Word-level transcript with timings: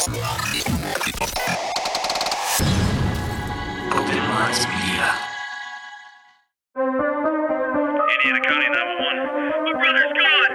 Indiana 0.00 0.16
County 8.40 8.68
911. 8.72 9.28
My 9.60 9.76
brother's 9.76 10.12
gone. 10.16 10.52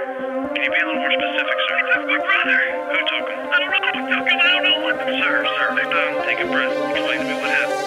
Can 0.49 0.65
you 0.65 0.71
be 0.71 0.81
a 0.81 0.85
little 0.85 0.97
more 0.97 1.13
specific, 1.13 1.57
sir? 1.69 1.77
My 2.09 2.17
brother. 2.25 2.57
Who 2.89 2.97
took 3.05 3.29
him? 3.29 3.37
I 3.45 3.61
don't 3.61 3.69
know 3.69 3.85
who 3.85 4.09
took 4.09 4.25
him. 4.25 4.41
I 4.41 4.49
don't 4.49 4.65
know 4.65 4.81
what. 4.81 4.97
Sir, 5.05 5.45
sir, 5.45 5.77
take 5.77 5.93
time. 5.93 6.25
Take 6.25 6.39
a 6.41 6.47
breath. 6.49 6.73
Explain 6.89 7.19
to 7.19 7.25
me 7.25 7.33
what 7.37 7.53
happened. 7.53 7.85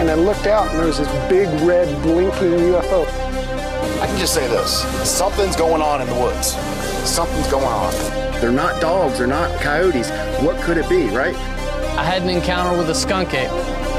and 0.00 0.10
I 0.10 0.14
looked 0.14 0.48
out 0.48 0.70
and 0.70 0.80
there 0.80 0.86
was 0.86 0.98
this 0.98 1.08
big 1.28 1.46
red 1.60 1.86
blinking 2.02 2.58
UFO. 2.74 3.06
I 4.02 4.06
can 4.08 4.18
just 4.18 4.34
say 4.34 4.48
this 4.48 4.82
something's 5.08 5.54
going 5.54 5.82
on 5.82 6.00
in 6.00 6.08
the 6.08 6.16
woods. 6.16 6.56
Something's 7.08 7.46
going 7.46 7.64
on. 7.64 8.27
They're 8.40 8.52
not 8.52 8.80
dogs, 8.80 9.18
they're 9.18 9.26
not 9.26 9.60
coyotes. 9.60 10.10
What 10.40 10.62
could 10.62 10.78
it 10.78 10.88
be, 10.88 11.08
right? 11.08 11.34
I 11.98 12.04
had 12.04 12.22
an 12.22 12.30
encounter 12.30 12.78
with 12.78 12.88
a 12.88 12.94
skunk 12.94 13.34
ape, 13.34 13.50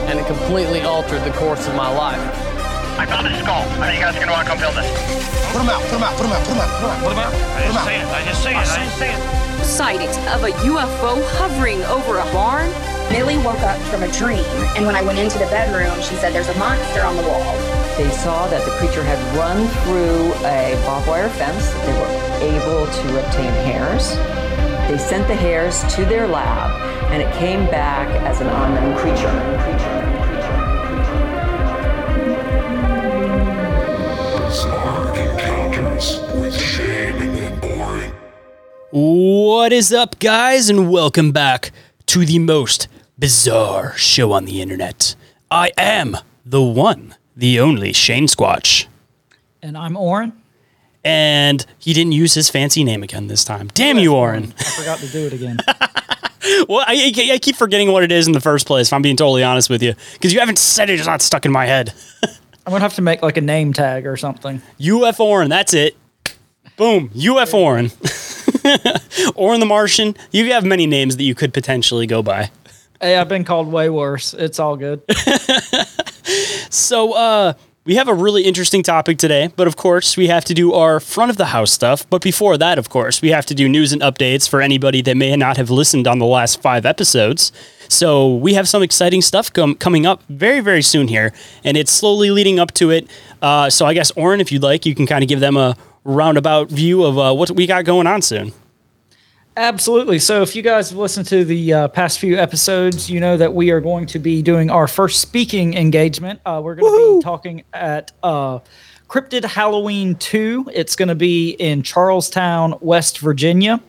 and 0.07 0.17
it 0.17 0.25
completely 0.27 0.81
altered 0.81 1.23
the 1.25 1.31
course 1.31 1.67
of 1.67 1.75
my 1.75 1.89
life. 1.89 2.20
I 2.98 3.05
found 3.05 3.27
his 3.27 3.43
skull. 3.43 3.67
Are 3.84 3.91
you 3.91 3.99
guys 3.99 4.15
gonna 4.15 4.31
want 4.31 4.48
to 4.48 4.52
come 4.52 4.59
build 4.59 4.75
this? 4.75 4.88
Put 5.52 5.62
him 5.62 5.70
out, 5.70 5.81
put 5.84 5.99
him 5.99 6.03
out, 6.03 6.15
put 6.15 6.25
him 6.25 6.31
out, 6.31 6.43
put 6.48 6.55
him 6.55 6.62
out, 6.62 6.71
put 6.71 6.84
him 6.84 6.89
out. 6.89 7.03
What 7.03 7.12
about? 7.12 7.34
I 7.35 7.67
didn't 7.67 7.84
see 7.84 7.99
it. 7.99 8.07
I 8.07 8.23
just 8.23 8.43
see 8.43 8.49
it. 8.52 8.55
I 8.55 8.79
didn't 8.79 8.95
see 8.95 9.12
it. 9.12 9.65
sightings 9.65 10.15
of 10.31 10.43
a 10.43 10.51
UFO 10.63 11.20
hovering 11.35 11.84
over 11.91 12.20
a 12.20 12.26
barn. 12.31 12.71
Millie 13.12 13.37
woke 13.40 13.59
up 13.67 13.79
from 13.91 14.03
a 14.03 14.12
dream, 14.12 14.45
and 14.77 14.85
when 14.85 14.95
I 14.95 15.01
went 15.01 15.20
into 15.20 15.40
the 15.40 15.48
bedroom, 15.48 15.99
she 15.99 16.15
said, 16.15 16.31
There's 16.31 16.48
a 16.48 16.57
monster 16.57 17.01
on 17.01 17.17
the 17.17 17.23
wall. 17.23 17.68
They 17.99 18.09
saw 18.12 18.48
that 18.48 18.63
the 18.63 18.71
creature 18.77 19.03
had 19.03 19.20
run 19.35 19.67
through 19.84 20.34
a 20.48 20.81
barbed 20.85 21.05
wire 21.05 21.30
fence. 21.31 21.70
They 21.85 21.91
were 21.99 22.07
able 22.55 22.88
to 22.88 23.26
obtain 23.26 23.52
hairs. 23.66 24.16
They 24.90 24.98
sent 24.98 25.27
the 25.27 25.35
hairs 25.35 25.84
to 25.95 26.05
their 26.05 26.26
lab, 26.26 26.71
and 27.12 27.21
it 27.21 27.30
came 27.35 27.66
back 27.66 28.07
as 28.21 28.40
an 28.40 28.48
unknown 28.48 28.98
creature. 28.99 29.27
Bizarre 34.48 35.20
encounters 35.20 36.21
with 36.35 36.55
Shayn 36.55 37.20
and 37.20 37.66
Orin. 37.66 38.13
What 38.91 39.73
is 39.73 39.91
up, 39.91 40.20
guys, 40.20 40.70
and 40.70 40.90
welcome 40.90 41.34
back 41.34 41.73
to 42.05 42.26
the 42.26 42.40
most 42.40 42.88
bizarre 43.18 43.93
show 43.98 44.32
on 44.32 44.45
the 44.45 44.62
internet. 44.62 45.16
I 45.51 45.71
am 45.77 46.16
the 46.45 46.62
one, 46.62 47.16
the 47.40 47.59
only 47.59 47.93
Shayn 47.93 48.23
Squatch. 48.23 48.85
And 49.62 49.77
I'm 49.77 49.95
Orin. 49.95 50.34
And 51.05 51.65
he 51.79 51.93
didn't 51.93 52.12
use 52.12 52.34
his 52.34 52.49
fancy 52.49 52.84
name 52.84 53.01
again 53.01 53.27
this 53.27 53.45
time. 53.45 53.70
Damn 53.73 53.98
you, 53.98 54.13
Orin. 54.13 54.54
I 54.59 54.63
forgot 54.63 54.99
to 54.99 55.07
do 55.07 55.26
it 55.26 55.34
again. 55.34 55.57
well, 56.67 56.84
I, 56.85 57.13
I- 57.34 57.40
keep 57.40 57.55
forgetting 57.55 57.91
what 57.91 58.04
it 58.04 58.12
is 58.12 58.27
in 58.27 58.34
the 58.34 58.41
first 58.41 58.67
place, 58.67 58.87
if 58.87 58.93
I'm 58.93 59.01
being 59.01 59.15
totally 59.15 59.43
honest 59.43 59.70
with 59.70 59.82
you. 59.82 59.93
Because 60.13 60.34
you 60.34 60.41
haven't 60.41 60.60
said 60.60 60.90
it, 60.90 60.99
it's 60.99 61.07
not 61.07 61.21
stuck 61.21 61.45
in 61.45 61.51
my 61.51 61.65
head. 61.65 61.93
I'm 62.65 62.73
gonna 62.73 62.82
have 62.82 62.95
to 62.95 63.01
make 63.01 63.21
like 63.23 63.37
a 63.37 63.41
name 63.41 63.71
tag 63.73 64.06
or 64.06 64.17
something. 64.17 64.62
UF 64.79 65.19
Orin, 65.19 65.50
that's 65.50 65.73
it. 65.73 65.95
Boom, 66.75 67.09
UF 67.17 67.53
Orin. 67.53 67.90
Orin 69.35 69.59
the 69.59 69.66
Martian. 69.66 70.16
You 70.31 70.51
have 70.51 70.66
many 70.66 70.85
names 70.85 71.17
that 71.17 71.23
you 71.23 71.34
could 71.34 71.53
potentially 71.53 72.06
go 72.06 72.22
by. 72.22 72.51
Hey, 73.01 73.16
I've 73.17 73.29
been 73.29 73.45
called 73.45 73.72
way 73.72 73.90
worse. 73.90 74.34
It's 74.34 74.59
all 74.59 74.75
good. 74.75 75.01
So, 76.69 77.13
uh, 77.13 77.53
we 77.85 77.96
have 77.96 78.08
a 78.08 78.13
really 78.13 78.44
interesting 78.44 78.84
topic 78.84 79.18
today, 79.18 79.50
but 79.56 79.66
of 79.66 79.75
course, 79.75 80.16
we 80.16 80.28
have 80.28 80.46
to 80.46 80.53
do 80.53 80.74
our 80.74 81.00
front 81.00 81.31
of 81.31 81.38
the 81.38 81.47
house 81.47 81.72
stuff. 81.72 82.08
But 82.09 82.22
before 82.22 82.58
that, 82.58 82.78
of 82.78 82.90
course, 82.90 83.22
we 83.22 83.30
have 83.30 83.47
to 83.47 83.56
do 83.56 83.68
news 83.68 83.91
and 83.94 84.02
updates 84.02 84.47
for 84.47 84.62
anybody 84.62 85.02
that 85.02 85.18
may 85.18 85.35
not 85.35 85.57
have 85.57 85.72
listened 85.72 86.07
on 86.07 86.19
the 86.19 86.25
last 86.25 86.62
five 86.62 86.85
episodes. 86.85 87.52
So, 87.88 88.35
we 88.35 88.53
have 88.53 88.68
some 88.68 88.84
exciting 88.84 89.22
stuff 89.22 89.52
com- 89.52 89.75
coming 89.75 90.06
up 90.06 90.22
very, 90.30 90.59
very 90.59 90.84
soon 90.84 91.07
here, 91.07 91.34
and 91.63 91.78
it's 91.78 91.91
slowly 91.91 92.30
leading 92.30 92.59
up 92.59 92.74
to 92.74 92.91
it. 92.91 93.09
Uh, 93.41 93.69
so, 93.69 93.88
I 93.88 93.95
guess, 93.95 94.12
Orin, 94.12 94.39
if 94.39 94.51
you'd 94.51 94.62
like, 94.62 94.85
you 94.85 94.94
can 94.94 95.07
kind 95.07 95.23
of 95.23 95.28
give 95.28 95.39
them 95.39 95.57
a 95.57 95.75
roundabout 96.03 96.69
view 96.69 97.03
of 97.03 97.18
uh, 97.18 97.34
what 97.34 97.50
we 97.51 97.66
got 97.66 97.85
going 97.85 98.06
on 98.06 98.22
soon. 98.22 98.53
Absolutely. 99.57 100.19
So, 100.19 100.41
if 100.41 100.55
you 100.55 100.61
guys 100.61 100.89
have 100.89 100.97
listened 100.97 101.27
to 101.27 101.43
the 101.43 101.73
uh, 101.73 101.87
past 101.89 102.19
few 102.19 102.37
episodes, 102.37 103.09
you 103.09 103.19
know 103.19 103.35
that 103.35 103.53
we 103.53 103.71
are 103.71 103.81
going 103.81 104.05
to 104.07 104.19
be 104.19 104.41
doing 104.41 104.69
our 104.69 104.87
first 104.87 105.19
speaking 105.19 105.73
engagement. 105.73 106.39
Uh, 106.45 106.61
we're 106.63 106.75
going 106.75 106.91
to 106.91 107.17
be 107.17 107.23
talking 107.23 107.63
at 107.73 108.11
uh, 108.23 108.59
Cryptid 109.09 109.43
Halloween 109.43 110.15
2. 110.15 110.69
It's 110.73 110.95
going 110.95 111.09
to 111.09 111.15
be 111.15 111.51
in 111.51 111.81
Charles 111.81 112.29
Town, 112.29 112.75
West 112.79 113.19
Virginia 113.19 113.81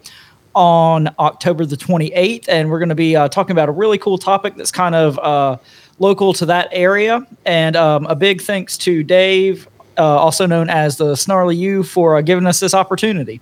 on 0.55 1.09
October 1.19 1.65
the 1.65 1.77
28th. 1.77 2.49
And 2.49 2.71
we're 2.71 2.79
going 2.79 2.89
to 2.89 2.95
be 2.95 3.15
uh, 3.17 3.29
talking 3.29 3.53
about 3.53 3.69
a 3.69 3.73
really 3.73 3.99
cool 3.99 4.19
topic 4.19 4.57
that's 4.57 4.73
kind 4.73 4.95
of 4.95 5.19
uh, 5.19 5.59
local 5.99 6.33
to 6.35 6.47
that 6.47 6.69
area. 6.73 7.27
And 7.45 7.77
um, 7.77 8.07
a 8.07 8.17
big 8.17 8.41
thanks 8.41 8.77
to 8.79 9.03
Dave, 9.03 9.69
uh, 9.99 10.03
also 10.03 10.47
known 10.47 10.71
as 10.71 10.97
the 10.97 11.15
Snarly 11.17 11.55
Yow, 11.55 11.83
for 11.83 12.17
uh, 12.17 12.23
giving 12.23 12.47
us 12.47 12.61
this 12.61 12.75
opportunity. 12.75 13.41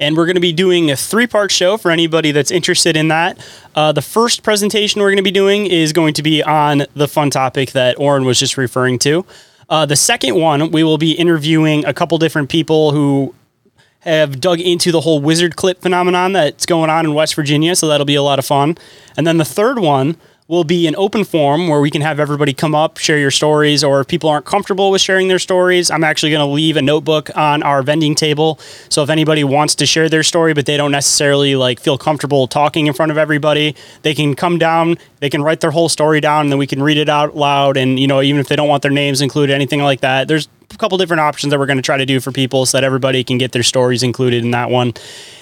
And 0.00 0.16
we're 0.16 0.26
going 0.26 0.36
to 0.36 0.40
be 0.40 0.52
doing 0.52 0.90
a 0.90 0.96
three 0.96 1.26
part 1.26 1.52
show 1.52 1.76
for 1.76 1.90
anybody 1.90 2.32
that's 2.32 2.50
interested 2.50 2.96
in 2.96 3.08
that. 3.08 3.38
Uh, 3.74 3.92
the 3.92 4.02
first 4.02 4.42
presentation 4.42 5.00
we're 5.00 5.10
going 5.10 5.18
to 5.18 5.22
be 5.22 5.30
doing 5.30 5.66
is 5.66 5.92
going 5.92 6.14
to 6.14 6.22
be 6.22 6.42
on 6.42 6.86
the 6.94 7.06
fun 7.06 7.30
topic 7.30 7.72
that 7.72 7.98
Orin 7.98 8.24
was 8.24 8.38
just 8.38 8.56
referring 8.56 8.98
to. 9.00 9.24
Uh, 9.68 9.86
the 9.86 9.96
second 9.96 10.34
one, 10.34 10.72
we 10.72 10.82
will 10.82 10.98
be 10.98 11.12
interviewing 11.12 11.84
a 11.84 11.94
couple 11.94 12.18
different 12.18 12.48
people 12.48 12.90
who 12.90 13.34
have 14.00 14.40
dug 14.40 14.58
into 14.60 14.90
the 14.90 15.02
whole 15.02 15.20
wizard 15.20 15.56
clip 15.56 15.82
phenomenon 15.82 16.32
that's 16.32 16.66
going 16.66 16.90
on 16.90 17.04
in 17.04 17.14
West 17.14 17.34
Virginia, 17.34 17.76
so 17.76 17.86
that'll 17.86 18.06
be 18.06 18.14
a 18.14 18.22
lot 18.22 18.38
of 18.38 18.46
fun. 18.46 18.76
And 19.16 19.26
then 19.26 19.36
the 19.36 19.44
third 19.44 19.78
one 19.78 20.16
will 20.50 20.64
be 20.64 20.88
an 20.88 20.96
open 20.96 21.22
forum 21.22 21.68
where 21.68 21.80
we 21.80 21.92
can 21.92 22.02
have 22.02 22.18
everybody 22.18 22.52
come 22.52 22.74
up, 22.74 22.98
share 22.98 23.16
your 23.16 23.30
stories, 23.30 23.84
or 23.84 24.00
if 24.00 24.08
people 24.08 24.28
aren't 24.28 24.44
comfortable 24.44 24.90
with 24.90 25.00
sharing 25.00 25.28
their 25.28 25.38
stories, 25.38 25.92
I'm 25.92 26.02
actually 26.02 26.32
going 26.32 26.44
to 26.44 26.52
leave 26.52 26.76
a 26.76 26.82
notebook 26.82 27.30
on 27.36 27.62
our 27.62 27.84
vending 27.84 28.16
table. 28.16 28.58
So 28.88 29.04
if 29.04 29.10
anybody 29.10 29.44
wants 29.44 29.76
to 29.76 29.86
share 29.86 30.08
their 30.08 30.24
story, 30.24 30.52
but 30.52 30.66
they 30.66 30.76
don't 30.76 30.90
necessarily 30.90 31.54
like 31.54 31.78
feel 31.78 31.96
comfortable 31.96 32.48
talking 32.48 32.88
in 32.88 32.94
front 32.94 33.12
of 33.12 33.16
everybody, 33.16 33.76
they 34.02 34.12
can 34.12 34.34
come 34.34 34.58
down, 34.58 34.98
they 35.20 35.30
can 35.30 35.40
write 35.40 35.60
their 35.60 35.70
whole 35.70 35.88
story 35.88 36.20
down, 36.20 36.46
and 36.46 36.52
then 36.52 36.58
we 36.58 36.66
can 36.66 36.82
read 36.82 36.98
it 36.98 37.08
out 37.08 37.36
loud. 37.36 37.76
And 37.76 38.00
you 38.00 38.08
know, 38.08 38.20
even 38.20 38.40
if 38.40 38.48
they 38.48 38.56
don't 38.56 38.68
want 38.68 38.82
their 38.82 38.90
names 38.90 39.20
included, 39.20 39.54
anything 39.54 39.82
like 39.82 40.00
that, 40.00 40.26
there's 40.26 40.48
a 40.72 40.76
couple 40.78 40.98
different 40.98 41.20
options 41.20 41.52
that 41.52 41.60
we're 41.60 41.66
going 41.66 41.78
to 41.78 41.82
try 41.82 41.96
to 41.96 42.06
do 42.06 42.18
for 42.18 42.32
people 42.32 42.66
so 42.66 42.76
that 42.76 42.84
everybody 42.84 43.22
can 43.22 43.38
get 43.38 43.52
their 43.52 43.62
stories 43.62 44.02
included 44.02 44.44
in 44.44 44.50
that 44.50 44.68
one. 44.68 44.94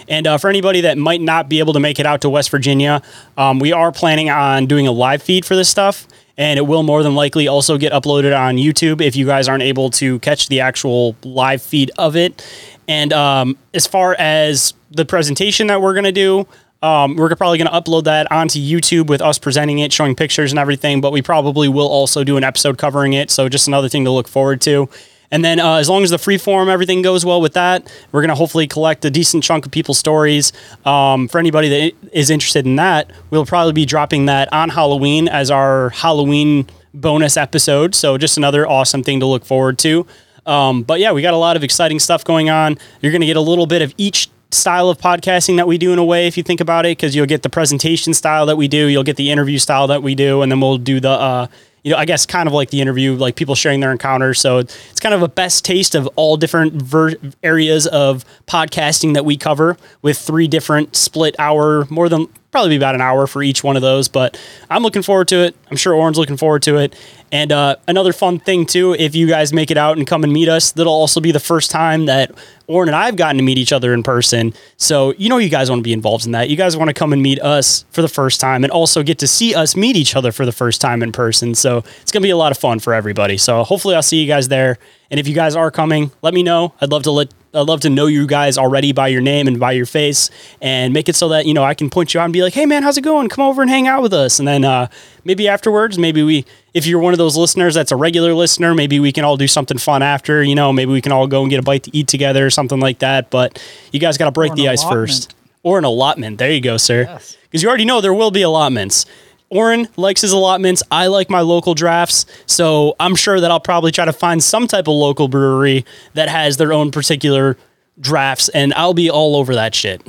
And 0.08 0.26
uh, 0.26 0.38
for 0.38 0.48
anybody 0.48 0.80
that 0.82 0.98
might 0.98 1.20
not 1.20 1.48
be 1.48 1.58
able 1.58 1.74
to 1.74 1.80
make 1.80 2.00
it 2.00 2.06
out 2.06 2.22
to 2.22 2.30
West 2.30 2.50
Virginia, 2.50 3.02
um, 3.36 3.58
we 3.58 3.72
are 3.72 3.92
planning 3.92 4.30
on 4.30 4.66
doing 4.66 4.86
a 4.86 4.92
live 4.92 5.22
feed 5.22 5.44
for 5.44 5.54
this 5.54 5.68
stuff. 5.68 6.06
And 6.36 6.56
it 6.56 6.62
will 6.62 6.84
more 6.84 7.02
than 7.02 7.16
likely 7.16 7.48
also 7.48 7.78
get 7.78 7.92
uploaded 7.92 8.36
on 8.38 8.56
YouTube 8.56 9.00
if 9.00 9.16
you 9.16 9.26
guys 9.26 9.48
aren't 9.48 9.64
able 9.64 9.90
to 9.90 10.20
catch 10.20 10.48
the 10.48 10.60
actual 10.60 11.16
live 11.24 11.60
feed 11.60 11.90
of 11.98 12.14
it. 12.14 12.46
And 12.86 13.12
um, 13.12 13.58
as 13.74 13.86
far 13.86 14.14
as 14.18 14.72
the 14.90 15.04
presentation 15.04 15.66
that 15.66 15.82
we're 15.82 15.94
going 15.94 16.04
to 16.04 16.12
do, 16.12 16.46
um, 16.80 17.16
we're 17.16 17.34
probably 17.34 17.58
going 17.58 17.70
to 17.70 17.74
upload 17.74 18.04
that 18.04 18.30
onto 18.30 18.60
YouTube 18.60 19.08
with 19.08 19.20
us 19.20 19.36
presenting 19.36 19.80
it, 19.80 19.92
showing 19.92 20.14
pictures 20.14 20.52
and 20.52 20.60
everything. 20.60 21.00
But 21.00 21.10
we 21.10 21.22
probably 21.22 21.68
will 21.68 21.88
also 21.88 22.22
do 22.22 22.36
an 22.36 22.44
episode 22.44 22.78
covering 22.78 23.14
it. 23.14 23.32
So 23.32 23.48
just 23.48 23.66
another 23.66 23.88
thing 23.88 24.04
to 24.04 24.10
look 24.12 24.28
forward 24.28 24.60
to. 24.62 24.88
And 25.30 25.44
then, 25.44 25.60
uh, 25.60 25.76
as 25.76 25.88
long 25.88 26.02
as 26.04 26.10
the 26.10 26.18
free 26.18 26.38
form, 26.38 26.68
everything 26.68 27.02
goes 27.02 27.24
well 27.24 27.40
with 27.40 27.52
that, 27.52 27.92
we're 28.12 28.22
going 28.22 28.30
to 28.30 28.34
hopefully 28.34 28.66
collect 28.66 29.04
a 29.04 29.10
decent 29.10 29.44
chunk 29.44 29.66
of 29.66 29.72
people's 29.72 29.98
stories. 29.98 30.52
Um, 30.84 31.28
for 31.28 31.38
anybody 31.38 31.68
that 31.68 31.92
is 32.12 32.30
interested 32.30 32.64
in 32.64 32.76
that, 32.76 33.10
we'll 33.30 33.46
probably 33.46 33.74
be 33.74 33.84
dropping 33.84 34.26
that 34.26 34.50
on 34.52 34.70
Halloween 34.70 35.28
as 35.28 35.50
our 35.50 35.90
Halloween 35.90 36.66
bonus 36.94 37.36
episode. 37.36 37.94
So, 37.94 38.16
just 38.16 38.38
another 38.38 38.66
awesome 38.66 39.02
thing 39.02 39.20
to 39.20 39.26
look 39.26 39.44
forward 39.44 39.78
to. 39.80 40.06
Um, 40.46 40.82
but 40.82 40.98
yeah, 40.98 41.12
we 41.12 41.20
got 41.20 41.34
a 41.34 41.38
lot 41.38 41.56
of 41.56 41.62
exciting 41.62 41.98
stuff 41.98 42.24
going 42.24 42.48
on. 42.48 42.78
You're 43.02 43.12
going 43.12 43.20
to 43.20 43.26
get 43.26 43.36
a 43.36 43.42
little 43.42 43.66
bit 43.66 43.82
of 43.82 43.92
each 43.98 44.30
style 44.50 44.88
of 44.88 44.98
podcasting 44.98 45.56
that 45.56 45.66
we 45.66 45.76
do 45.76 45.92
in 45.92 45.98
a 45.98 46.04
way, 46.04 46.26
if 46.26 46.36
you 46.36 46.42
think 46.42 46.60
about 46.60 46.86
it, 46.86 46.96
because 46.96 47.14
you'll 47.14 47.26
get 47.26 47.42
the 47.42 47.50
presentation 47.50 48.14
style 48.14 48.46
that 48.46 48.56
we 48.56 48.66
do, 48.66 48.86
you'll 48.86 49.04
get 49.04 49.16
the 49.16 49.30
interview 49.30 49.58
style 49.58 49.86
that 49.86 50.02
we 50.02 50.14
do, 50.14 50.40
and 50.40 50.50
then 50.50 50.60
we'll 50.60 50.78
do 50.78 51.00
the, 51.00 51.10
uh, 51.10 51.46
you 51.82 51.92
know, 51.92 51.98
I 51.98 52.04
guess 52.04 52.26
kind 52.26 52.46
of 52.46 52.52
like 52.52 52.70
the 52.70 52.80
interview, 52.80 53.14
like 53.14 53.36
people 53.36 53.54
sharing 53.54 53.80
their 53.80 53.92
encounters. 53.92 54.40
So 54.40 54.58
it's 54.58 55.00
kind 55.00 55.14
of 55.14 55.22
a 55.22 55.28
best 55.28 55.64
taste 55.64 55.94
of 55.94 56.08
all 56.16 56.36
different 56.36 56.74
ver- 56.74 57.14
areas 57.42 57.86
of 57.86 58.24
podcasting 58.46 59.14
that 59.14 59.24
we 59.24 59.36
cover 59.36 59.76
with 60.02 60.18
three 60.18 60.48
different 60.48 60.96
split 60.96 61.34
hour, 61.38 61.86
more 61.90 62.08
than 62.08 62.28
probably 62.50 62.70
be 62.70 62.76
about 62.76 62.94
an 62.94 63.00
hour 63.00 63.26
for 63.26 63.42
each 63.42 63.62
one 63.62 63.76
of 63.76 63.82
those. 63.82 64.08
But 64.08 64.40
I'm 64.70 64.82
looking 64.82 65.02
forward 65.02 65.28
to 65.28 65.36
it. 65.36 65.54
I'm 65.70 65.76
sure 65.76 65.94
Orin's 65.94 66.18
looking 66.18 66.36
forward 66.36 66.62
to 66.62 66.76
it. 66.78 66.96
And 67.30 67.52
uh, 67.52 67.76
another 67.86 68.12
fun 68.14 68.38
thing 68.38 68.64
too, 68.64 68.94
if 68.94 69.14
you 69.14 69.26
guys 69.26 69.52
make 69.52 69.70
it 69.70 69.76
out 69.76 69.98
and 69.98 70.06
come 70.06 70.24
and 70.24 70.32
meet 70.32 70.48
us, 70.48 70.72
that'll 70.72 70.92
also 70.92 71.20
be 71.20 71.30
the 71.30 71.40
first 71.40 71.70
time 71.70 72.06
that 72.06 72.32
Orin 72.66 72.88
and 72.88 72.96
I've 72.96 73.16
gotten 73.16 73.36
to 73.36 73.42
meet 73.42 73.58
each 73.58 73.72
other 73.72 73.92
in 73.92 74.02
person. 74.02 74.54
So 74.78 75.12
you 75.18 75.28
know 75.28 75.36
you 75.36 75.50
guys 75.50 75.68
want 75.68 75.80
to 75.80 75.84
be 75.84 75.92
involved 75.92 76.24
in 76.24 76.32
that. 76.32 76.48
You 76.48 76.56
guys 76.56 76.74
want 76.76 76.88
to 76.88 76.94
come 76.94 77.12
and 77.12 77.22
meet 77.22 77.40
us 77.42 77.84
for 77.90 78.00
the 78.00 78.08
first 78.08 78.40
time 78.40 78.64
and 78.64 78.70
also 78.70 79.02
get 79.02 79.18
to 79.18 79.28
see 79.28 79.54
us 79.54 79.76
meet 79.76 79.96
each 79.96 80.16
other 80.16 80.32
for 80.32 80.46
the 80.46 80.52
first 80.52 80.80
time 80.80 81.02
in 81.02 81.12
person. 81.12 81.54
So 81.54 81.84
it's 82.00 82.10
gonna 82.10 82.22
be 82.22 82.30
a 82.30 82.36
lot 82.36 82.50
of 82.52 82.58
fun 82.58 82.78
for 82.78 82.94
everybody. 82.94 83.36
So 83.36 83.62
hopefully 83.62 83.94
I'll 83.94 84.02
see 84.02 84.20
you 84.20 84.26
guys 84.26 84.48
there. 84.48 84.78
And 85.10 85.20
if 85.20 85.28
you 85.28 85.34
guys 85.34 85.54
are 85.54 85.70
coming, 85.70 86.10
let 86.22 86.32
me 86.32 86.42
know. 86.42 86.74
I'd 86.80 86.90
love 86.90 87.02
to 87.04 87.10
let 87.10 87.28
I'd 87.58 87.66
love 87.68 87.80
to 87.80 87.90
know 87.90 88.06
you 88.06 88.26
guys 88.26 88.56
already 88.56 88.92
by 88.92 89.08
your 89.08 89.20
name 89.20 89.46
and 89.46 89.58
by 89.58 89.72
your 89.72 89.86
face, 89.86 90.30
and 90.60 90.94
make 90.94 91.08
it 91.08 91.16
so 91.16 91.28
that 91.28 91.46
you 91.46 91.54
know 91.54 91.64
I 91.64 91.74
can 91.74 91.90
point 91.90 92.14
you 92.14 92.20
out 92.20 92.24
and 92.24 92.32
be 92.32 92.42
like, 92.42 92.54
"Hey, 92.54 92.66
man, 92.66 92.82
how's 92.82 92.96
it 92.96 93.02
going? 93.02 93.28
Come 93.28 93.44
over 93.44 93.62
and 93.62 93.70
hang 93.70 93.86
out 93.86 94.02
with 94.02 94.12
us." 94.12 94.38
And 94.38 94.46
then 94.46 94.64
uh, 94.64 94.88
maybe 95.24 95.48
afterwards, 95.48 95.98
maybe 95.98 96.22
we, 96.22 96.44
if 96.74 96.86
you're 96.86 97.00
one 97.00 97.12
of 97.12 97.18
those 97.18 97.36
listeners 97.36 97.74
that's 97.74 97.92
a 97.92 97.96
regular 97.96 98.34
listener, 98.34 98.74
maybe 98.74 99.00
we 99.00 99.12
can 99.12 99.24
all 99.24 99.36
do 99.36 99.48
something 99.48 99.78
fun 99.78 100.02
after. 100.02 100.42
You 100.42 100.54
know, 100.54 100.72
maybe 100.72 100.92
we 100.92 101.00
can 101.00 101.12
all 101.12 101.26
go 101.26 101.42
and 101.42 101.50
get 101.50 101.58
a 101.58 101.62
bite 101.62 101.82
to 101.84 101.96
eat 101.96 102.08
together 102.08 102.46
or 102.46 102.50
something 102.50 102.80
like 102.80 103.00
that. 103.00 103.30
But 103.30 103.62
you 103.92 104.00
guys 104.00 104.16
got 104.18 104.26
to 104.26 104.32
break 104.32 104.54
the 104.54 104.68
ice 104.68 104.82
first, 104.84 105.34
or 105.62 105.78
an 105.78 105.84
allotment. 105.84 106.38
There 106.38 106.50
you 106.50 106.60
go, 106.60 106.76
sir. 106.76 107.02
Yes. 107.02 107.36
Because 107.42 107.62
you 107.62 107.68
already 107.68 107.84
know 107.86 108.00
there 108.00 108.14
will 108.14 108.30
be 108.30 108.42
allotments. 108.42 109.06
Orin 109.50 109.88
likes 109.96 110.20
his 110.20 110.32
allotments. 110.32 110.82
I 110.90 111.06
like 111.06 111.30
my 111.30 111.40
local 111.40 111.74
drafts. 111.74 112.26
So 112.46 112.96
I'm 113.00 113.14
sure 113.14 113.40
that 113.40 113.50
I'll 113.50 113.60
probably 113.60 113.92
try 113.92 114.04
to 114.04 114.12
find 114.12 114.42
some 114.42 114.66
type 114.66 114.88
of 114.88 114.94
local 114.94 115.28
brewery 115.28 115.84
that 116.14 116.28
has 116.28 116.56
their 116.56 116.72
own 116.72 116.90
particular 116.90 117.56
drafts, 118.00 118.48
and 118.50 118.72
I'll 118.74 118.94
be 118.94 119.10
all 119.10 119.36
over 119.36 119.54
that 119.54 119.74
shit. 119.74 120.02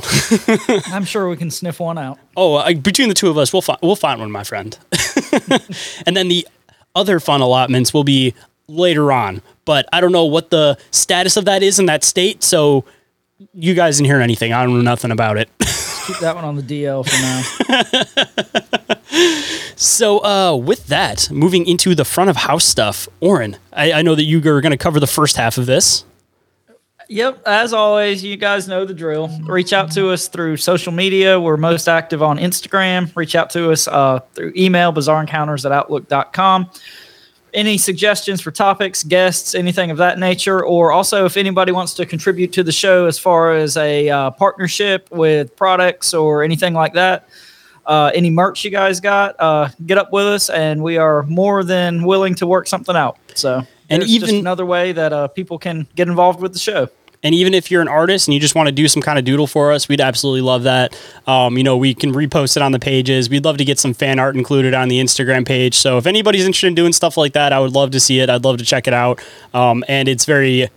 I'm 0.87 1.05
sure 1.05 1.29
we 1.29 1.37
can 1.37 1.51
sniff 1.51 1.79
one 1.79 1.97
out. 1.97 2.19
oh, 2.37 2.73
between 2.75 3.09
the 3.09 3.15
two 3.15 3.29
of 3.29 3.37
us, 3.37 3.51
we'll 3.51 3.61
find 3.61 3.79
we'll 3.81 3.95
find 3.95 4.19
one, 4.19 4.31
my 4.31 4.43
friend. 4.43 4.77
and 6.05 6.15
then 6.15 6.27
the 6.27 6.47
other 6.95 7.19
fun 7.19 7.41
allotments 7.41 7.93
will 7.93 8.03
be 8.03 8.33
later 8.67 9.11
on, 9.11 9.41
but 9.65 9.87
I 9.91 10.01
don't 10.01 10.11
know 10.11 10.25
what 10.25 10.49
the 10.49 10.77
status 10.91 11.37
of 11.37 11.45
that 11.45 11.63
is 11.63 11.79
in 11.79 11.87
that 11.87 12.03
state. 12.03 12.43
So 12.43 12.85
you 13.53 13.73
guys 13.73 13.97
didn't 13.97 14.07
hear 14.07 14.21
anything. 14.21 14.53
I 14.53 14.63
don't 14.63 14.75
know 14.75 14.81
nothing 14.81 15.11
about 15.11 15.37
it. 15.37 15.49
Keep 16.09 16.19
that 16.21 16.35
one 16.35 16.43
on 16.43 16.55
the 16.55 16.63
DL 16.63 17.05
for 17.07 17.21
now. 17.21 18.95
So, 19.81 20.21
uh, 20.25 20.57
with 20.57 20.87
that, 20.87 21.31
moving 21.31 21.65
into 21.65 21.95
the 21.95 22.03
front 22.03 22.29
of 22.29 22.35
house 22.35 22.65
stuff, 22.65 23.07
Orin, 23.21 23.55
I, 23.71 23.93
I 23.93 24.01
know 24.01 24.13
that 24.13 24.25
you 24.25 24.39
are 24.39 24.59
going 24.59 24.71
to 24.71 24.77
cover 24.77 24.99
the 24.99 25.07
first 25.07 25.37
half 25.37 25.57
of 25.57 25.67
this. 25.67 26.03
Yep, 27.07 27.43
as 27.47 27.71
always, 27.71 28.21
you 28.21 28.35
guys 28.35 28.67
know 28.67 28.83
the 28.83 28.93
drill. 28.93 29.29
Reach 29.45 29.71
out 29.71 29.89
to 29.93 30.09
us 30.09 30.27
through 30.27 30.57
social 30.57 30.91
media. 30.91 31.39
We're 31.39 31.55
most 31.55 31.87
active 31.87 32.21
on 32.21 32.37
Instagram. 32.39 33.15
Reach 33.15 33.35
out 33.35 33.51
to 33.51 33.71
us 33.71 33.87
uh, 33.87 34.19
through 34.33 34.51
email, 34.57 34.91
bizarreencounters 34.91 35.63
at 35.63 35.71
outlook.com. 35.71 36.69
Any 37.53 37.77
suggestions 37.77 38.41
for 38.41 38.51
topics, 38.51 39.03
guests, 39.03 39.55
anything 39.55 39.89
of 39.91 39.97
that 39.97 40.19
nature, 40.19 40.63
or 40.63 40.91
also 40.91 41.25
if 41.25 41.35
anybody 41.35 41.71
wants 41.71 41.93
to 41.95 42.05
contribute 42.05 42.53
to 42.53 42.63
the 42.63 42.71
show 42.71 43.07
as 43.07 43.17
far 43.17 43.53
as 43.55 43.75
a 43.77 44.09
uh, 44.09 44.31
partnership 44.31 45.09
with 45.11 45.55
products 45.55 46.13
or 46.13 46.43
anything 46.43 46.73
like 46.73 46.93
that, 46.93 47.27
uh, 47.87 48.11
any 48.13 48.29
merch 48.29 48.63
you 48.63 48.69
guys 48.69 48.99
got, 48.99 49.35
uh, 49.39 49.67
get 49.85 49.97
up 49.97 50.13
with 50.13 50.25
us, 50.27 50.49
and 50.49 50.83
we 50.83 50.97
are 50.97 51.23
more 51.23 51.63
than 51.63 52.03
willing 52.03 52.35
to 52.35 52.45
work 52.45 52.67
something 52.67 52.95
out. 52.95 53.17
So, 53.33 53.63
And 53.89 54.03
even- 54.03 54.35
another 54.35 54.65
way 54.65 54.91
that 54.91 55.11
uh, 55.11 55.27
people 55.29 55.57
can 55.57 55.87
get 55.95 56.07
involved 56.07 56.39
with 56.41 56.53
the 56.53 56.59
show. 56.59 56.89
And 57.23 57.35
even 57.35 57.53
if 57.53 57.69
you're 57.69 57.81
an 57.81 57.87
artist 57.89 58.27
and 58.27 58.33
you 58.33 58.39
just 58.39 58.55
want 58.55 58.67
to 58.67 58.71
do 58.71 58.87
some 58.87 59.01
kind 59.01 59.19
of 59.19 59.25
doodle 59.25 59.45
for 59.47 59.73
us, 59.73 59.89
we'd 59.89 59.99
absolutely 59.99 60.41
love 60.41 60.63
that. 60.63 60.97
Um, 61.27 61.57
you 61.57 61.63
know, 61.63 61.75
we 61.75 61.93
can 61.93 62.13
repost 62.13 62.55
it 62.55 62.63
on 62.63 62.71
the 62.71 62.79
pages. 62.79 63.29
We'd 63.29 63.43
love 63.43 63.57
to 63.57 63.65
get 63.65 63.77
some 63.77 63.93
fan 63.93 64.19
art 64.19 64.35
included 64.37 64.73
on 64.73 64.87
the 64.87 64.99
Instagram 65.01 65.45
page. 65.45 65.75
So 65.75 65.97
if 65.97 66.07
anybody's 66.07 66.45
interested 66.45 66.67
in 66.67 66.75
doing 66.75 66.93
stuff 66.93 67.17
like 67.17 67.33
that, 67.33 67.51
I 67.51 67.59
would 67.59 67.73
love 67.73 67.91
to 67.91 67.99
see 67.99 68.19
it. 68.21 68.29
I'd 68.29 68.45
love 68.45 68.57
to 68.59 68.63
check 68.65 68.87
it 68.87 68.93
out. 68.93 69.21
Um, 69.53 69.83
and 69.89 70.07
it's 70.07 70.23
very, 70.23 70.61
it- 70.61 70.71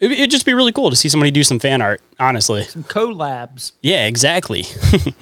it'd 0.00 0.30
just 0.30 0.46
be 0.46 0.54
really 0.54 0.70
cool 0.72 0.90
to 0.90 0.96
see 0.96 1.08
somebody 1.08 1.30
do 1.32 1.42
some 1.42 1.58
fan 1.58 1.82
art, 1.82 2.00
honestly. 2.18 2.62
collabs. 2.62 3.72
Yeah, 3.82 4.06
exactly. 4.06 4.64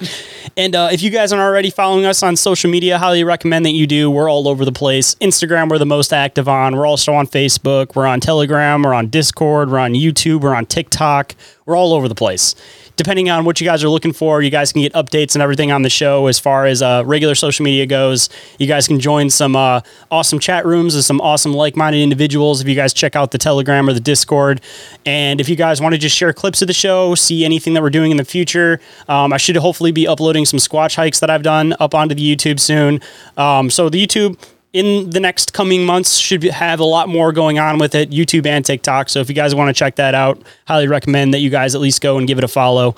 and 0.57 0.75
uh, 0.75 0.91
if 0.93 1.03
you 1.03 1.11
guys 1.11 1.33
aren't 1.33 1.43
already 1.43 1.71
following 1.71 2.05
us 2.05 2.23
on 2.23 2.37
social 2.37 2.71
media, 2.71 2.99
highly 2.99 3.25
recommend 3.25 3.65
that 3.67 3.73
you 3.73 3.87
do. 3.87 4.11
We're 4.11 4.31
all 4.31 4.49
over 4.49 4.65
the 4.65 4.73
place. 4.73 5.15
Instagram, 5.17 5.71
we're 5.71 5.79
the 5.79 5.87
most 5.87 6.13
active 6.13 6.49
on. 6.49 6.77
We're 6.77 6.87
also 6.87 7.13
on 7.15 7.27
Facebook. 7.27 7.95
We're 7.95 8.07
on 8.07 8.21
Telegram. 8.21 8.83
We're 8.83 8.95
on 8.95 9.09
Discord. 9.09 9.71
We're 9.71 9.79
on 9.79 9.93
YouTube. 9.95 10.41
We're 10.41 10.55
on 10.55 10.67
TikTok. 10.67 11.35
We're 11.65 11.77
all 11.77 11.93
over 11.93 12.09
the 12.09 12.15
place. 12.15 12.55
Depending 12.97 13.31
on 13.31 13.45
what 13.45 13.61
you 13.61 13.65
guys 13.65 13.83
are 13.83 13.89
looking 13.89 14.13
for, 14.13 14.43
you 14.43 14.51
guys 14.51 14.73
can 14.73 14.83
get 14.83 14.93
updates 14.93 15.35
and 15.35 15.43
everything 15.43 15.73
on 15.73 15.83
the 15.83 15.89
show 15.89 16.27
as 16.27 16.39
far 16.39 16.67
as 16.67 16.83
uh, 16.83 17.03
regular 17.07 17.35
social 17.35 17.65
media 17.65 17.87
goes. 17.87 18.29
You 18.59 18.67
guys 18.67 18.87
can 18.87 19.01
join 19.01 19.31
some 19.31 19.57
uh, 19.57 19.81
awesome 20.11 20.39
chat 20.39 20.67
rooms 20.67 20.95
with 20.95 21.05
some 21.05 21.21
awesome 21.21 21.55
like 21.55 21.75
minded 21.75 22.03
individuals 22.03 22.61
if 22.61 22.69
you 22.69 22.75
guys 22.75 22.93
check 22.93 23.17
out 23.17 23.31
the 23.31 23.39
Telegram 23.39 23.89
or 23.89 23.93
the 23.93 24.01
Discord. 24.01 24.61
And 25.07 25.41
if 25.41 25.49
you 25.49 25.57
guys 25.57 25.81
want 25.81 25.95
to 25.95 25.99
just 25.99 26.17
share 26.17 26.33
clips 26.33 26.61
of 26.61 26.69
the 26.69 26.75
show, 26.83 27.15
see 27.15 27.45
anything 27.45 27.75
that 27.75 27.83
we're 27.83 27.97
doing 27.99 28.11
in 28.11 28.17
the 28.17 28.25
future, 28.37 28.81
um, 29.09 29.33
I 29.33 29.39
should 29.39 29.57
hopefully 29.57 29.93
be 29.93 30.07
uploading 30.07 30.45
some 30.45 30.59
Squatch 30.59 30.97
hikes 30.97 31.21
that 31.21 31.31
I've 31.31 31.43
done 31.43 31.75
up 31.79 31.95
onto 31.95 32.15
the 32.15 32.37
YouTube 32.37 32.59
soon. 32.59 33.01
Um, 33.37 33.71
so 33.71 33.89
the 33.89 34.05
YouTube 34.05 34.37
in 34.73 35.11
the 35.11 35.21
next 35.21 35.53
coming 35.53 35.85
months 35.85 36.17
should 36.17 36.43
have 36.45 36.81
a 36.81 36.85
lot 36.85 37.09
more 37.09 37.33
going 37.33 37.59
on 37.59 37.79
with 37.79 37.95
it, 37.95 38.11
YouTube 38.11 38.47
and 38.47 38.65
TikTok. 38.65 39.09
So 39.09 39.21
if 39.21 39.29
you 39.29 39.35
guys 39.35 39.55
want 39.55 39.69
to 39.69 39.79
check 39.79 39.97
that 39.97 40.15
out, 40.15 40.43
highly 40.67 40.89
recommend 40.89 41.35
that 41.35 41.41
you 41.41 41.51
guys 41.51 41.75
at 41.75 41.81
least 41.81 42.01
go 42.01 42.19
and 42.19 42.27
give 42.27 42.39
it 42.39 42.45
a 42.45 42.49
follow. 42.49 42.97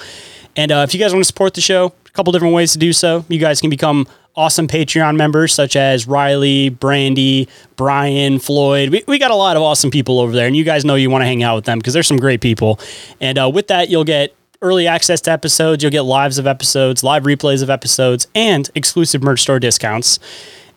And 0.57 0.71
uh, 0.71 0.85
if 0.87 0.95
you 0.95 1.01
guys 1.01 1.13
want 1.13 1.25
to 1.25 1.27
support 1.27 1.55
the 1.55 1.61
show, 1.61 1.93
a 2.07 2.11
couple 2.11 2.33
different 2.33 2.55
ways 2.55 2.73
to 2.73 2.79
do 2.79 2.93
so. 2.93 3.25
You 3.29 3.41
guys 3.41 3.61
can 3.61 3.71
become 3.71 4.07
awesome 4.37 4.67
Patreon 4.67 5.17
members 5.17 5.53
such 5.53 5.77
as 5.77 6.07
Riley, 6.07 6.69
Brandy, 6.69 7.49
Brian, 7.77 8.39
Floyd. 8.39 8.91
We, 8.91 9.05
we 9.07 9.19
got 9.19 9.31
a 9.31 9.37
lot 9.37 9.57
of 9.57 9.63
awesome 9.63 9.91
people 9.91 10.21
over 10.21 10.33
there, 10.33 10.47
and 10.47 10.57
you 10.57 10.65
guys 10.65 10.85
know 10.85 10.95
you 10.95 11.11
want 11.11 11.23
to 11.23 11.27
hang 11.27 11.43
out 11.43 11.57
with 11.57 11.65
them 11.65 11.79
because 11.79 11.95
there's 11.95 12.07
some 12.07 12.17
great 12.17 12.41
people. 12.41 12.79
And 13.21 13.39
uh, 13.39 13.51
with 13.53 13.69
that, 13.69 13.91
you'll 13.91 14.05
get 14.05 14.35
early 14.63 14.87
access 14.87 15.21
to 15.21 15.31
episodes, 15.31 15.83
you'll 15.83 15.93
get 15.93 16.03
lives 16.03 16.39
of 16.39 16.47
episodes, 16.47 17.05
live 17.05 17.25
replays 17.25 17.63
of 17.63 17.71
episodes, 17.71 18.27
and 18.35 18.71
exclusive 18.75 19.23
merch 19.23 19.43
store 19.43 19.61
discounts. 19.61 20.19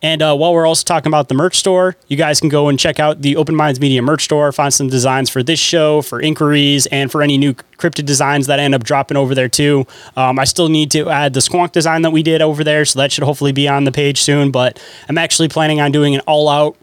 And 0.01 0.21
uh, 0.21 0.35
while 0.35 0.53
we're 0.53 0.67
also 0.67 0.83
talking 0.83 1.09
about 1.09 1.27
the 1.27 1.33
merch 1.35 1.57
store, 1.57 1.95
you 2.07 2.17
guys 2.17 2.39
can 2.39 2.49
go 2.49 2.69
and 2.69 2.79
check 2.79 2.99
out 2.99 3.21
the 3.21 3.35
Open 3.35 3.55
Minds 3.55 3.79
Media 3.79 4.01
merch 4.01 4.23
store, 4.23 4.51
find 4.51 4.73
some 4.73 4.89
designs 4.89 5.29
for 5.29 5.41
this 5.41 5.59
show, 5.59 6.01
for 6.01 6.21
inquiries, 6.21 6.85
and 6.87 7.11
for 7.11 7.21
any 7.21 7.37
new 7.37 7.53
cryptid 7.77 8.05
designs 8.05 8.47
that 8.47 8.59
end 8.59 8.75
up 8.75 8.83
dropping 8.83 9.17
over 9.17 9.33
there 9.33 9.49
too. 9.49 9.85
Um, 10.15 10.39
I 10.39 10.43
still 10.45 10.69
need 10.69 10.91
to 10.91 11.09
add 11.09 11.33
the 11.33 11.39
squonk 11.39 11.71
design 11.71 12.03
that 12.03 12.11
we 12.11 12.23
did 12.23 12.41
over 12.41 12.63
there, 12.63 12.85
so 12.85 12.99
that 12.99 13.11
should 13.11 13.23
hopefully 13.23 13.51
be 13.51 13.67
on 13.67 13.83
the 13.83 13.91
page 13.91 14.21
soon. 14.21 14.51
But 14.51 14.81
I'm 15.09 15.17
actually 15.17 15.49
planning 15.49 15.81
on 15.81 15.91
doing 15.91 16.15
an 16.15 16.21
all 16.21 16.49
out 16.49 16.77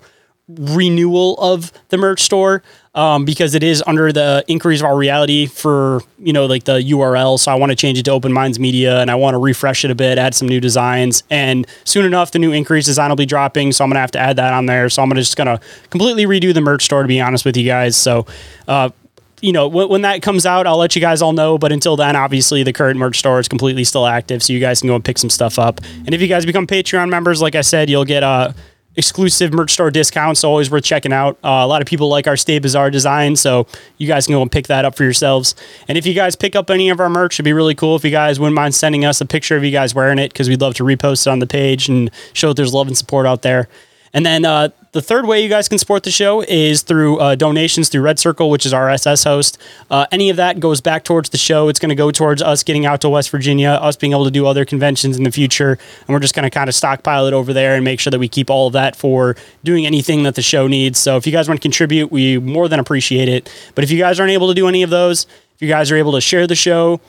renewal 0.48 1.36
of 1.38 1.72
the 1.88 1.96
merch 1.96 2.20
store 2.22 2.62
um, 2.94 3.24
because 3.24 3.54
it 3.54 3.62
is 3.62 3.82
under 3.86 4.12
the 4.12 4.44
inquiries 4.46 4.80
of 4.80 4.86
our 4.86 4.96
reality 4.96 5.46
for 5.46 6.00
you 6.18 6.32
know 6.32 6.46
like 6.46 6.64
the 6.64 6.78
URL. 6.78 7.38
So 7.38 7.50
I 7.50 7.56
want 7.56 7.70
to 7.70 7.76
change 7.76 7.98
it 7.98 8.04
to 8.04 8.12
Open 8.12 8.32
Minds 8.32 8.58
Media 8.58 9.00
and 9.00 9.10
I 9.10 9.14
want 9.16 9.34
to 9.34 9.38
refresh 9.38 9.84
it 9.84 9.90
a 9.90 9.94
bit, 9.94 10.18
add 10.18 10.34
some 10.34 10.48
new 10.48 10.60
designs, 10.60 11.22
and 11.30 11.66
soon 11.84 12.04
enough 12.04 12.30
the 12.30 12.38
new 12.38 12.52
inquiries 12.52 12.86
design 12.86 13.08
will 13.08 13.16
be 13.16 13.26
dropping. 13.26 13.72
So 13.72 13.84
I'm 13.84 13.90
gonna 13.90 14.00
have 14.00 14.12
to 14.12 14.20
add 14.20 14.36
that 14.36 14.52
on 14.52 14.66
there. 14.66 14.88
So 14.88 15.02
I'm 15.02 15.08
gonna 15.08 15.22
just 15.22 15.36
gonna 15.36 15.60
completely 15.90 16.24
redo 16.24 16.54
the 16.54 16.60
merch 16.60 16.84
store 16.84 17.02
to 17.02 17.08
be 17.08 17.20
honest 17.20 17.44
with 17.44 17.56
you 17.56 17.64
guys. 17.64 17.96
So. 17.96 18.26
Uh, 18.68 18.90
you 19.40 19.52
know, 19.52 19.68
when, 19.68 20.00
that 20.02 20.22
comes 20.22 20.46
out, 20.46 20.66
I'll 20.66 20.78
let 20.78 20.96
you 20.96 21.02
guys 21.02 21.20
all 21.20 21.34
know. 21.34 21.58
But 21.58 21.70
until 21.70 21.96
then, 21.96 22.16
obviously, 22.16 22.62
the 22.62 22.72
current 22.72 22.98
merch 22.98 23.18
store 23.18 23.40
is 23.40 23.46
completely 23.46 23.84
still 23.84 24.06
active, 24.06 24.42
so 24.42 24.54
you 24.54 24.60
guys 24.60 24.80
can 24.80 24.88
go 24.88 24.94
and 24.94 25.04
pick 25.04 25.18
some 25.18 25.28
stuff 25.28 25.58
up. 25.58 25.82
And 26.06 26.14
if 26.14 26.22
you 26.22 26.28
guys 26.28 26.46
become 26.46 26.66
Patreon 26.66 27.10
members, 27.10 27.42
like 27.42 27.54
I 27.54 27.60
said, 27.60 27.90
you'll 27.90 28.06
get 28.06 28.22
uh, 28.22 28.54
exclusive 28.96 29.52
merch 29.52 29.72
store 29.72 29.90
discounts. 29.90 30.44
Always 30.44 30.70
worth 30.70 30.84
checking 30.84 31.12
out. 31.12 31.36
Uh, 31.44 31.62
a 31.62 31.66
lot 31.66 31.82
of 31.82 31.88
people 31.88 32.08
like 32.08 32.26
our 32.26 32.36
Stay 32.36 32.58
Bizarre 32.58 32.90
design, 32.90 33.36
so 33.36 33.66
you 33.98 34.06
guys 34.06 34.26
can 34.26 34.34
go 34.34 34.42
and 34.42 34.50
pick 34.50 34.66
that 34.68 34.84
up 34.84 34.94
for 34.94 35.04
yourselves. 35.04 35.54
And 35.88 35.98
if 35.98 36.06
you 36.06 36.14
guys 36.14 36.36
pick 36.36 36.54
up 36.56 36.70
any 36.70 36.88
of 36.90 37.00
our 37.00 37.10
merch, 37.10 37.36
it'd 37.36 37.44
be 37.44 37.52
really 37.52 37.74
cool 37.74 37.96
if 37.96 38.04
you 38.04 38.10
guys 38.10 38.38
wouldn't 38.38 38.54
mind 38.54 38.74
sending 38.74 39.04
us 39.04 39.20
a 39.20 39.26
picture 39.26 39.56
of 39.56 39.64
you 39.64 39.70
guys 39.70 39.94
wearing 39.94 40.18
it 40.18 40.32
because 40.32 40.48
we'd 40.48 40.60
love 40.60 40.74
to 40.74 40.84
repost 40.84 41.26
it 41.26 41.30
on 41.30 41.38
the 41.38 41.46
page 41.46 41.88
and 41.88 42.10
show 42.32 42.48
that 42.48 42.56
there's 42.56 42.74
love 42.74 42.86
and 42.86 42.96
support 42.96 43.26
out 43.26 43.42
there. 43.42 43.68
And 44.14 44.24
then 44.24 44.44
uh, 44.44 44.68
the 44.92 45.02
third 45.02 45.26
way 45.26 45.42
you 45.42 45.48
guys 45.48 45.68
can 45.68 45.76
support 45.76 46.04
the 46.04 46.10
show 46.12 46.40
is 46.42 46.82
through 46.82 47.18
uh, 47.18 47.34
donations 47.34 47.88
through 47.88 48.02
Red 48.02 48.20
Circle, 48.20 48.48
which 48.48 48.64
is 48.64 48.72
our 48.72 48.88
SS 48.88 49.24
host. 49.24 49.58
Uh, 49.90 50.06
any 50.12 50.30
of 50.30 50.36
that 50.36 50.60
goes 50.60 50.80
back 50.80 51.02
towards 51.02 51.30
the 51.30 51.36
show. 51.36 51.68
It's 51.68 51.80
going 51.80 51.88
to 51.88 51.96
go 51.96 52.12
towards 52.12 52.40
us 52.40 52.62
getting 52.62 52.86
out 52.86 53.00
to 53.00 53.08
West 53.08 53.30
Virginia, 53.30 53.70
us 53.70 53.96
being 53.96 54.12
able 54.12 54.24
to 54.24 54.30
do 54.30 54.46
other 54.46 54.64
conventions 54.64 55.16
in 55.16 55.24
the 55.24 55.32
future. 55.32 55.72
And 55.72 56.08
we're 56.08 56.20
just 56.20 56.32
going 56.32 56.44
to 56.44 56.50
kind 56.50 56.68
of 56.68 56.76
stockpile 56.76 57.26
it 57.26 57.34
over 57.34 57.52
there 57.52 57.74
and 57.74 57.82
make 57.82 57.98
sure 57.98 58.12
that 58.12 58.20
we 58.20 58.28
keep 58.28 58.50
all 58.50 58.68
of 58.68 58.72
that 58.74 58.94
for 58.94 59.34
doing 59.64 59.84
anything 59.84 60.22
that 60.22 60.36
the 60.36 60.42
show 60.42 60.68
needs. 60.68 61.00
So 61.00 61.16
if 61.16 61.26
you 61.26 61.32
guys 61.32 61.48
want 61.48 61.60
to 61.60 61.62
contribute, 61.62 62.12
we 62.12 62.38
more 62.38 62.68
than 62.68 62.78
appreciate 62.78 63.28
it. 63.28 63.52
But 63.74 63.82
if 63.82 63.90
you 63.90 63.98
guys 63.98 64.20
aren't 64.20 64.32
able 64.32 64.46
to 64.46 64.54
do 64.54 64.68
any 64.68 64.84
of 64.84 64.90
those, 64.90 65.26
if 65.56 65.62
you 65.62 65.66
guys 65.66 65.90
are 65.90 65.96
able 65.96 66.12
to 66.12 66.20
share 66.20 66.46
the 66.46 66.54
show 66.54 67.00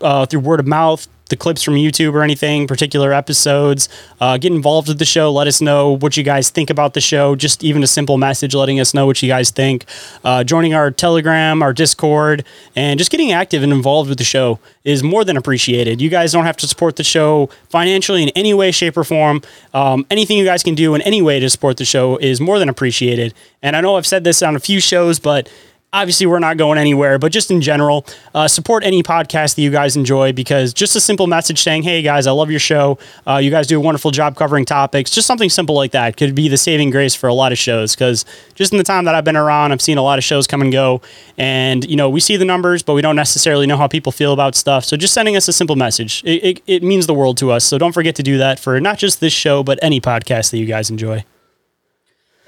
uh, 0.00 0.26
through 0.26 0.40
word 0.40 0.58
of 0.58 0.66
mouth, 0.66 1.06
the 1.28 1.36
clips 1.36 1.62
from 1.62 1.74
YouTube 1.74 2.14
or 2.14 2.22
anything, 2.22 2.66
particular 2.66 3.12
episodes, 3.12 3.88
uh, 4.20 4.38
get 4.38 4.52
involved 4.52 4.88
with 4.88 4.98
the 4.98 5.04
show. 5.04 5.32
Let 5.32 5.46
us 5.46 5.60
know 5.60 5.96
what 5.96 6.16
you 6.16 6.22
guys 6.22 6.50
think 6.50 6.70
about 6.70 6.94
the 6.94 7.00
show. 7.00 7.36
Just 7.36 7.62
even 7.62 7.82
a 7.82 7.86
simple 7.86 8.18
message 8.18 8.54
letting 8.54 8.80
us 8.80 8.94
know 8.94 9.06
what 9.06 9.22
you 9.22 9.28
guys 9.28 9.50
think. 9.50 9.84
Uh, 10.24 10.44
joining 10.44 10.74
our 10.74 10.90
Telegram, 10.90 11.62
our 11.62 11.72
Discord, 11.72 12.44
and 12.74 12.98
just 12.98 13.10
getting 13.10 13.32
active 13.32 13.62
and 13.62 13.72
involved 13.72 14.08
with 14.08 14.18
the 14.18 14.24
show 14.24 14.58
is 14.84 15.02
more 15.02 15.24
than 15.24 15.36
appreciated. 15.36 16.00
You 16.00 16.08
guys 16.08 16.32
don't 16.32 16.44
have 16.44 16.56
to 16.58 16.66
support 16.66 16.96
the 16.96 17.04
show 17.04 17.50
financially 17.68 18.22
in 18.22 18.30
any 18.30 18.54
way, 18.54 18.70
shape, 18.70 18.96
or 18.96 19.04
form. 19.04 19.42
Um, 19.74 20.06
anything 20.10 20.38
you 20.38 20.44
guys 20.44 20.62
can 20.62 20.74
do 20.74 20.94
in 20.94 21.02
any 21.02 21.22
way 21.22 21.40
to 21.40 21.50
support 21.50 21.76
the 21.76 21.84
show 21.84 22.16
is 22.16 22.40
more 22.40 22.58
than 22.58 22.68
appreciated. 22.68 23.34
And 23.62 23.76
I 23.76 23.80
know 23.80 23.96
I've 23.96 24.06
said 24.06 24.24
this 24.24 24.42
on 24.42 24.56
a 24.56 24.60
few 24.60 24.80
shows, 24.80 25.18
but 25.18 25.48
obviously 25.92 26.26
we're 26.26 26.38
not 26.38 26.56
going 26.56 26.78
anywhere, 26.78 27.18
but 27.18 27.32
just 27.32 27.50
in 27.50 27.60
general, 27.60 28.04
uh, 28.34 28.46
support 28.46 28.84
any 28.84 29.02
podcast 29.02 29.54
that 29.54 29.62
you 29.62 29.70
guys 29.70 29.96
enjoy 29.96 30.32
because 30.32 30.74
just 30.74 30.94
a 30.96 31.00
simple 31.00 31.26
message 31.26 31.62
saying, 31.62 31.82
"Hey 31.82 32.02
guys, 32.02 32.26
I 32.26 32.32
love 32.32 32.50
your 32.50 32.60
show. 32.60 32.98
Uh, 33.26 33.36
you 33.36 33.50
guys 33.50 33.66
do 33.66 33.78
a 33.78 33.80
wonderful 33.80 34.10
job 34.10 34.36
covering 34.36 34.64
topics." 34.64 35.10
Just 35.10 35.26
something 35.26 35.50
simple 35.50 35.74
like 35.74 35.92
that 35.92 36.16
could 36.16 36.34
be 36.34 36.48
the 36.48 36.56
saving 36.56 36.90
grace 36.90 37.14
for 37.14 37.28
a 37.28 37.34
lot 37.34 37.52
of 37.52 37.58
shows. 37.58 37.94
Because 37.94 38.24
just 38.54 38.72
in 38.72 38.78
the 38.78 38.84
time 38.84 39.04
that 39.04 39.14
I've 39.14 39.24
been 39.24 39.36
around, 39.36 39.72
I've 39.72 39.82
seen 39.82 39.98
a 39.98 40.02
lot 40.02 40.18
of 40.18 40.24
shows 40.24 40.46
come 40.46 40.60
and 40.60 40.72
go, 40.72 41.00
and 41.36 41.88
you 41.88 41.96
know 41.96 42.10
we 42.10 42.20
see 42.20 42.36
the 42.36 42.44
numbers, 42.44 42.82
but 42.82 42.94
we 42.94 43.02
don't 43.02 43.16
necessarily 43.16 43.66
know 43.66 43.76
how 43.76 43.88
people 43.88 44.12
feel 44.12 44.32
about 44.32 44.54
stuff. 44.54 44.84
So 44.84 44.96
just 44.96 45.14
sending 45.14 45.36
us 45.36 45.48
a 45.48 45.52
simple 45.52 45.76
message, 45.76 46.22
it, 46.24 46.44
it, 46.44 46.62
it 46.66 46.82
means 46.82 47.06
the 47.06 47.14
world 47.14 47.38
to 47.38 47.50
us. 47.50 47.64
So 47.64 47.78
don't 47.78 47.92
forget 47.92 48.14
to 48.16 48.22
do 48.22 48.38
that 48.38 48.58
for 48.58 48.80
not 48.80 48.98
just 48.98 49.20
this 49.20 49.32
show, 49.32 49.62
but 49.62 49.78
any 49.82 50.00
podcast 50.00 50.50
that 50.50 50.58
you 50.58 50.66
guys 50.66 50.90
enjoy. 50.90 51.24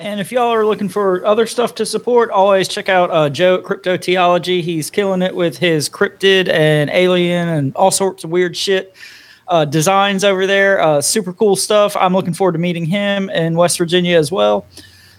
And 0.00 0.18
if 0.18 0.32
y'all 0.32 0.48
are 0.48 0.64
looking 0.64 0.88
for 0.88 1.22
other 1.26 1.46
stuff 1.46 1.74
to 1.74 1.84
support, 1.84 2.30
always 2.30 2.68
check 2.68 2.88
out 2.88 3.10
uh, 3.10 3.28
Joe 3.28 3.56
at 3.56 3.64
Cryptoteeology. 3.64 4.62
He's 4.62 4.88
killing 4.88 5.20
it 5.20 5.36
with 5.36 5.58
his 5.58 5.90
cryptid 5.90 6.48
and 6.48 6.88
alien 6.88 7.50
and 7.50 7.76
all 7.76 7.90
sorts 7.90 8.24
of 8.24 8.30
weird 8.30 8.56
shit 8.56 8.94
uh, 9.48 9.66
designs 9.66 10.24
over 10.24 10.46
there. 10.46 10.80
Uh, 10.80 11.02
super 11.02 11.34
cool 11.34 11.54
stuff. 11.54 11.98
I'm 11.98 12.14
looking 12.14 12.32
forward 12.32 12.52
to 12.52 12.58
meeting 12.58 12.86
him 12.86 13.28
in 13.28 13.56
West 13.56 13.76
Virginia 13.76 14.16
as 14.16 14.32
well. 14.32 14.64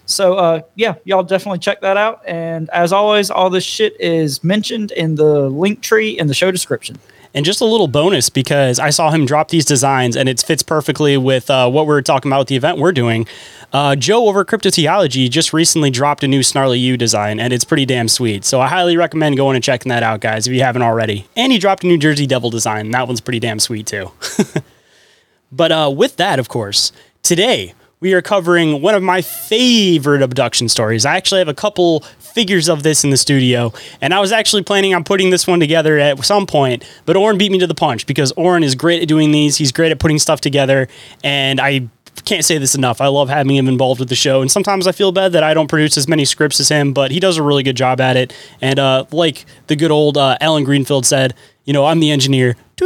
So 0.06 0.34
uh, 0.34 0.62
yeah, 0.74 0.96
y'all 1.04 1.22
definitely 1.22 1.60
check 1.60 1.80
that 1.82 1.96
out. 1.96 2.20
And 2.26 2.68
as 2.70 2.92
always, 2.92 3.30
all 3.30 3.50
this 3.50 3.62
shit 3.62 3.94
is 4.00 4.42
mentioned 4.42 4.90
in 4.90 5.14
the 5.14 5.48
link 5.48 5.82
tree 5.82 6.18
in 6.18 6.26
the 6.26 6.34
show 6.34 6.50
description. 6.50 6.98
And 7.34 7.46
just 7.46 7.60
a 7.60 7.64
little 7.64 7.88
bonus 7.88 8.28
because 8.28 8.78
I 8.78 8.90
saw 8.90 9.10
him 9.10 9.24
drop 9.24 9.48
these 9.48 9.64
designs 9.64 10.16
and 10.16 10.28
it 10.28 10.42
fits 10.42 10.62
perfectly 10.62 11.16
with 11.16 11.48
uh, 11.48 11.70
what 11.70 11.86
we're 11.86 12.02
talking 12.02 12.30
about 12.30 12.40
with 12.40 12.48
the 12.48 12.56
event 12.56 12.78
we're 12.78 12.92
doing. 12.92 13.26
Uh, 13.72 13.96
Joe 13.96 14.28
over 14.28 14.44
Cryptoteeology 14.44 15.30
just 15.30 15.54
recently 15.54 15.88
dropped 15.88 16.22
a 16.22 16.28
new 16.28 16.42
Snarly 16.42 16.78
Yow 16.78 16.96
design 16.96 17.40
and 17.40 17.52
it's 17.52 17.64
pretty 17.64 17.86
damn 17.86 18.08
sweet. 18.08 18.44
So 18.44 18.60
I 18.60 18.68
highly 18.68 18.98
recommend 18.98 19.38
going 19.38 19.54
and 19.54 19.64
checking 19.64 19.88
that 19.88 20.02
out, 20.02 20.20
guys, 20.20 20.46
if 20.46 20.52
you 20.52 20.62
haven't 20.62 20.82
already. 20.82 21.26
And 21.34 21.52
he 21.52 21.58
dropped 21.58 21.84
a 21.84 21.86
New 21.86 21.98
Jersey 21.98 22.26
Devil 22.26 22.50
design. 22.50 22.90
That 22.90 23.06
one's 23.06 23.22
pretty 23.22 23.40
damn 23.40 23.58
sweet 23.58 23.86
too. 23.86 24.10
but 25.52 25.72
uh, 25.72 25.90
with 25.94 26.16
that, 26.16 26.38
of 26.38 26.50
course, 26.50 26.92
today 27.22 27.72
we 28.02 28.12
are 28.14 28.20
covering 28.20 28.82
one 28.82 28.96
of 28.96 29.02
my 29.02 29.22
favorite 29.22 30.22
abduction 30.22 30.68
stories. 30.68 31.06
I 31.06 31.16
actually 31.16 31.38
have 31.38 31.48
a 31.48 31.54
couple 31.54 32.00
figures 32.32 32.68
of 32.68 32.82
this 32.82 33.04
in 33.04 33.10
the 33.10 33.16
studio, 33.16 33.72
and 34.00 34.12
I 34.12 34.20
was 34.20 34.32
actually 34.32 34.62
planning 34.62 34.94
on 34.94 35.04
putting 35.04 35.30
this 35.30 35.46
one 35.46 35.60
together 35.60 35.98
at 35.98 36.24
some 36.24 36.46
point, 36.46 36.84
but 37.06 37.16
Orin 37.16 37.38
beat 37.38 37.52
me 37.52 37.58
to 37.58 37.66
the 37.66 37.74
punch 37.74 38.06
because 38.06 38.32
Orin 38.32 38.62
is 38.62 38.74
great 38.74 39.02
at 39.02 39.08
doing 39.08 39.32
these. 39.32 39.56
He's 39.56 39.72
great 39.72 39.92
at 39.92 39.98
putting 39.98 40.18
stuff 40.18 40.40
together, 40.40 40.88
and 41.22 41.60
I 41.60 41.88
can't 42.24 42.44
say 42.44 42.58
this 42.58 42.74
enough. 42.74 43.00
I 43.00 43.08
love 43.08 43.28
having 43.28 43.56
him 43.56 43.68
involved 43.68 43.98
with 43.98 44.08
the 44.08 44.14
show, 44.14 44.40
and 44.40 44.50
sometimes 44.50 44.86
I 44.86 44.92
feel 44.92 45.12
bad 45.12 45.32
that 45.32 45.42
I 45.42 45.54
don't 45.54 45.68
produce 45.68 45.96
as 45.96 46.08
many 46.08 46.24
scripts 46.24 46.60
as 46.60 46.68
him, 46.68 46.92
but 46.92 47.10
he 47.10 47.20
does 47.20 47.36
a 47.36 47.42
really 47.42 47.62
good 47.62 47.76
job 47.76 48.00
at 48.00 48.16
it. 48.16 48.34
And 48.60 48.78
uh, 48.78 49.06
like 49.10 49.44
the 49.66 49.76
good 49.76 49.90
old 49.90 50.16
uh, 50.16 50.36
Alan 50.40 50.64
Greenfield 50.64 51.06
said, 51.06 51.34
you 51.64 51.72
know, 51.72 51.86
I'm 51.86 52.00
the 52.00 52.10
engineer. 52.10 52.56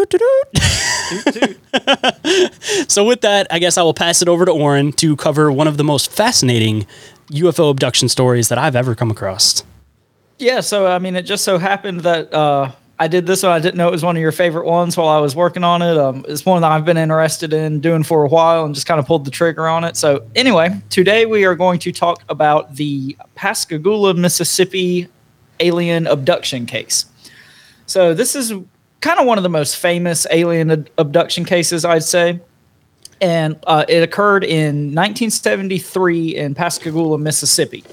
So 2.89 3.05
with 3.05 3.21
that, 3.23 3.47
I 3.51 3.59
guess 3.59 3.79
I 3.79 3.83
will 3.83 3.95
pass 3.95 4.23
it 4.23 4.29
over 4.29 4.45
to 4.45 4.53
Orin 4.53 4.93
to 4.95 5.17
cover 5.17 5.53
one 5.53 5.69
of 5.69 5.77
the 5.77 5.85
most 5.85 6.11
fascinating 6.11 6.87
UFO 7.31 7.71
abduction 7.71 8.09
stories 8.09 8.49
that 8.49 8.59
I've 8.59 8.77
ever 8.77 8.95
come 8.95 9.11
across. 9.11 9.65
Yeah, 10.39 10.61
so 10.61 10.87
I 10.87 10.99
mean, 10.99 11.17
it 11.17 11.23
just 11.23 11.45
so 11.45 11.59
happened 11.59 12.01
that 12.01 12.33
uh, 12.33 12.73
I 12.99 13.09
did 13.09 13.27
this 13.27 13.43
one. 13.43 13.53
I 13.53 13.59
didn't 13.59 13.77
know 13.77 13.89
it 13.89 13.93
was 13.93 14.05
one 14.05 14.17
of 14.17 14.21
your 14.21 14.33
favorite 14.33 14.67
ones 14.67 14.97
while 14.97 15.09
I 15.09 15.19
was 15.19 15.37
working 15.37 15.65
on 15.65 15.83
it. 15.83 15.97
Um, 15.99 16.25
it's 16.29 16.45
one 16.45 16.63
that 16.63 16.73
I've 16.73 16.85
been 16.85 16.97
interested 16.97 17.53
in 17.53 17.81
doing 17.81 18.03
for 18.03 18.25
a 18.25 18.29
while 18.29 18.65
and 18.65 18.75
just 18.75 18.87
kind 18.87 18.99
of 18.99 19.07
pulled 19.07 19.25
the 19.25 19.31
trigger 19.31 19.67
on 19.67 19.85
it. 19.85 19.97
So, 19.97 20.27
anyway, 20.35 20.81
today 20.89 21.27
we 21.27 21.45
are 21.45 21.55
going 21.55 21.79
to 21.81 21.93
talk 21.93 22.23
about 22.29 22.77
the 22.77 23.17
Pascagoula, 23.35 24.15
Mississippi 24.15 25.09
alien 25.61 26.07
abduction 26.07 26.67
case. 26.67 27.07
So, 27.87 28.15
this 28.15 28.35
is 28.35 28.53
kind 29.01 29.21
of 29.21 29.27
one 29.27 29.39
of 29.39 29.43
the 29.43 29.51
most 29.51 29.77
famous 29.77 30.27
alien 30.31 30.87
abduction 30.99 31.45
cases, 31.45 31.85
I'd 31.85 32.05
say. 32.05 32.41
And 33.21 33.59
uh, 33.67 33.85
it 33.89 34.03
occurred 34.03 34.45
in 34.45 34.95
1973 34.95 36.37
in 36.37 36.55
Pascagoula, 36.55 37.19
Mississippi. 37.19 37.85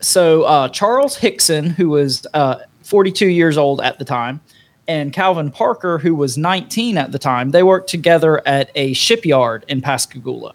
So, 0.00 0.42
uh, 0.42 0.68
Charles 0.68 1.16
Hickson, 1.16 1.70
who 1.70 1.90
was 1.90 2.26
uh, 2.34 2.56
42 2.82 3.26
years 3.26 3.56
old 3.56 3.80
at 3.80 3.98
the 3.98 4.04
time, 4.04 4.40
and 4.88 5.12
Calvin 5.12 5.50
Parker, 5.50 5.98
who 5.98 6.14
was 6.14 6.36
19 6.36 6.98
at 6.98 7.12
the 7.12 7.18
time, 7.18 7.50
they 7.50 7.62
worked 7.62 7.88
together 7.88 8.46
at 8.46 8.70
a 8.74 8.92
shipyard 8.92 9.64
in 9.68 9.80
Pascagoula. 9.80 10.54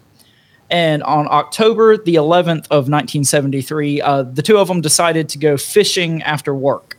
And 0.69 1.03
on 1.03 1.27
October 1.29 1.95
the 1.95 2.15
11th 2.15 2.65
of 2.65 2.89
1973, 2.89 4.01
uh, 4.01 4.23
the 4.23 4.41
two 4.41 4.57
of 4.57 4.67
them 4.67 4.81
decided 4.81 5.29
to 5.29 5.37
go 5.37 5.57
fishing 5.57 6.21
after 6.23 6.53
work 6.53 6.97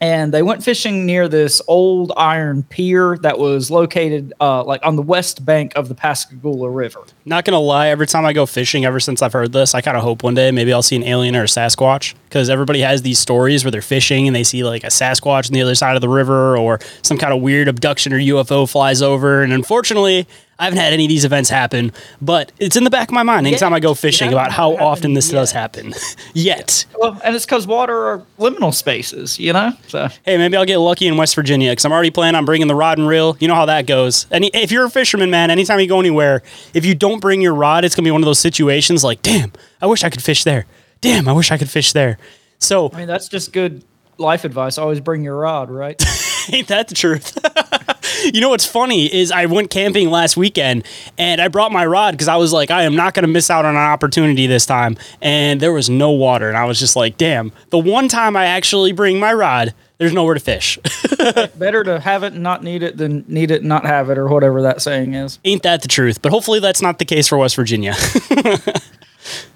and 0.00 0.32
they 0.32 0.42
went 0.42 0.64
fishing 0.64 1.04
near 1.06 1.28
this 1.28 1.60
old 1.68 2.12
iron 2.16 2.62
pier 2.64 3.18
that 3.18 3.38
was 3.38 3.70
located 3.70 4.32
uh, 4.40 4.64
like 4.64 4.84
on 4.84 4.96
the 4.96 5.02
west 5.02 5.44
bank 5.44 5.72
of 5.76 5.88
the 5.88 5.94
Pascagoula 5.94 6.70
River. 6.70 7.00
Not 7.24 7.44
gonna 7.44 7.60
lie, 7.60 7.88
every 7.88 8.06
time 8.06 8.24
I 8.24 8.32
go 8.32 8.46
fishing, 8.46 8.84
ever 8.84 9.00
since 9.00 9.22
I've 9.22 9.32
heard 9.32 9.52
this, 9.52 9.74
I 9.74 9.80
kind 9.80 9.96
of 9.96 10.02
hope 10.02 10.22
one 10.22 10.34
day 10.34 10.50
maybe 10.50 10.72
I'll 10.72 10.82
see 10.82 10.96
an 10.96 11.04
alien 11.04 11.36
or 11.36 11.42
a 11.42 11.46
Sasquatch 11.46 12.14
because 12.24 12.48
everybody 12.48 12.80
has 12.80 13.02
these 13.02 13.18
stories 13.18 13.64
where 13.64 13.70
they're 13.70 13.82
fishing 13.82 14.26
and 14.26 14.34
they 14.34 14.44
see 14.44 14.64
like 14.64 14.84
a 14.84 14.88
Sasquatch 14.88 15.50
on 15.50 15.52
the 15.52 15.62
other 15.62 15.74
side 15.74 15.96
of 15.96 16.00
the 16.00 16.08
river 16.08 16.56
or 16.56 16.78
some 17.02 17.18
kind 17.18 17.32
of 17.32 17.42
weird 17.42 17.68
abduction 17.68 18.12
or 18.12 18.18
UFO 18.18 18.70
flies 18.70 19.02
over. 19.02 19.42
And 19.42 19.52
unfortunately, 19.52 20.26
I 20.60 20.64
haven't 20.64 20.78
had 20.78 20.92
any 20.92 21.06
of 21.06 21.08
these 21.08 21.24
events 21.24 21.48
happen, 21.48 21.90
but 22.20 22.52
it's 22.58 22.76
in 22.76 22.84
the 22.84 22.90
back 22.90 23.08
of 23.08 23.14
my 23.14 23.22
mind 23.22 23.46
anytime 23.46 23.72
I 23.72 23.80
go 23.80 23.94
fishing 23.94 24.30
about 24.30 24.52
how 24.52 24.76
often 24.76 25.14
this 25.14 25.32
yet. 25.32 25.38
does 25.38 25.52
happen. 25.52 25.94
Yet. 26.34 26.84
Well, 26.98 27.18
and 27.24 27.34
it's 27.34 27.46
because 27.46 27.66
water 27.66 27.96
are 27.96 28.22
liminal 28.38 28.74
spaces, 28.74 29.38
you 29.38 29.54
know. 29.54 29.72
So 29.88 30.08
Hey, 30.22 30.36
maybe 30.36 30.58
I'll 30.58 30.66
get 30.66 30.76
lucky 30.76 31.06
in 31.06 31.16
West 31.16 31.34
Virginia 31.34 31.72
because 31.72 31.86
I'm 31.86 31.92
already 31.92 32.10
planning 32.10 32.36
on 32.36 32.44
bringing 32.44 32.68
the 32.68 32.74
rod 32.74 32.98
and 32.98 33.08
reel. 33.08 33.38
You 33.40 33.48
know 33.48 33.54
how 33.54 33.64
that 33.66 33.86
goes. 33.86 34.26
And 34.30 34.44
if 34.52 34.70
you're 34.70 34.84
a 34.84 34.90
fisherman, 34.90 35.30
man, 35.30 35.50
anytime 35.50 35.80
you 35.80 35.86
go 35.86 35.98
anywhere, 35.98 36.42
if 36.74 36.84
you 36.84 36.94
don't 36.94 37.20
bring 37.20 37.40
your 37.40 37.54
rod, 37.54 37.86
it's 37.86 37.94
gonna 37.94 38.06
be 38.06 38.10
one 38.10 38.20
of 38.20 38.26
those 38.26 38.38
situations 38.38 39.02
like, 39.02 39.22
damn, 39.22 39.52
I 39.80 39.86
wish 39.86 40.04
I 40.04 40.10
could 40.10 40.22
fish 40.22 40.44
there. 40.44 40.66
Damn, 41.00 41.26
I 41.26 41.32
wish 41.32 41.50
I 41.50 41.56
could 41.56 41.70
fish 41.70 41.94
there. 41.94 42.18
So 42.58 42.90
I 42.92 42.98
mean, 42.98 43.08
that's 43.08 43.28
just 43.28 43.54
good 43.54 43.82
life 44.18 44.44
advice. 44.44 44.76
Always 44.76 45.00
bring 45.00 45.24
your 45.24 45.38
rod, 45.38 45.70
right? 45.70 46.00
Ain't 46.52 46.68
that 46.68 46.88
the 46.88 46.94
truth? 46.94 47.38
you 48.34 48.40
know 48.40 48.50
what's 48.50 48.66
funny 48.66 49.12
is 49.12 49.30
I 49.30 49.46
went 49.46 49.70
camping 49.70 50.10
last 50.10 50.36
weekend 50.36 50.84
and 51.18 51.40
I 51.40 51.48
brought 51.48 51.72
my 51.72 51.86
rod 51.86 52.12
because 52.12 52.28
I 52.28 52.36
was 52.36 52.52
like, 52.52 52.70
I 52.70 52.82
am 52.82 52.96
not 52.96 53.14
going 53.14 53.24
to 53.24 53.28
miss 53.28 53.50
out 53.50 53.64
on 53.64 53.74
an 53.74 53.80
opportunity 53.80 54.46
this 54.46 54.66
time. 54.66 54.96
And 55.20 55.60
there 55.60 55.72
was 55.72 55.88
no 55.88 56.10
water. 56.10 56.48
And 56.48 56.56
I 56.56 56.64
was 56.64 56.78
just 56.78 56.96
like, 56.96 57.16
damn, 57.16 57.52
the 57.70 57.78
one 57.78 58.08
time 58.08 58.36
I 58.36 58.46
actually 58.46 58.92
bring 58.92 59.18
my 59.18 59.32
rod, 59.32 59.74
there's 59.98 60.12
nowhere 60.12 60.34
to 60.34 60.40
fish. 60.40 60.78
Better 61.56 61.84
to 61.84 62.00
have 62.00 62.22
it 62.22 62.32
and 62.32 62.42
not 62.42 62.64
need 62.64 62.82
it 62.82 62.96
than 62.96 63.24
need 63.28 63.50
it 63.50 63.60
and 63.60 63.68
not 63.68 63.84
have 63.84 64.08
it, 64.08 64.16
or 64.16 64.28
whatever 64.28 64.62
that 64.62 64.80
saying 64.80 65.12
is. 65.12 65.38
Ain't 65.44 65.62
that 65.64 65.82
the 65.82 65.88
truth? 65.88 66.22
But 66.22 66.32
hopefully 66.32 66.58
that's 66.58 66.80
not 66.80 66.98
the 66.98 67.04
case 67.04 67.28
for 67.28 67.36
West 67.36 67.54
Virginia. 67.54 67.94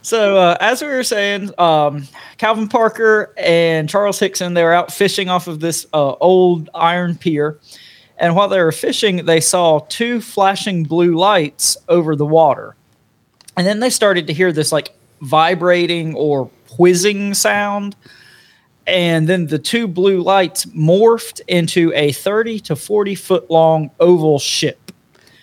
So 0.02 0.36
uh, 0.36 0.56
as 0.60 0.82
we 0.82 0.88
were 0.88 1.02
saying, 1.02 1.50
um, 1.58 2.06
Calvin 2.36 2.68
Parker 2.68 3.32
and 3.36 3.88
Charles 3.88 4.18
Hickson 4.18 4.54
they 4.54 4.62
were 4.62 4.74
out 4.74 4.92
fishing 4.92 5.28
off 5.28 5.48
of 5.48 5.60
this 5.60 5.86
uh, 5.94 6.14
old 6.20 6.68
iron 6.74 7.16
pier, 7.16 7.58
and 8.18 8.36
while 8.36 8.48
they 8.48 8.62
were 8.62 8.72
fishing, 8.72 9.24
they 9.24 9.40
saw 9.40 9.80
two 9.88 10.20
flashing 10.20 10.84
blue 10.84 11.14
lights 11.14 11.76
over 11.88 12.14
the 12.16 12.26
water, 12.26 12.76
and 13.56 13.66
then 13.66 13.80
they 13.80 13.90
started 13.90 14.26
to 14.28 14.32
hear 14.32 14.52
this 14.52 14.72
like 14.72 14.94
vibrating 15.20 16.14
or 16.14 16.50
whizzing 16.78 17.34
sound, 17.34 17.96
and 18.86 19.28
then 19.28 19.46
the 19.46 19.58
two 19.58 19.88
blue 19.88 20.20
lights 20.22 20.66
morphed 20.66 21.40
into 21.48 21.92
a 21.94 22.12
thirty 22.12 22.60
to 22.60 22.76
forty 22.76 23.14
foot 23.14 23.50
long 23.50 23.90
oval 23.98 24.38
ship. 24.38 24.83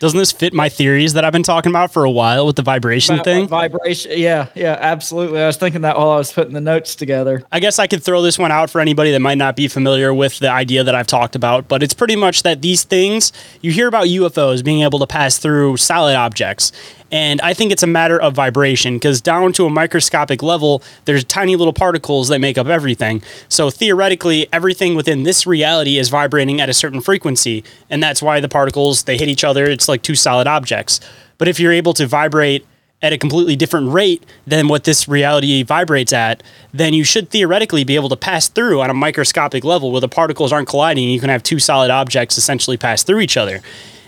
Doesn't 0.01 0.17
this 0.17 0.31
fit 0.31 0.51
my 0.51 0.67
theories 0.67 1.13
that 1.13 1.24
I've 1.24 1.31
been 1.31 1.43
talking 1.43 1.72
about 1.72 1.93
for 1.93 2.03
a 2.03 2.10
while 2.10 2.48
with 2.48 2.55
the 2.55 2.63
vibration 2.63 3.13
About, 3.13 3.24
thing? 3.24 3.48
vibration, 3.48 4.13
yeah, 4.15 4.48
yeah, 4.55 4.75
absolutely. 4.81 5.39
I 5.39 5.46
was 5.46 5.58
thinking 5.58 5.81
that 5.81 5.96
while 5.96 6.10
I 6.10 6.17
was 6.17 6.34
putting 6.34 6.55
the 6.55 6.60
notes 6.60 6.96
together. 6.96 7.43
I 7.51 7.60
guess 7.60 7.77
I 7.77 7.86
could 7.86 8.03
throw 8.03 8.24
this 8.24 8.39
one 8.39 8.51
out 8.51 8.72
for 8.72 8.81
anybody 8.81 9.12
that 9.12 9.20
might 9.20 9.38
not 9.38 9.55
be 9.55 9.67
familiar 9.67 10.12
with 10.12 10.39
the 10.39 10.50
idea 10.50 10.84
that 10.84 10.96
I've 10.96 11.05
talked 11.05 11.36
about, 11.36 11.67
but 11.67 11.84
it's 11.84 11.93
pretty 11.93 12.15
much 12.15 12.41
that 12.41 12.63
these 12.63 12.84
things, 12.84 13.31
you 13.62 13.70
hear 13.70 13.88
about 13.88 14.08
UFOs 14.08 14.63
being 14.65 14.81
able 14.81 14.98
to 14.98 15.05
pass 15.05 15.38
through 15.38 15.77
solid 15.77 16.15
objects. 16.15 16.72
And 17.12 17.41
I 17.41 17.53
think 17.53 17.72
it's 17.72 17.84
a 17.84 17.88
matter 17.88 18.20
of 18.20 18.34
vibration 18.34 18.96
because 18.96 19.20
down 19.20 19.51
to 19.53 19.65
a 19.65 19.70
microscopic 19.70 20.41
level, 20.41 20.82
there's 21.06 21.24
tiny 21.25 21.56
little 21.56 21.74
particles 21.74 22.30
that 22.30 22.39
make 22.39 22.58
up 22.58 22.68
everything. 22.68 23.22
So 23.50 23.70
theoretically, 23.70 24.48
everything 24.53 24.96
within 24.96 25.24
this 25.24 25.46
reality 25.46 25.98
is 25.98 26.10
vibrating 26.10 26.62
at 26.62 26.70
a 26.70 26.74
certain 26.74 27.01
frequency. 27.01 27.63
And 27.89 28.01
that's 28.01 28.22
why 28.22 28.39
the 28.39 28.50
particles, 28.50 29.03
they 29.03 29.18
hit 29.18 29.27
each 29.27 29.44
other. 29.44 29.65
It's 29.65 29.89
like 29.89 30.03
two 30.03 30.15
solid 30.15 30.48
objects. 30.48 31.01
But 31.38 31.48
if 31.48 31.60
you're 31.60 31.74
able 31.74 31.94
to 31.96 32.08
vibrate 32.08 32.65
at 33.01 33.12
a 33.12 33.18
completely 33.18 33.56
different 33.56 33.91
rate 33.91 34.24
than 34.46 34.68
what 34.68 34.84
this 34.84 35.08
reality 35.08 35.63
vibrates 35.63 36.13
at, 36.13 36.44
then 36.72 36.94
you 36.94 37.03
should 37.03 37.30
theoretically 37.30 37.84
be 37.84 37.96
able 37.96 38.10
to 38.10 38.15
pass 38.15 38.48
through 38.48 38.80
on 38.80 38.89
a 38.89 38.94
microscopic 38.94 39.63
level 39.63 39.91
where 39.91 40.01
the 40.01 40.08
particles 40.08 40.53
aren't 40.53 40.68
colliding. 40.68 41.10
You 41.10 41.20
can 41.20 41.30
have 41.30 41.41
two 41.41 41.60
solid 41.60 41.89
objects 41.89 42.38
essentially 42.38 42.77
pass 42.77 43.03
through 43.03 43.20
each 43.20 43.38
other. 43.38 43.62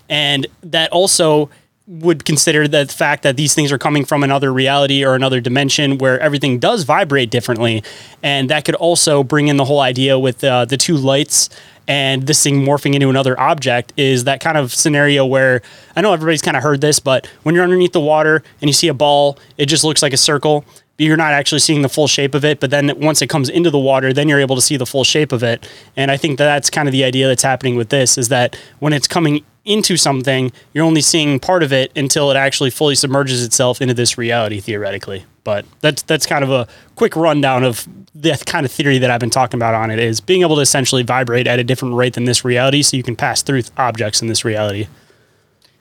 And 0.10 0.45
that 0.62 0.91
also 0.91 1.50
would 1.86 2.24
consider 2.24 2.66
the 2.68 2.86
fact 2.86 3.24
that 3.24 3.36
these 3.36 3.54
things 3.54 3.72
are 3.72 3.78
coming 3.78 4.06
from 4.06 4.24
another 4.24 4.54
reality 4.54 5.04
or 5.04 5.16
another 5.16 5.42
dimension 5.42 5.98
where 5.98 6.18
everything 6.22 6.58
does 6.58 6.84
vibrate 6.84 7.30
differently. 7.30 7.84
And 8.22 8.50
that 8.50 8.63
could 8.63 8.75
also 8.75 9.22
bring 9.22 9.50
in 9.50 9.58
the 9.58 9.66
whole 9.66 9.82
idea 9.82 10.18
with 10.18 10.44
uh, 10.44 10.63
the 10.63 10.78
two 10.78 10.96
lights 10.96 11.50
and 11.88 12.24
this 12.24 12.42
thing 12.42 12.63
morphing 12.63 12.94
into 12.94 13.10
another 13.10 13.38
object 13.40 13.94
is 13.98 14.24
that 14.24 14.40
kind 14.40 14.58
of 14.58 14.74
scenario 14.74 15.25
where 15.25 15.62
I 15.96 16.02
know 16.02 16.13
everybody's 16.13 16.42
kind 16.42 16.56
of 16.56 16.63
heard 16.63 16.82
this, 16.82 17.00
but 17.00 17.28
when 17.44 17.56
you're 17.56 17.63
underneath 17.63 17.92
the 17.92 18.00
water 18.00 18.44
and 18.62 18.70
you 18.70 18.74
see 18.74 18.88
a 18.88 18.94
ball, 18.94 19.38
it 19.58 19.66
just 19.66 19.84
looks 19.84 20.02
like 20.02 20.13
a 20.13 20.18
circle. 20.18 20.63
But 20.96 21.08
you're 21.08 21.18
not 21.18 21.34
actually 21.34 21.60
seeing 21.60 21.82
the 21.82 21.90
full 21.90 22.08
shape 22.08 22.36
of 22.36 22.46
it. 22.46 22.60
But 22.60 22.70
then 22.70 22.92
once 23.00 23.22
it 23.22 23.28
comes 23.28 23.50
into 23.50 23.72
the 23.72 23.80
water, 23.80 24.13
then 24.13 24.30
you're 24.30 24.40
able 24.40 24.56
to 24.56 24.62
see 24.62 24.78
the 24.78 24.86
full 24.86 25.04
shape 25.04 25.32
of 25.32 25.42
it. 25.42 25.68
And 25.98 26.12
I 26.12 26.18
think 26.18 26.38
that 26.38 26.46
that's 26.46 26.70
kind 26.70 26.88
of 26.88 26.92
the 26.92 27.04
idea 27.04 27.28
that's 27.28 27.42
happening 27.42 27.75
with 27.75 27.90
this 27.90 28.18
is 28.18 28.30
that 28.30 28.56
when 28.80 28.94
it's 28.94 29.08
coming 29.08 29.44
into 29.65 29.96
something, 29.96 30.51
you're 30.74 30.86
only 30.86 31.01
seeing 31.01 31.39
part 31.39 31.63
of 31.63 31.72
it 31.72 31.91
until 31.96 32.32
it 32.32 32.36
actually 32.36 32.70
fully 32.70 32.96
submerges 32.96 33.43
itself 33.43 33.82
into 33.82 33.93
this 33.93 34.17
reality 34.17 34.60
theoretically. 34.60 35.25
But 35.43 35.65
that's 35.82 36.01
that's 36.03 36.25
kind 36.25 36.43
of 36.43 36.51
a 36.51 36.67
quick 36.96 37.15
rundown 37.15 37.63
of 37.63 37.88
the 38.15 38.41
kind 38.46 38.65
of 38.65 38.72
theory 38.72 39.00
that 39.00 39.10
I've 39.10 39.20
been 39.20 39.29
talking 39.29 39.58
about 39.58 39.74
on 39.74 39.89
it 39.91 40.00
is 40.00 40.22
being 40.22 40.41
able 40.41 40.55
to 40.55 40.62
essentially 40.62 41.03
vibrate 41.03 41.48
at 41.48 41.60
a 41.60 41.63
different 41.63 41.96
rate 41.96 42.13
than 42.13 42.25
this 42.25 42.46
reality 42.46 42.84
so 42.84 42.96
you 42.96 43.03
can 43.03 43.15
pass 43.15 43.41
through 43.41 43.63
objects 43.77 44.22
in 44.22 44.27
this 44.27 44.46
reality. 44.46 44.88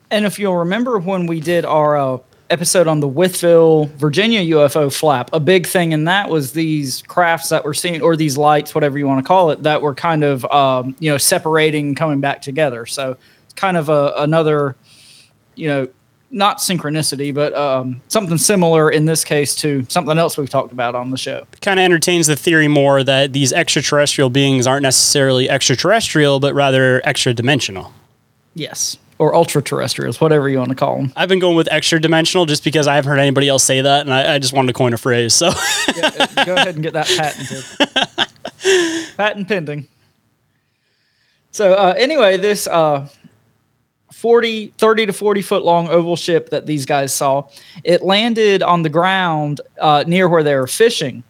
And 0.09 0.25
if 0.25 0.39
you'll 0.39 0.57
remember 0.57 0.99
when 0.99 1.27
we 1.27 1.39
did 1.39 1.65
our 1.65 1.97
uh, 1.97 2.17
episode 2.49 2.87
on 2.87 2.99
the 2.99 3.09
Wytheville, 3.09 3.89
Virginia 3.91 4.41
UFO 4.55 4.93
flap, 4.93 5.29
a 5.33 5.39
big 5.39 5.65
thing 5.65 5.91
in 5.91 6.03
that 6.05 6.29
was 6.29 6.53
these 6.53 7.01
crafts 7.03 7.49
that 7.49 7.63
were 7.63 7.73
seen, 7.73 8.01
or 8.01 8.15
these 8.15 8.37
lights, 8.37 8.75
whatever 8.75 8.97
you 8.97 9.07
want 9.07 9.23
to 9.23 9.27
call 9.27 9.51
it, 9.51 9.63
that 9.63 9.81
were 9.81 9.95
kind 9.95 10.23
of, 10.23 10.45
um, 10.45 10.95
you 10.99 11.09
know, 11.09 11.17
separating, 11.17 11.95
coming 11.95 12.19
back 12.19 12.41
together. 12.41 12.85
So 12.85 13.17
kind 13.55 13.77
of 13.77 13.89
a, 13.89 14.13
another, 14.17 14.75
you 15.55 15.67
know, 15.67 15.87
not 16.33 16.57
synchronicity, 16.57 17.33
but 17.33 17.53
um, 17.53 18.01
something 18.07 18.37
similar 18.37 18.89
in 18.89 19.05
this 19.05 19.23
case 19.23 19.55
to 19.57 19.85
something 19.87 20.17
else 20.17 20.37
we've 20.37 20.49
talked 20.49 20.73
about 20.73 20.95
on 20.95 21.11
the 21.11 21.17
show. 21.17 21.45
Kind 21.61 21.79
of 21.79 21.83
entertains 21.83 22.27
the 22.27 22.35
theory 22.35 22.67
more 22.67 23.03
that 23.03 23.33
these 23.33 23.53
extraterrestrial 23.53 24.29
beings 24.29 24.65
aren't 24.65 24.83
necessarily 24.83 25.49
extraterrestrial, 25.49 26.39
but 26.39 26.55
rather 26.55 27.01
extra 27.05 27.33
dimensional. 27.33 27.93
Yes. 28.55 28.97
Or 29.19 29.35
ultra 29.35 29.61
terrestrials, 29.61 30.19
whatever 30.19 30.49
you 30.49 30.57
want 30.57 30.69
to 30.69 30.75
call 30.75 30.97
them. 30.97 31.13
I've 31.15 31.29
been 31.29 31.39
going 31.39 31.55
with 31.55 31.71
extra 31.71 32.01
dimensional 32.01 32.47
just 32.47 32.63
because 32.63 32.87
I 32.87 32.95
haven't 32.95 33.09
heard 33.09 33.19
anybody 33.19 33.47
else 33.47 33.63
say 33.63 33.81
that, 33.81 34.01
and 34.01 34.13
I, 34.13 34.35
I 34.35 34.39
just 34.39 34.53
wanted 34.53 34.67
to 34.67 34.73
coin 34.73 34.93
a 34.93 34.97
phrase. 34.97 35.35
So 35.35 35.51
yeah, 35.95 36.45
go 36.45 36.55
ahead 36.55 36.75
and 36.75 36.83
get 36.83 36.93
that 36.93 37.07
patented. 37.07 37.63
Patent 39.17 39.47
pending. 39.47 39.87
So 41.51 41.73
uh, 41.73 41.93
anyway, 41.95 42.37
this 42.37 42.65
uh, 42.65 43.07
40, 44.23 44.67
30 44.77 45.07
to 45.07 45.11
40 45.11 45.41
foot 45.41 45.65
long 45.65 45.89
oval 45.89 46.15
ship 46.15 46.49
that 46.51 46.65
these 46.65 46.85
guys 46.85 47.13
saw, 47.13 47.45
it 47.83 48.03
landed 48.03 48.63
on 48.63 48.81
the 48.81 48.89
ground 48.89 49.59
uh, 49.81 50.05
near 50.07 50.29
where 50.29 50.43
they 50.43 50.55
were 50.55 50.65
fishing. 50.65 51.25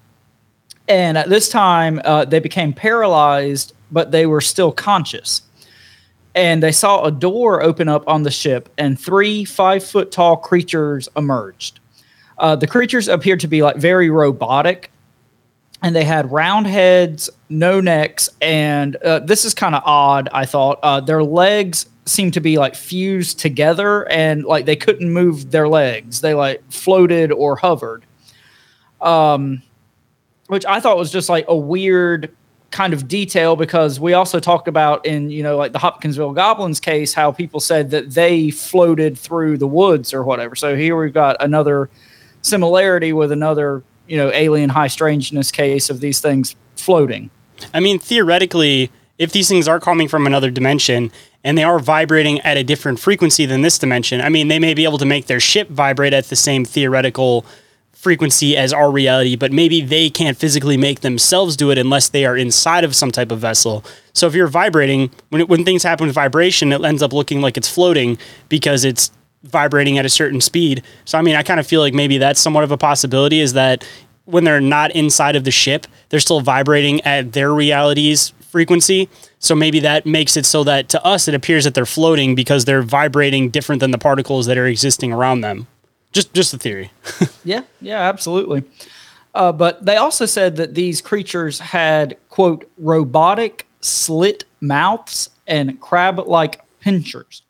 And 0.87 1.17
at 1.17 1.27
this 1.27 1.49
time, 1.49 1.99
uh, 2.05 2.25
they 2.25 2.39
became 2.39 2.71
paralyzed, 2.71 3.73
but 3.91 4.11
they 4.11 4.27
were 4.27 4.41
still 4.41 4.71
conscious. 4.71 5.41
And 6.35 6.61
they 6.61 6.71
saw 6.71 7.03
a 7.03 7.09
door 7.09 7.63
open 7.63 7.89
up 7.89 8.07
on 8.07 8.21
the 8.21 8.29
ship, 8.29 8.69
and 8.77 8.99
three 8.99 9.43
five 9.43 9.83
foot 9.83 10.11
tall 10.11 10.37
creatures 10.37 11.09
emerged. 11.17 11.79
Uh, 12.37 12.55
the 12.55 12.67
creatures 12.67 13.07
appeared 13.07 13.39
to 13.39 13.47
be 13.47 13.63
like 13.63 13.77
very 13.77 14.11
robotic, 14.11 14.91
and 15.81 15.95
they 15.95 16.03
had 16.03 16.31
round 16.31 16.67
heads, 16.67 17.31
no 17.49 17.81
necks, 17.81 18.29
and 18.39 18.97
uh, 18.97 19.17
this 19.17 19.45
is 19.45 19.55
kind 19.55 19.73
of 19.73 19.81
odd. 19.83 20.29
I 20.31 20.45
thought 20.45 20.77
uh, 20.83 20.99
their 20.99 21.23
legs 21.23 21.87
seemed 22.05 22.33
to 22.33 22.41
be 22.41 22.57
like 22.57 22.75
fused 22.75 23.39
together 23.39 24.09
and 24.09 24.43
like 24.43 24.65
they 24.65 24.75
couldn't 24.75 25.11
move 25.11 25.51
their 25.51 25.67
legs. 25.67 26.21
They 26.21 26.33
like 26.33 26.63
floated 26.71 27.31
or 27.31 27.55
hovered. 27.55 28.05
Um 29.01 29.61
which 30.47 30.65
I 30.65 30.79
thought 30.79 30.97
was 30.97 31.11
just 31.11 31.29
like 31.29 31.45
a 31.47 31.55
weird 31.55 32.35
kind 32.73 32.93
of 32.93 33.07
detail 33.07 33.55
because 33.55 33.99
we 33.99 34.13
also 34.13 34.39
talked 34.39 34.67
about 34.67 35.05
in, 35.05 35.29
you 35.29 35.43
know, 35.43 35.55
like 35.55 35.71
the 35.71 35.79
Hopkinsville 35.79 36.33
Goblins 36.33 36.79
case 36.79 37.13
how 37.13 37.31
people 37.31 37.59
said 37.59 37.91
that 37.91 38.11
they 38.11 38.49
floated 38.49 39.17
through 39.17 39.57
the 39.59 39.67
woods 39.67 40.13
or 40.13 40.23
whatever. 40.23 40.55
So 40.55 40.75
here 40.75 40.99
we've 40.99 41.13
got 41.13 41.37
another 41.39 41.89
similarity 42.41 43.13
with 43.13 43.31
another, 43.31 43.83
you 44.07 44.17
know, 44.17 44.31
alien 44.33 44.69
high 44.69 44.87
strangeness 44.87 45.51
case 45.51 45.89
of 45.89 46.01
these 46.01 46.19
things 46.19 46.55
floating. 46.75 47.29
I 47.73 47.79
mean, 47.79 47.99
theoretically, 47.99 48.91
if 49.17 49.31
these 49.31 49.47
things 49.47 49.67
are 49.67 49.79
coming 49.79 50.07
from 50.07 50.25
another 50.25 50.49
dimension 50.49 51.11
and 51.43 51.57
they 51.57 51.63
are 51.63 51.79
vibrating 51.79 52.39
at 52.41 52.57
a 52.57 52.63
different 52.63 52.99
frequency 52.99 53.45
than 53.45 53.61
this 53.61 53.77
dimension, 53.77 54.21
I 54.21 54.29
mean, 54.29 54.47
they 54.47 54.59
may 54.59 54.73
be 54.73 54.83
able 54.83 54.97
to 54.97 55.05
make 55.05 55.27
their 55.27 55.39
ship 55.39 55.69
vibrate 55.69 56.13
at 56.13 56.25
the 56.25 56.35
same 56.35 56.65
theoretical 56.65 57.45
frequency 57.91 58.57
as 58.57 58.73
our 58.73 58.91
reality, 58.91 59.37
but 59.37 59.51
maybe 59.53 59.81
they 59.81 60.09
can't 60.09 60.37
physically 60.37 60.75
make 60.75 60.99
themselves 60.99 61.55
do 61.55 61.71
it 61.71 61.77
unless 61.77 62.09
they 62.09 62.25
are 62.25 62.35
inside 62.35 62.83
of 62.83 62.93
some 62.93 63.11
type 63.11 63.31
of 63.31 63.39
vessel. 63.39 63.83
So 64.11 64.27
if 64.27 64.35
you're 64.35 64.47
vibrating, 64.47 65.09
when, 65.29 65.41
it, 65.41 65.49
when 65.49 65.63
things 65.63 65.83
happen 65.83 66.07
with 66.07 66.15
vibration, 66.15 66.73
it 66.73 66.83
ends 66.83 67.01
up 67.01 67.13
looking 67.13 67.39
like 67.39 67.55
it's 67.55 67.69
floating 67.69 68.17
because 68.49 68.83
it's 68.83 69.09
vibrating 69.43 69.97
at 69.97 70.05
a 70.05 70.09
certain 70.09 70.41
speed. 70.41 70.83
So 71.05 71.17
I 71.17 71.21
mean, 71.21 71.35
I 71.35 71.43
kind 71.43 71.61
of 71.61 71.67
feel 71.67 71.79
like 71.79 71.93
maybe 71.93 72.17
that's 72.17 72.41
somewhat 72.41 72.65
of 72.65 72.71
a 72.71 72.77
possibility 72.77 73.39
is 73.39 73.53
that 73.53 73.85
when 74.25 74.43
they're 74.43 74.61
not 74.61 74.91
inside 74.91 75.35
of 75.35 75.45
the 75.45 75.51
ship, 75.51 75.87
they're 76.09 76.19
still 76.19 76.41
vibrating 76.41 77.01
at 77.01 77.31
their 77.33 77.53
reality's 77.53 78.33
frequency. 78.53 79.09
So 79.39 79.55
maybe 79.55 79.79
that 79.79 80.05
makes 80.05 80.37
it 80.37 80.45
so 80.45 80.63
that 80.63 80.87
to 80.89 81.03
us 81.03 81.27
it 81.27 81.33
appears 81.33 81.63
that 81.63 81.73
they're 81.73 81.87
floating 81.87 82.35
because 82.35 82.65
they're 82.65 82.83
vibrating 82.83 83.49
different 83.49 83.79
than 83.79 83.89
the 83.89 83.97
particles 83.97 84.45
that 84.45 84.59
are 84.59 84.67
existing 84.67 85.11
around 85.11 85.41
them. 85.41 85.65
Just 86.11 86.33
just 86.35 86.53
a 86.53 86.59
theory. 86.59 86.91
yeah, 87.43 87.63
yeah, 87.81 88.07
absolutely. 88.07 88.63
Uh, 89.33 89.51
but 89.51 89.83
they 89.83 89.97
also 89.97 90.27
said 90.27 90.55
that 90.57 90.75
these 90.75 91.01
creatures 91.01 91.57
had 91.59 92.15
quote 92.29 92.69
robotic 92.77 93.65
slit 93.81 94.45
mouths 94.61 95.31
and 95.47 95.81
crab-like 95.81 96.61
pinchers. 96.79 97.41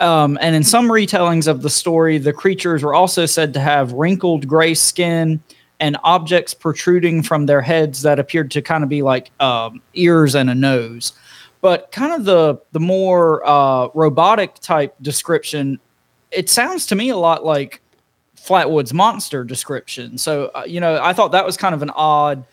Um, 0.00 0.38
and 0.42 0.54
in 0.54 0.62
some 0.62 0.88
retellings 0.88 1.48
of 1.48 1.62
the 1.62 1.70
story, 1.70 2.18
the 2.18 2.34
creatures 2.34 2.82
were 2.82 2.94
also 2.94 3.24
said 3.24 3.54
to 3.54 3.60
have 3.60 3.94
wrinkled 3.94 4.46
gray 4.46 4.74
skin 4.74 5.40
and 5.80 5.96
objects 6.02 6.54
protruding 6.54 7.22
from 7.22 7.46
their 7.46 7.62
heads 7.62 8.02
that 8.02 8.18
appeared 8.18 8.50
to 8.50 8.62
kind 8.62 8.82
of 8.82 8.90
be 8.90 9.02
like 9.02 9.30
um, 9.40 9.80
ears 9.94 10.34
and 10.34 10.50
a 10.50 10.54
nose. 10.54 11.12
But 11.60 11.90
kind 11.92 12.12
of 12.12 12.24
the 12.24 12.60
the 12.72 12.80
more 12.80 13.46
uh, 13.46 13.88
robotic 13.94 14.54
type 14.56 14.94
description, 15.02 15.80
it 16.30 16.48
sounds 16.48 16.86
to 16.86 16.94
me 16.94 17.10
a 17.10 17.16
lot 17.16 17.44
like 17.44 17.80
Flatwood's 18.36 18.94
monster 18.94 19.44
description. 19.44 20.18
So 20.18 20.50
uh, 20.54 20.64
you 20.66 20.80
know, 20.80 21.02
I 21.02 21.12
thought 21.12 21.32
that 21.32 21.44
was 21.44 21.56
kind 21.56 21.74
of 21.74 21.82
an 21.82 21.90
odd 21.90 22.44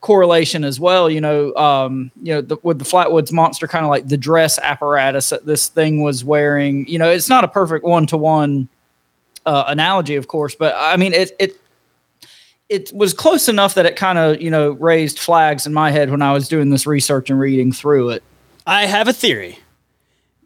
correlation 0.00 0.64
as 0.64 0.78
well. 0.78 1.10
You 1.10 1.20
know, 1.20 1.54
um, 1.56 2.10
you 2.22 2.34
know, 2.34 2.40
the, 2.40 2.56
with 2.62 2.78
the 2.78 2.84
Flatwoods 2.84 3.32
monster, 3.32 3.66
kind 3.66 3.84
of 3.84 3.90
like 3.90 4.08
the 4.08 4.16
dress 4.16 4.58
apparatus 4.60 5.30
that 5.30 5.46
this 5.46 5.68
thing 5.68 6.02
was 6.02 6.24
wearing. 6.24 6.86
You 6.86 6.98
know, 6.98 7.10
it's 7.10 7.28
not 7.28 7.42
a 7.42 7.48
perfect 7.48 7.84
one 7.84 8.06
to 8.08 8.16
one 8.16 8.68
analogy, 9.46 10.16
of 10.16 10.28
course, 10.28 10.54
but 10.54 10.74
I 10.76 10.96
mean, 10.96 11.12
it 11.12 11.32
it 11.38 11.60
it 12.70 12.92
was 12.94 13.12
close 13.12 13.48
enough 13.48 13.74
that 13.74 13.84
it 13.84 13.96
kind 13.96 14.16
of 14.16 14.40
you 14.40 14.50
know 14.50 14.70
raised 14.70 15.18
flags 15.18 15.66
in 15.66 15.74
my 15.74 15.90
head 15.90 16.10
when 16.10 16.22
I 16.22 16.32
was 16.32 16.48
doing 16.48 16.70
this 16.70 16.86
research 16.86 17.28
and 17.28 17.38
reading 17.38 17.72
through 17.72 18.10
it. 18.10 18.22
I 18.66 18.86
have 18.86 19.08
a 19.08 19.12
theory. 19.12 19.58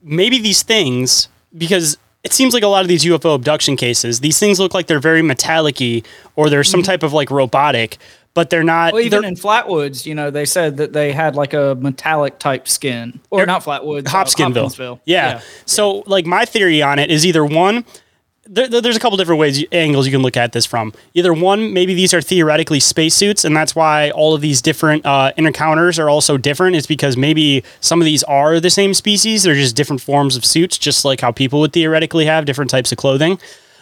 Maybe 0.02 0.38
these 0.38 0.62
things, 0.62 1.28
because 1.56 1.96
it 2.24 2.32
seems 2.32 2.54
like 2.54 2.62
a 2.62 2.68
lot 2.68 2.82
of 2.82 2.88
these 2.88 3.04
UFO 3.04 3.34
abduction 3.34 3.76
cases, 3.76 4.20
these 4.20 4.38
things 4.38 4.58
look 4.58 4.74
like 4.74 4.86
they're 4.86 4.98
very 4.98 5.22
metallic-y 5.22 6.02
or 6.36 6.48
they're 6.48 6.64
some 6.64 6.80
mm-hmm. 6.80 6.86
type 6.86 7.02
of 7.02 7.12
like 7.12 7.30
robotic, 7.30 7.98
but 8.32 8.48
they're 8.50 8.64
not. 8.64 8.94
Well, 8.94 9.02
even 9.02 9.24
in 9.24 9.34
Flatwoods, 9.34 10.06
you 10.06 10.14
know, 10.14 10.30
they 10.30 10.46
said 10.46 10.78
that 10.78 10.94
they 10.94 11.12
had 11.12 11.36
like 11.36 11.52
a 11.52 11.74
metallic 11.74 12.38
type 12.38 12.66
skin, 12.66 13.20
or 13.30 13.44
not 13.44 13.62
Flatwoods, 13.62 14.08
Hopkinsville. 14.08 14.46
Uh, 14.46 14.68
Hopkinsville. 14.68 15.00
Yeah. 15.04 15.28
yeah. 15.28 15.40
So, 15.66 16.02
like, 16.06 16.24
my 16.24 16.44
theory 16.46 16.82
on 16.82 16.98
it 16.98 17.10
is 17.10 17.26
either 17.26 17.44
one, 17.44 17.84
there, 18.46 18.68
there's 18.68 18.96
a 18.96 19.00
couple 19.00 19.16
different 19.16 19.40
ways 19.40 19.64
angles 19.72 20.06
you 20.06 20.12
can 20.12 20.22
look 20.22 20.36
at 20.36 20.52
this 20.52 20.66
from. 20.66 20.92
Either 21.14 21.32
one, 21.32 21.72
maybe 21.72 21.94
these 21.94 22.12
are 22.12 22.20
theoretically 22.20 22.80
spacesuits, 22.80 23.44
and 23.44 23.56
that's 23.56 23.74
why 23.74 24.10
all 24.10 24.34
of 24.34 24.40
these 24.40 24.60
different 24.60 25.04
uh, 25.06 25.32
encounters 25.36 25.98
are 25.98 26.10
also 26.10 26.36
different. 26.36 26.76
Is 26.76 26.86
because 26.86 27.16
maybe 27.16 27.64
some 27.80 28.00
of 28.00 28.04
these 28.04 28.22
are 28.24 28.60
the 28.60 28.70
same 28.70 28.94
species; 28.94 29.44
they're 29.44 29.54
just 29.54 29.76
different 29.76 30.02
forms 30.02 30.36
of 30.36 30.44
suits, 30.44 30.78
just 30.78 31.04
like 31.04 31.20
how 31.20 31.32
people 31.32 31.60
would 31.60 31.72
theoretically 31.72 32.26
have 32.26 32.44
different 32.44 32.70
types 32.70 32.92
of 32.92 32.98
clothing. 32.98 33.38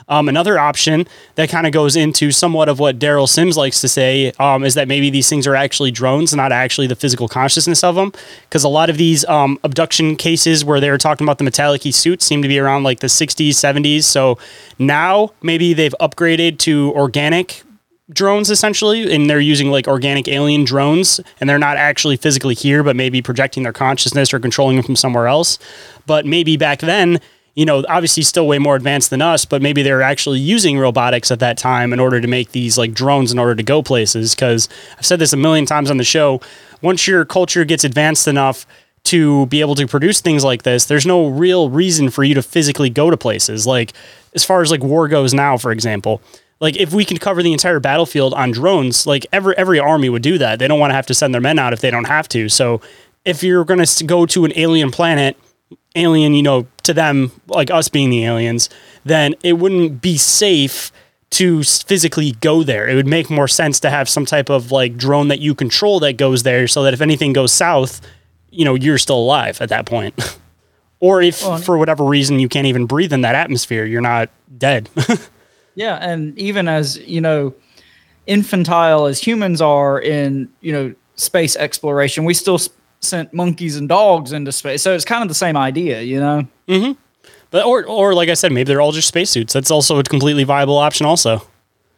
Um, 0.08 0.28
another 0.28 0.58
option 0.58 1.06
that 1.34 1.48
kind 1.48 1.66
of 1.66 1.72
goes 1.72 1.96
into 1.96 2.30
somewhat 2.30 2.68
of 2.68 2.78
what 2.78 2.98
Derrel 2.98 3.28
Sims 3.28 3.56
likes 3.56 3.80
to 3.80 3.88
say 3.88 4.32
um, 4.38 4.64
is 4.64 4.74
that 4.74 4.88
maybe 4.88 5.10
these 5.10 5.28
things 5.28 5.46
are 5.46 5.54
actually 5.54 5.90
drones, 5.90 6.34
not 6.34 6.52
actually 6.52 6.86
the 6.86 6.96
physical 6.96 7.28
consciousness 7.28 7.82
of 7.84 7.94
them. 7.94 8.12
Because 8.42 8.64
a 8.64 8.68
lot 8.68 8.90
of 8.90 8.96
these 8.96 9.24
um, 9.26 9.58
abduction 9.64 10.16
cases 10.16 10.64
where 10.64 10.80
they 10.80 10.90
were 10.90 10.98
talking 10.98 11.24
about 11.24 11.38
the 11.38 11.44
metallic 11.44 11.82
suits 11.82 12.24
seem 12.24 12.42
to 12.42 12.48
be 12.48 12.58
around 12.58 12.82
like 12.84 13.00
the 13.00 13.06
60s, 13.06 13.50
70s. 13.50 14.04
So 14.04 14.38
now 14.78 15.32
maybe 15.42 15.74
they've 15.74 15.94
upgraded 16.00 16.58
to 16.58 16.92
organic 16.94 17.62
drones 18.10 18.50
essentially 18.50 19.12
and 19.14 19.28
they're 19.30 19.40
using 19.40 19.70
like 19.70 19.88
organic 19.88 20.28
alien 20.28 20.64
drones 20.64 21.20
and 21.40 21.48
they're 21.48 21.58
not 21.58 21.76
actually 21.76 22.16
physically 22.16 22.54
here 22.54 22.82
but 22.82 22.94
maybe 22.96 23.22
projecting 23.22 23.62
their 23.62 23.72
consciousness 23.72 24.34
or 24.34 24.40
controlling 24.40 24.76
them 24.76 24.84
from 24.84 24.96
somewhere 24.96 25.26
else 25.26 25.58
but 26.04 26.26
maybe 26.26 26.56
back 26.56 26.80
then 26.80 27.20
you 27.54 27.66
know, 27.66 27.84
obviously 27.88 28.22
still 28.22 28.46
way 28.46 28.58
more 28.58 28.76
advanced 28.76 29.10
than 29.10 29.20
us, 29.20 29.44
but 29.44 29.60
maybe 29.60 29.82
they're 29.82 30.02
actually 30.02 30.38
using 30.38 30.78
robotics 30.78 31.30
at 31.30 31.40
that 31.40 31.58
time 31.58 31.92
in 31.92 32.00
order 32.00 32.20
to 32.20 32.26
make 32.26 32.52
these 32.52 32.78
like 32.78 32.94
drones 32.94 33.30
in 33.30 33.38
order 33.38 33.54
to 33.54 33.62
go 33.62 33.82
places. 33.82 34.34
Because 34.34 34.68
I've 34.96 35.04
said 35.04 35.18
this 35.18 35.32
a 35.32 35.36
million 35.36 35.66
times 35.66 35.90
on 35.90 35.98
the 35.98 36.04
show. 36.04 36.40
Once 36.80 37.06
your 37.06 37.24
culture 37.24 37.64
gets 37.64 37.84
advanced 37.84 38.26
enough 38.26 38.66
to 39.04 39.46
be 39.46 39.60
able 39.60 39.74
to 39.74 39.86
produce 39.86 40.20
things 40.20 40.44
like 40.44 40.62
this, 40.62 40.86
there's 40.86 41.04
no 41.04 41.28
real 41.28 41.68
reason 41.68 42.08
for 42.08 42.24
you 42.24 42.34
to 42.34 42.42
physically 42.42 42.88
go 42.88 43.10
to 43.10 43.16
places. 43.16 43.66
Like 43.66 43.92
as 44.34 44.44
far 44.44 44.62
as 44.62 44.70
like 44.70 44.82
war 44.82 45.06
goes 45.06 45.34
now, 45.34 45.58
for 45.58 45.72
example. 45.72 46.22
Like 46.58 46.76
if 46.76 46.94
we 46.94 47.04
can 47.04 47.18
cover 47.18 47.42
the 47.42 47.52
entire 47.52 47.80
battlefield 47.80 48.32
on 48.34 48.52
drones, 48.52 49.06
like 49.06 49.26
every 49.32 49.56
every 49.58 49.78
army 49.78 50.08
would 50.08 50.22
do 50.22 50.38
that. 50.38 50.58
They 50.58 50.68
don't 50.68 50.80
want 50.80 50.92
to 50.92 50.94
have 50.94 51.06
to 51.06 51.14
send 51.14 51.34
their 51.34 51.40
men 51.40 51.58
out 51.58 51.72
if 51.72 51.80
they 51.80 51.90
don't 51.90 52.04
have 52.04 52.28
to. 52.28 52.48
So 52.48 52.80
if 53.24 53.42
you're 53.42 53.64
going 53.64 53.84
to 53.84 54.04
go 54.04 54.24
to 54.26 54.44
an 54.44 54.52
alien 54.56 54.90
planet, 54.90 55.36
alien, 55.94 56.34
you 56.34 56.42
know, 56.42 56.66
to 56.84 56.94
them, 56.94 57.32
like 57.46 57.70
us 57.70 57.88
being 57.88 58.10
the 58.10 58.24
aliens, 58.24 58.68
then 59.04 59.34
it 59.42 59.54
wouldn't 59.54 60.00
be 60.00 60.16
safe 60.16 60.92
to 61.30 61.62
physically 61.62 62.32
go 62.40 62.62
there. 62.62 62.88
It 62.88 62.94
would 62.94 63.06
make 63.06 63.30
more 63.30 63.48
sense 63.48 63.80
to 63.80 63.90
have 63.90 64.08
some 64.08 64.26
type 64.26 64.50
of 64.50 64.70
like 64.70 64.96
drone 64.96 65.28
that 65.28 65.40
you 65.40 65.54
control 65.54 66.00
that 66.00 66.14
goes 66.16 66.42
there 66.42 66.68
so 66.68 66.82
that 66.82 66.92
if 66.92 67.00
anything 67.00 67.32
goes 67.32 67.52
south, 67.52 68.00
you 68.50 68.64
know, 68.64 68.74
you're 68.74 68.98
still 68.98 69.18
alive 69.18 69.60
at 69.60 69.70
that 69.70 69.86
point. 69.86 70.14
or 71.00 71.22
if 71.22 71.42
Well, 71.42 71.58
for 71.58 71.78
whatever 71.78 72.04
reason 72.04 72.38
you 72.38 72.48
can't 72.48 72.66
even 72.66 72.86
breathe 72.86 73.12
in 73.12 73.22
that 73.22 73.34
atmosphere, 73.34 73.84
you're 73.84 74.02
not 74.02 74.28
dead. 74.58 74.88
Yeah, 75.74 75.96
and 75.96 76.38
even 76.38 76.68
as 76.68 76.98
you 76.98 77.20
know, 77.20 77.54
infantile 78.26 79.06
as 79.06 79.18
humans 79.18 79.60
are 79.60 80.00
in 80.00 80.48
you 80.60 80.72
know 80.72 80.94
space 81.16 81.56
exploration, 81.56 82.24
we 82.24 82.34
still 82.34 82.60
sent 83.02 83.34
monkeys 83.34 83.76
and 83.76 83.88
dogs 83.88 84.32
into 84.32 84.52
space. 84.52 84.82
So 84.82 84.94
it's 84.94 85.04
kind 85.04 85.22
of 85.22 85.28
the 85.28 85.34
same 85.34 85.56
idea, 85.56 86.02
you 86.02 86.20
know. 86.20 86.46
mm-hmm. 86.68 86.92
But 87.50 87.66
or 87.66 87.84
or 87.84 88.14
like 88.14 88.28
I 88.30 88.34
said, 88.34 88.52
maybe 88.52 88.68
they're 88.68 88.80
all 88.80 88.92
just 88.92 89.08
spacesuits. 89.08 89.52
That's 89.52 89.70
also 89.70 89.98
a 89.98 90.02
completely 90.02 90.44
viable 90.44 90.78
option 90.78 91.04
also. 91.04 91.42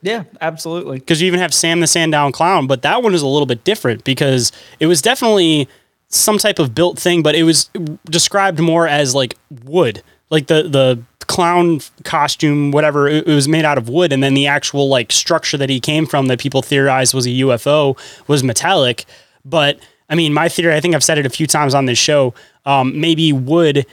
Yeah, 0.02 0.24
absolutely. 0.42 0.98
because 0.98 1.22
you 1.22 1.26
even 1.28 1.40
have 1.40 1.54
Sam 1.54 1.80
the 1.80 1.86
Sandown 1.86 2.30
Clown, 2.30 2.66
but 2.66 2.82
that 2.82 3.02
one 3.02 3.14
is 3.14 3.22
a 3.22 3.26
little 3.26 3.46
bit 3.46 3.64
different 3.64 4.04
because 4.04 4.52
it 4.78 4.86
was 4.86 5.00
definitely 5.00 5.66
some 6.08 6.36
type 6.36 6.58
of 6.58 6.74
built 6.74 6.98
thing, 6.98 7.22
but 7.22 7.34
it 7.34 7.44
was 7.44 7.70
described 8.04 8.58
more 8.58 8.86
as 8.86 9.14
like 9.14 9.36
wood, 9.64 10.02
like 10.28 10.48
the 10.48 10.64
the 10.64 11.02
clown 11.26 11.80
costume, 12.02 12.70
whatever. 12.70 13.08
It, 13.08 13.26
it 13.26 13.34
was 13.34 13.48
made 13.48 13.64
out 13.64 13.78
of 13.78 13.88
wood, 13.88 14.12
and 14.12 14.22
then 14.22 14.34
the 14.34 14.46
actual 14.46 14.88
like 14.88 15.12
structure 15.12 15.56
that 15.56 15.70
he 15.70 15.80
came 15.80 16.04
from, 16.04 16.26
that 16.26 16.38
people 16.38 16.60
theorized 16.62 17.14
was 17.14 17.26
a 17.26 17.30
UFO, 17.30 17.96
was 18.28 18.42
metallic. 18.42 19.04
But 19.44 19.78
I 20.08 20.14
mean, 20.14 20.32
my 20.32 20.48
theory, 20.48 20.74
I 20.74 20.80
think 20.80 20.94
I've 20.94 21.04
said 21.04 21.18
it 21.18 21.26
a 21.26 21.30
few 21.30 21.46
times 21.46 21.74
on 21.74 21.86
this 21.86 21.98
show. 21.98 22.34
Um, 22.66 23.00
maybe 23.00 23.32
wood 23.32 23.86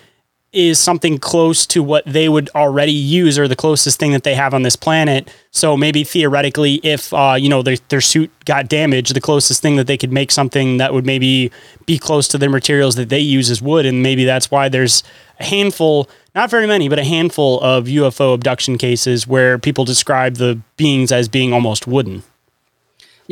is 0.54 0.78
something 0.78 1.18
close 1.18 1.66
to 1.66 1.82
what 1.82 2.04
they 2.06 2.28
would 2.28 2.50
already 2.50 2.92
use 2.92 3.40
or 3.40 3.48
the 3.48 3.56
closest 3.56 3.98
thing 4.00 4.12
that 4.12 4.24
they 4.24 4.36
have 4.36 4.54
on 4.54 4.64
this 4.64 4.76
planet. 4.76 5.34
So 5.52 5.78
maybe 5.78 6.04
theoretically, 6.04 6.76
if 6.84 7.14
uh, 7.14 7.38
you 7.40 7.48
know 7.48 7.62
their, 7.62 7.78
their 7.88 8.02
suit 8.02 8.30
got 8.44 8.68
damaged, 8.68 9.16
the 9.16 9.22
closest 9.22 9.62
thing 9.62 9.78
that 9.78 9.88
they 9.88 9.98
could 9.98 10.12
make 10.12 10.30
something 10.30 10.78
that 10.78 10.94
would 10.94 11.06
maybe 11.06 11.52
be 11.86 11.98
close 11.98 12.28
to 12.30 12.38
the 12.38 12.50
materials 12.50 12.96
that 12.96 13.10
they 13.10 13.20
use 13.20 13.50
is 13.50 13.62
wood, 13.62 13.86
and 13.86 14.04
maybe 14.04 14.26
that's 14.26 14.52
why 14.52 14.68
there's 14.68 15.04
a 15.40 15.46
handful, 15.46 16.10
not 16.36 16.50
very 16.50 16.68
many, 16.68 16.90
but 16.90 17.00
a 17.00 17.06
handful 17.06 17.60
of 17.62 17.86
UFO 17.86 18.34
abduction 18.34 18.78
cases 18.78 19.26
where 19.26 19.58
people 19.58 19.86
describe 19.86 20.36
the 20.36 20.60
beings 20.76 21.14
as 21.14 21.30
being 21.30 21.54
almost 21.54 21.88
wooden. 21.88 22.24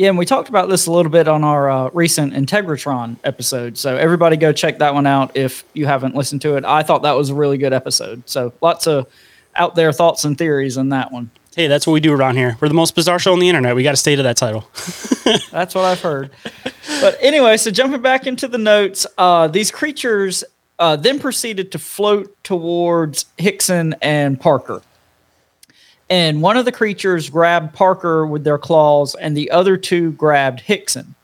Yeah, 0.00 0.08
and 0.08 0.16
we 0.16 0.24
talked 0.24 0.48
about 0.48 0.70
this 0.70 0.86
a 0.86 0.92
little 0.92 1.12
bit 1.12 1.28
on 1.28 1.44
our 1.44 1.68
uh, 1.68 1.90
recent 1.92 2.32
Integratron 2.32 3.18
episode. 3.22 3.76
So 3.76 3.98
everybody 3.98 4.38
go 4.38 4.50
check 4.50 4.78
that 4.78 4.94
one 4.94 5.06
out 5.06 5.36
if 5.36 5.62
you 5.74 5.84
haven't 5.84 6.14
listened 6.14 6.40
to 6.40 6.56
it. 6.56 6.64
I 6.64 6.82
thought 6.82 7.02
that 7.02 7.12
was 7.12 7.28
a 7.28 7.34
really 7.34 7.58
good 7.58 7.74
episode. 7.74 8.26
So 8.26 8.54
lots 8.62 8.86
of 8.86 9.08
out 9.54 9.74
there 9.74 9.92
thoughts 9.92 10.24
and 10.24 10.38
theories 10.38 10.78
in 10.78 10.88
that 10.88 11.12
one. 11.12 11.30
Hey, 11.54 11.66
that's 11.66 11.86
what 11.86 11.92
we 11.92 12.00
do 12.00 12.14
around 12.14 12.38
here. 12.38 12.56
We're 12.62 12.68
the 12.68 12.72
most 12.72 12.94
bizarre 12.94 13.18
show 13.18 13.34
on 13.34 13.40
the 13.40 13.48
internet. 13.50 13.76
We 13.76 13.82
got 13.82 13.90
to 13.90 13.98
stay 13.98 14.16
to 14.16 14.22
that 14.22 14.38
title. 14.38 14.62
That's 15.50 15.74
what 15.74 15.84
I've 15.84 16.00
heard. 16.00 16.30
but 17.02 17.18
anyway, 17.20 17.58
so 17.58 17.70
jumping 17.70 18.00
back 18.00 18.26
into 18.26 18.48
the 18.48 18.56
notes, 18.56 19.06
uh, 19.18 19.48
these 19.48 19.70
creatures 19.70 20.44
uh, 20.78 20.96
then 20.96 21.18
proceeded 21.18 21.72
to 21.72 21.78
float 21.78 22.42
towards 22.42 23.26
Hickson 23.36 23.94
and 24.00 24.40
Parker. 24.40 24.80
And 26.10 26.42
one 26.42 26.56
of 26.56 26.64
the 26.64 26.72
creatures 26.72 27.30
grabbed 27.30 27.72
Parker 27.72 28.26
with 28.26 28.42
their 28.44 28.58
claws, 28.58 29.14
and 29.14 29.36
the 29.36 29.50
other 29.50 29.76
two 29.76 30.10
grabbed 30.12 30.60
Hickson. 30.60 31.14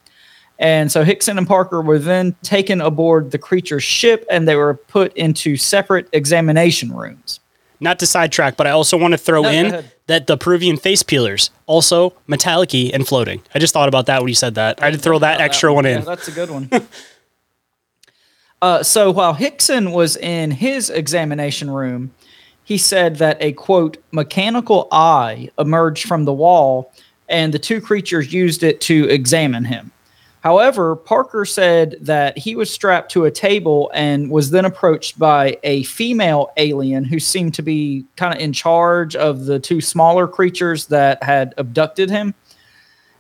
And 0.59 0.91
so 0.91 1.05
Hickson 1.05 1.37
and 1.37 1.47
Parker 1.47 1.83
were 1.83 1.99
then 1.99 2.35
taken 2.43 2.81
aboard 2.81 3.31
the 3.31 3.39
creature's 3.39 3.83
ship 3.83 4.25
and 4.31 4.49
they 4.49 4.57
were 4.57 4.73
put 4.75 5.15
into 5.15 5.57
separate 5.59 6.09
examination 6.13 6.97
rooms. 6.97 7.41
Not 7.79 7.99
to 7.99 8.07
sidetrack, 8.07 8.57
but 8.57 8.67
I 8.67 8.71
also 8.71 8.97
want 8.97 9.13
to 9.13 9.19
throw 9.19 9.43
No, 9.43 9.51
in 9.51 9.85
that 10.07 10.27
the 10.27 10.39
Peruvian 10.39 10.79
face 10.79 11.03
peelers 11.03 11.51
also 11.67 12.15
metallic 12.27 12.73
and 12.75 13.07
floating. 13.07 13.43
I 13.55 13.59
just 13.59 13.75
thought 13.75 13.89
about 13.89 14.07
that 14.07 14.23
when 14.23 14.29
you 14.29 14.35
said 14.35 14.55
that. 14.55 14.81
I 14.81 14.87
had 14.87 14.95
to 14.95 15.01
throw 15.01 15.19
that 15.19 15.43
extra 15.43 15.75
one 15.75 15.85
Yeah, 15.85 15.99
in. 15.99 16.05
that's 16.07 16.27
a 16.27 16.33
good 16.33 16.49
one. 16.49 16.71
uh, 18.63 18.83
so 18.83 19.11
while 19.11 19.35
Hickson 19.35 19.93
was 19.93 20.17
in 20.17 20.53
his 20.53 20.89
examination 20.89 21.71
room, 21.71 22.15
he 22.67 22.77
said 22.77 23.17
that 23.17 23.39
a 23.41 23.53
quote 23.53 23.97
mechanical 24.11 24.89
eye 24.93 25.49
emerged 25.59 26.07
from 26.07 26.25
the 26.25 26.35
wall, 26.35 26.93
and 27.29 27.55
the 27.55 27.59
two 27.59 27.81
creatures 27.81 28.33
used 28.33 28.63
it 28.63 28.83
to 28.83 29.09
examine 29.09 29.65
him. 29.65 29.91
However, 30.41 30.95
Parker 30.95 31.45
said 31.45 31.97
that 32.03 32.37
he 32.37 32.55
was 32.55 32.71
strapped 32.71 33.11
to 33.13 33.25
a 33.25 33.31
table 33.31 33.91
and 33.95 34.31
was 34.31 34.51
then 34.51 34.65
approached 34.65 35.19
by 35.19 35.57
a 35.65 35.83
female 35.85 36.53
alien 36.59 37.05
who 37.05 37.19
seemed 37.19 37.55
to 37.55 37.63
be 37.63 38.05
kind 38.17 38.35
of 38.35 38.41
in 38.41 38.53
charge 38.53 39.17
of 39.17 39.47
the 39.47 39.59
two 39.59 39.81
smaller 39.81 40.29
creatures 40.29 40.87
that 40.87 41.23
had 41.23 41.55
abducted 41.57 42.11
him 42.11 42.35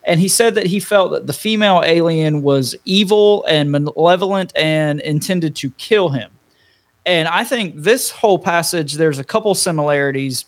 and 0.06 0.20
he 0.20 0.28
said 0.28 0.54
that 0.54 0.66
he 0.66 0.78
felt 0.78 1.10
that 1.10 1.26
the 1.26 1.32
female 1.32 1.82
alien 1.84 2.42
was 2.42 2.76
evil 2.84 3.44
and 3.46 3.72
malevolent 3.72 4.52
and 4.56 5.00
intended 5.00 5.56
to 5.56 5.70
kill 5.72 6.10
him. 6.10 6.30
And 7.06 7.28
I 7.28 7.44
think 7.44 7.76
this 7.76 8.10
whole 8.10 8.38
passage, 8.38 8.94
there's 8.94 9.20
a 9.20 9.24
couple 9.24 9.54
similarities. 9.54 10.44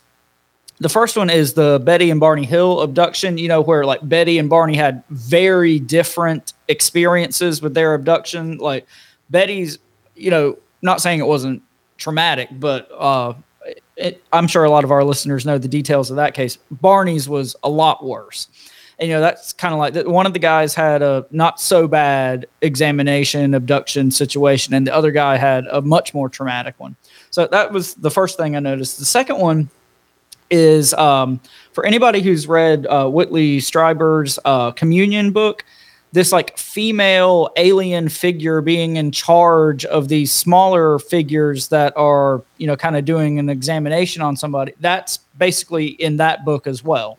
The 0.81 0.88
first 0.88 1.16
one 1.16 1.31
is 1.31 1.55
the 1.55 1.81
Betty 1.83 2.11
and 2.11 2.18
Barney 2.18 2.44
Hill 2.44 2.81
abduction, 2.81 3.38
you 3.38 3.49
know, 3.49 3.61
where 3.61 3.85
like 3.85 4.07
Betty 4.07 4.38
and 4.38 4.51
Barney 4.51 4.77
had 4.77 5.05
very 5.09 5.79
different 5.79 6.53
experiences 6.66 7.62
with 7.62 7.75
their 7.75 7.94
abduction. 7.94 8.59
Like 8.59 8.87
Betty's, 9.31 9.79
you 10.16 10.31
know, 10.31 10.59
not 10.83 11.01
saying 11.01 11.21
it 11.21 11.27
wasn't 11.27 11.62
traumatic, 11.97 12.49
but 12.53 12.90
uh, 12.97 13.35
it, 13.97 14.23
I'm 14.33 14.49
sure 14.49 14.64
a 14.64 14.71
lot 14.71 14.85
of 14.85 14.90
our 14.90 15.05
listeners 15.05 15.47
know 15.47 15.59
the 15.59 15.68
details 15.68 16.11
of 16.11 16.16
that 16.16 16.35
case. 16.35 16.59
Barney's 16.71 17.29
was 17.29 17.55
a 17.62 17.71
lot 17.71 18.05
worse. 18.05 18.49
And, 18.99 19.09
you 19.09 19.15
know, 19.15 19.21
that's 19.21 19.53
kind 19.53 19.73
of 19.73 19.79
like 19.79 19.95
that. 19.95 20.09
One 20.09 20.27
of 20.27 20.33
the 20.33 20.41
guys 20.41 20.75
had 20.75 21.03
a 21.03 21.25
not 21.31 21.61
so 21.61 21.87
bad 21.87 22.47
examination, 22.63 23.55
abduction 23.55 24.11
situation, 24.11 24.75
and 24.75 24.87
the 24.87 24.95
other 24.95 25.13
guy 25.13 25.37
had 25.37 25.67
a 25.71 25.81
much 25.81 26.15
more 26.15 26.29
traumatic 26.29 26.75
one. 26.79 26.97
So 27.31 27.47
that 27.47 27.73
was 27.73 27.95
the 27.95 28.11
first 28.11 28.37
thing 28.37 28.57
I 28.57 28.59
noticed. 28.61 28.99
The 28.99 29.05
second 29.05 29.39
one 29.39 29.71
is 30.51 30.95
um, 30.95 31.41
for 31.73 31.87
anybody 31.87 32.23
who's 32.23 32.49
read 32.49 32.87
uh, 32.87 33.09
Whitley 33.09 33.59
Strieber's 33.59 34.39
uh, 34.45 34.73
Communion 34.73 35.31
book, 35.31 35.65
this 36.13 36.33
like 36.33 36.57
female 36.57 37.51
alien 37.57 38.09
figure 38.09 38.61
being 38.63 38.97
in 38.97 39.13
charge 39.13 39.85
of 39.85 40.09
these 40.09 40.33
smaller 40.33 40.99
figures 40.99 41.69
that 41.69 41.93
are, 41.97 42.43
you 42.57 42.67
know, 42.67 42.77
kind 42.77 42.97
of 42.97 43.05
doing 43.05 43.39
an 43.39 43.49
examination 43.51 44.23
on 44.23 44.35
somebody. 44.35 44.73
That's 44.81 45.19
basically 45.37 45.87
in 45.87 46.17
that 46.17 46.45
book 46.45 46.67
as 46.67 46.83
well. 46.83 47.19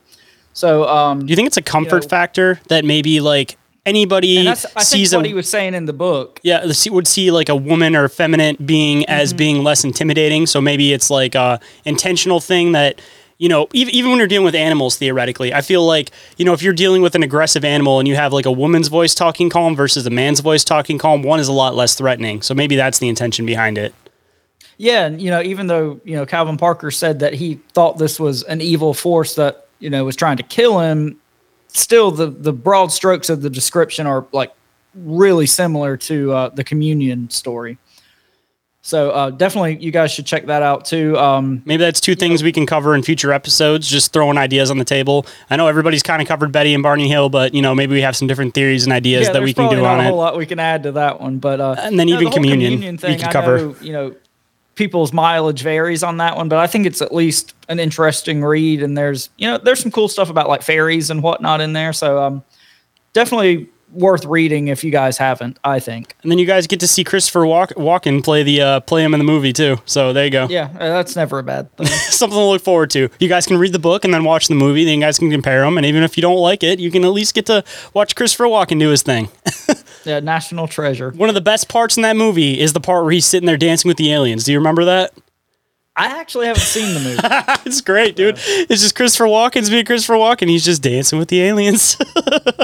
So, 0.59 0.87
um, 0.89 1.19
Do 1.25 1.27
you 1.31 1.35
think 1.37 1.47
it's 1.47 1.57
a 1.57 1.61
comfort 1.61 2.03
know- 2.03 2.09
factor 2.09 2.59
that 2.67 2.83
maybe 2.83 3.21
like 3.21 3.57
anybody 3.85 4.37
and 4.39 4.47
that's 4.47 4.65
I 4.65 4.69
think 4.69 4.81
sees 4.85 5.15
what 5.15 5.23
a 5.25 5.27
he 5.29 5.33
was 5.33 5.49
saying 5.49 5.73
in 5.73 5.85
the 5.85 5.93
book. 5.93 6.39
yeah 6.43 6.69
would 6.91 7.07
see 7.07 7.31
like 7.31 7.47
a 7.49 7.55
woman 7.55 7.95
or 7.95 8.09
feminine 8.09 8.57
being 8.63 8.99
Mm-hmm. 9.03 9.11
as 9.21 9.33
being 9.33 9.63
less 9.63 9.83
intimidating? 9.85 10.45
So 10.47 10.59
maybe 10.59 10.91
it's 10.91 11.09
like 11.09 11.33
a 11.33 11.59
intentional 11.85 12.39
thing 12.41 12.73
that 12.73 12.99
you 13.37 13.47
know 13.47 13.67
even, 13.73 13.95
even 13.95 14.09
when 14.11 14.17
you're 14.19 14.27
dealing 14.27 14.43
with 14.45 14.53
animals 14.53 14.97
theoretically 14.97 15.53
i 15.53 15.61
feel 15.61 15.85
like 15.85 16.11
you 16.35 16.43
know 16.43 16.51
if 16.51 16.61
you're 16.61 16.73
dealing 16.73 17.01
with 17.01 17.15
an 17.15 17.23
aggressive 17.23 17.63
animal 17.63 17.97
and 17.97 18.05
you 18.05 18.15
have 18.17 18.33
like 18.33 18.45
a 18.45 18.51
woman's 18.51 18.89
voice 18.89 19.15
talking 19.15 19.49
calm 19.49 19.77
versus 19.77 20.05
a 20.05 20.09
man's 20.09 20.41
voice 20.41 20.65
talking 20.65 20.97
calm 20.97 21.23
one 21.23 21.39
is 21.39 21.47
a 21.47 21.53
lot 21.53 21.73
less 21.73 21.95
threatening 21.95 22.41
so 22.41 22.53
maybe 22.53 22.75
that's 22.75 22.99
the 22.99 23.07
intention 23.07 23.45
behind 23.45 23.77
it 23.77 23.93
Yeah, 24.77 25.05
and 25.05 25.21
you 25.21 25.29
know, 25.31 25.41
even 25.41 25.67
though 25.67 26.01
you 26.03 26.17
know 26.17 26.25
Calvin 26.25 26.57
Parker 26.57 26.91
said 26.91 27.19
that 27.19 27.33
he 27.33 27.59
thought 27.71 27.97
this 27.97 28.19
was 28.19 28.43
an 28.43 28.59
evil 28.59 28.93
force 28.93 29.35
that 29.35 29.67
you 29.79 29.89
know 29.89 30.03
was 30.05 30.15
trying 30.15 30.37
to 30.37 30.43
kill 30.43 30.79
him, 30.79 31.19
still 31.67 32.11
the 32.11 32.27
the 32.27 32.53
broad 32.53 32.91
strokes 32.91 33.29
of 33.29 33.41
the 33.41 33.49
description 33.49 34.07
are 34.07 34.25
like 34.31 34.53
really 34.95 35.45
similar 35.45 35.97
to 35.97 36.31
uh, 36.33 36.49
the 36.49 36.63
communion 36.63 37.29
story. 37.29 37.77
So 38.81 39.11
uh, 39.11 39.29
definitely, 39.29 39.77
you 39.77 39.91
guys 39.91 40.09
should 40.11 40.25
check 40.25 40.45
that 40.47 40.63
out 40.63 40.85
too. 40.85 41.15
Um, 41.17 41.61
Maybe 41.65 41.83
that's 41.83 41.99
two 41.99 42.15
things 42.15 42.41
we 42.41 42.51
can 42.53 42.65
cover 42.65 42.95
in 42.95 43.03
future 43.03 43.31
episodes, 43.33 43.87
just 43.87 44.13
throwing 44.13 44.37
ideas 44.37 44.71
on 44.71 44.77
the 44.77 44.85
table. 44.85 45.25
I 45.49 45.57
know 45.57 45.67
everybody's 45.67 46.01
kind 46.01 46.21
of 46.21 46.27
covered 46.27 46.51
Betty 46.53 46.73
and 46.73 46.81
Barney 46.81 47.09
Hill, 47.09 47.29
but 47.29 47.53
you 47.53 47.61
know, 47.61 47.75
maybe 47.75 47.93
we 47.93 48.01
have 48.01 48.15
some 48.15 48.27
different 48.27 48.53
theories 48.53 48.85
and 48.85 48.93
ideas 48.93 49.27
yeah, 49.27 49.33
that 49.33 49.43
we 49.43 49.53
can 49.53 49.69
do 49.69 49.83
on 49.85 49.99
a 49.99 50.03
whole 50.05 50.13
it. 50.13 50.17
lot 50.17 50.37
we 50.37 50.45
can 50.45 50.59
add 50.59 50.83
to 50.83 50.93
that 50.93 51.19
one, 51.19 51.39
but 51.39 51.59
uh, 51.59 51.75
And 51.77 51.99
then 51.99 52.07
you 52.07 52.15
know, 52.15 52.21
even 52.21 52.31
the 52.31 52.35
communion 52.35 52.93
we 52.93 52.97
thing, 52.97 53.19
could 53.19 53.27
I 53.27 53.31
cover. 53.31 53.57
know, 53.57 53.75
you 53.81 53.91
know, 53.91 54.15
people's 54.79 55.11
mileage 55.11 55.61
varies 55.61 56.03
on 56.03 56.17
that 56.17 56.37
one, 56.37 56.47
but 56.47 56.57
I 56.57 56.65
think 56.65 56.85
it's 56.87 57.01
at 57.01 57.13
least 57.13 57.53
an 57.67 57.79
interesting 57.79 58.43
read. 58.43 58.81
And 58.81 58.97
there's 58.97 59.29
you 59.37 59.45
know 59.45 59.57
there's 59.59 59.81
some 59.81 59.91
cool 59.91 60.07
stuff 60.07 60.29
about 60.29 60.47
like 60.47 60.63
fairies 60.63 61.11
and 61.11 61.21
whatnot 61.21 61.59
in 61.61 61.73
there. 61.73 61.91
So 61.93 62.23
um, 62.23 62.43
definitely 63.13 63.67
worth 63.91 64.23
reading 64.23 64.67
if 64.69 64.83
you 64.83 64.91
guys 64.91 65.17
haven't. 65.17 65.59
I 65.65 65.79
think. 65.81 66.15
And 66.23 66.31
then 66.31 66.39
you 66.39 66.45
guys 66.45 66.65
get 66.65 66.79
to 66.79 66.87
see 66.87 67.03
Christopher 67.03 67.45
Walk- 67.45 67.71
Walken 67.71 68.23
play 68.23 68.41
the 68.43 68.61
uh, 68.61 68.79
play 68.79 69.03
him 69.03 69.13
in 69.13 69.19
the 69.19 69.25
movie 69.25 69.51
too. 69.51 69.77
So 69.85 70.13
there 70.13 70.23
you 70.23 70.31
go. 70.31 70.47
Yeah, 70.49 70.69
uh, 70.75 70.89
that's 70.89 71.15
never 71.15 71.39
a 71.39 71.43
bad 71.43 71.75
thing. 71.75 71.87
Something 72.09 72.39
to 72.39 72.45
look 72.45 72.61
forward 72.63 72.89
to. 72.91 73.09
You 73.19 73.27
guys 73.27 73.45
can 73.45 73.57
read 73.57 73.73
the 73.73 73.79
book 73.79 74.05
and 74.05 74.13
then 74.13 74.23
watch 74.23 74.47
the 74.47 74.55
movie. 74.55 74.85
Then 74.85 74.95
you 74.95 75.01
guys 75.01 75.19
can 75.19 75.29
compare 75.29 75.61
them. 75.61 75.77
And 75.77 75.85
even 75.85 76.03
if 76.03 76.17
you 76.17 76.21
don't 76.21 76.37
like 76.37 76.63
it, 76.63 76.79
you 76.79 76.89
can 76.89 77.03
at 77.03 77.11
least 77.11 77.35
get 77.35 77.45
to 77.47 77.65
watch 77.93 78.15
Christopher 78.15 78.45
Walken 78.45 78.79
do 78.79 78.89
his 78.89 79.01
thing. 79.01 79.27
yeah, 80.05 80.19
national 80.19 80.67
treasure. 80.67 81.11
One 81.11 81.29
of 81.29 81.35
the 81.35 81.41
best 81.41 81.69
parts 81.69 81.97
in 81.97 82.03
that 82.03 82.15
movie 82.15 82.59
is 82.59 82.73
the 82.73 82.79
part 82.79 83.03
where 83.03 83.11
he's 83.11 83.25
sitting 83.25 83.47
there 83.47 83.57
dancing 83.57 83.87
with 83.89 83.97
the 83.97 84.11
aliens. 84.11 84.43
Do 84.43 84.51
you 84.51 84.57
remember 84.57 84.85
that? 84.85 85.13
I 85.99 86.19
actually 86.19 86.47
haven't 86.47 86.61
seen 86.61 86.93
the 86.93 86.99
movie. 86.99 87.19
it's 87.69 87.81
great, 87.81 88.15
dude. 88.15 88.35
It's 88.39 88.81
just 88.81 88.95
Christopher 88.95 89.25
Walken's 89.25 89.69
being 89.69 89.85
Christopher 89.85 90.13
Walken. 90.15 90.47
He's 90.49 90.65
just 90.65 90.81
dancing 90.81 91.19
with 91.19 91.27
the 91.29 91.41
aliens. 91.41 91.97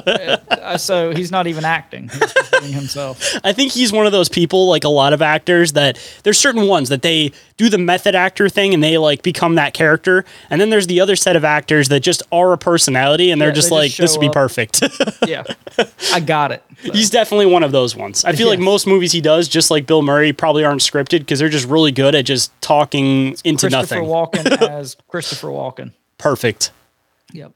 Uh, 0.05 0.77
so 0.77 1.13
he's 1.15 1.31
not 1.31 1.47
even 1.47 1.65
acting; 1.65 2.09
he's 2.09 2.33
just 2.33 2.55
himself. 2.63 3.21
I 3.43 3.53
think 3.53 3.71
he's 3.71 3.91
one 3.91 4.05
of 4.05 4.11
those 4.11 4.29
people, 4.29 4.67
like 4.69 4.83
a 4.83 4.89
lot 4.89 5.13
of 5.13 5.21
actors, 5.21 5.73
that 5.73 5.99
there's 6.23 6.37
certain 6.39 6.67
ones 6.67 6.89
that 6.89 7.01
they 7.01 7.31
do 7.57 7.69
the 7.69 7.77
method 7.77 8.15
actor 8.15 8.49
thing 8.49 8.73
and 8.73 8.83
they 8.83 8.97
like 8.97 9.21
become 9.23 9.55
that 9.55 9.73
character. 9.73 10.25
And 10.49 10.59
then 10.59 10.69
there's 10.69 10.87
the 10.87 10.99
other 10.99 11.15
set 11.15 11.35
of 11.35 11.45
actors 11.45 11.87
that 11.89 12.01
just 12.01 12.21
are 12.31 12.51
a 12.53 12.57
personality 12.57 13.31
and 13.31 13.39
they're 13.39 13.49
Yeah, 13.49 13.53
just 13.55 13.69
they 13.69 13.75
like, 13.75 13.91
just 13.91 13.99
this 13.99 14.11
would 14.17 14.21
be 14.21 14.27
up. 14.27 14.33
perfect. 14.33 14.81
Yeah, 15.27 15.43
I 16.13 16.19
got 16.19 16.51
it. 16.51 16.63
he's 16.81 17.09
definitely 17.09 17.45
one 17.47 17.63
of 17.63 17.71
those 17.71 17.95
ones. 17.95 18.23
I 18.25 18.33
feel 18.33 18.47
like 18.47 18.59
most 18.59 18.85
movies 18.85 19.11
he 19.11 19.21
does, 19.21 19.47
just 19.47 19.71
like 19.71 19.87
Bill 19.87 20.01
Murray, 20.01 20.33
probably 20.33 20.63
aren't 20.63 20.81
scripted 20.81 21.19
because 21.19 21.39
they're 21.39 21.49
just 21.49 21.67
really 21.67 21.91
good 21.91 22.13
at 22.15 22.25
just 22.25 22.51
talking 22.61 23.24
into 23.43 23.69
Christopher 23.69 24.01
nothing. 24.01 24.03
Walken 24.03 24.61
as 24.69 24.97
Christopher 25.07 25.47
Walken. 25.47 25.91
Perfect. 26.17 26.71
Yep. 27.33 27.53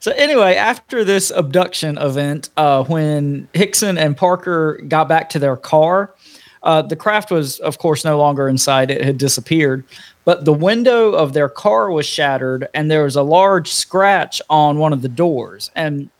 So 0.00 0.10
anyway, 0.12 0.56
after 0.56 1.04
this 1.04 1.30
abduction 1.30 1.96
event, 1.96 2.50
uh, 2.56 2.82
when 2.84 3.48
Hickson 3.52 3.96
and 3.98 4.16
Parker 4.16 4.80
got 4.88 5.08
back 5.08 5.30
to 5.30 5.38
their 5.38 5.56
car, 5.56 6.14
uh, 6.64 6.82
the 6.82 6.96
craft 6.96 7.30
was, 7.30 7.58
of 7.60 7.78
course, 7.78 8.04
no 8.04 8.18
longer 8.18 8.48
inside. 8.48 8.90
It 8.90 9.04
had 9.04 9.18
disappeared. 9.18 9.84
But 10.24 10.44
the 10.44 10.52
window 10.52 11.12
of 11.12 11.32
their 11.32 11.48
car 11.48 11.90
was 11.90 12.06
shattered, 12.06 12.68
and 12.74 12.90
there 12.90 13.04
was 13.04 13.16
a 13.16 13.22
large 13.22 13.72
scratch 13.72 14.40
on 14.48 14.78
one 14.78 14.92
of 14.92 15.02
the 15.02 15.08
doors. 15.08 15.70
And 15.74 16.10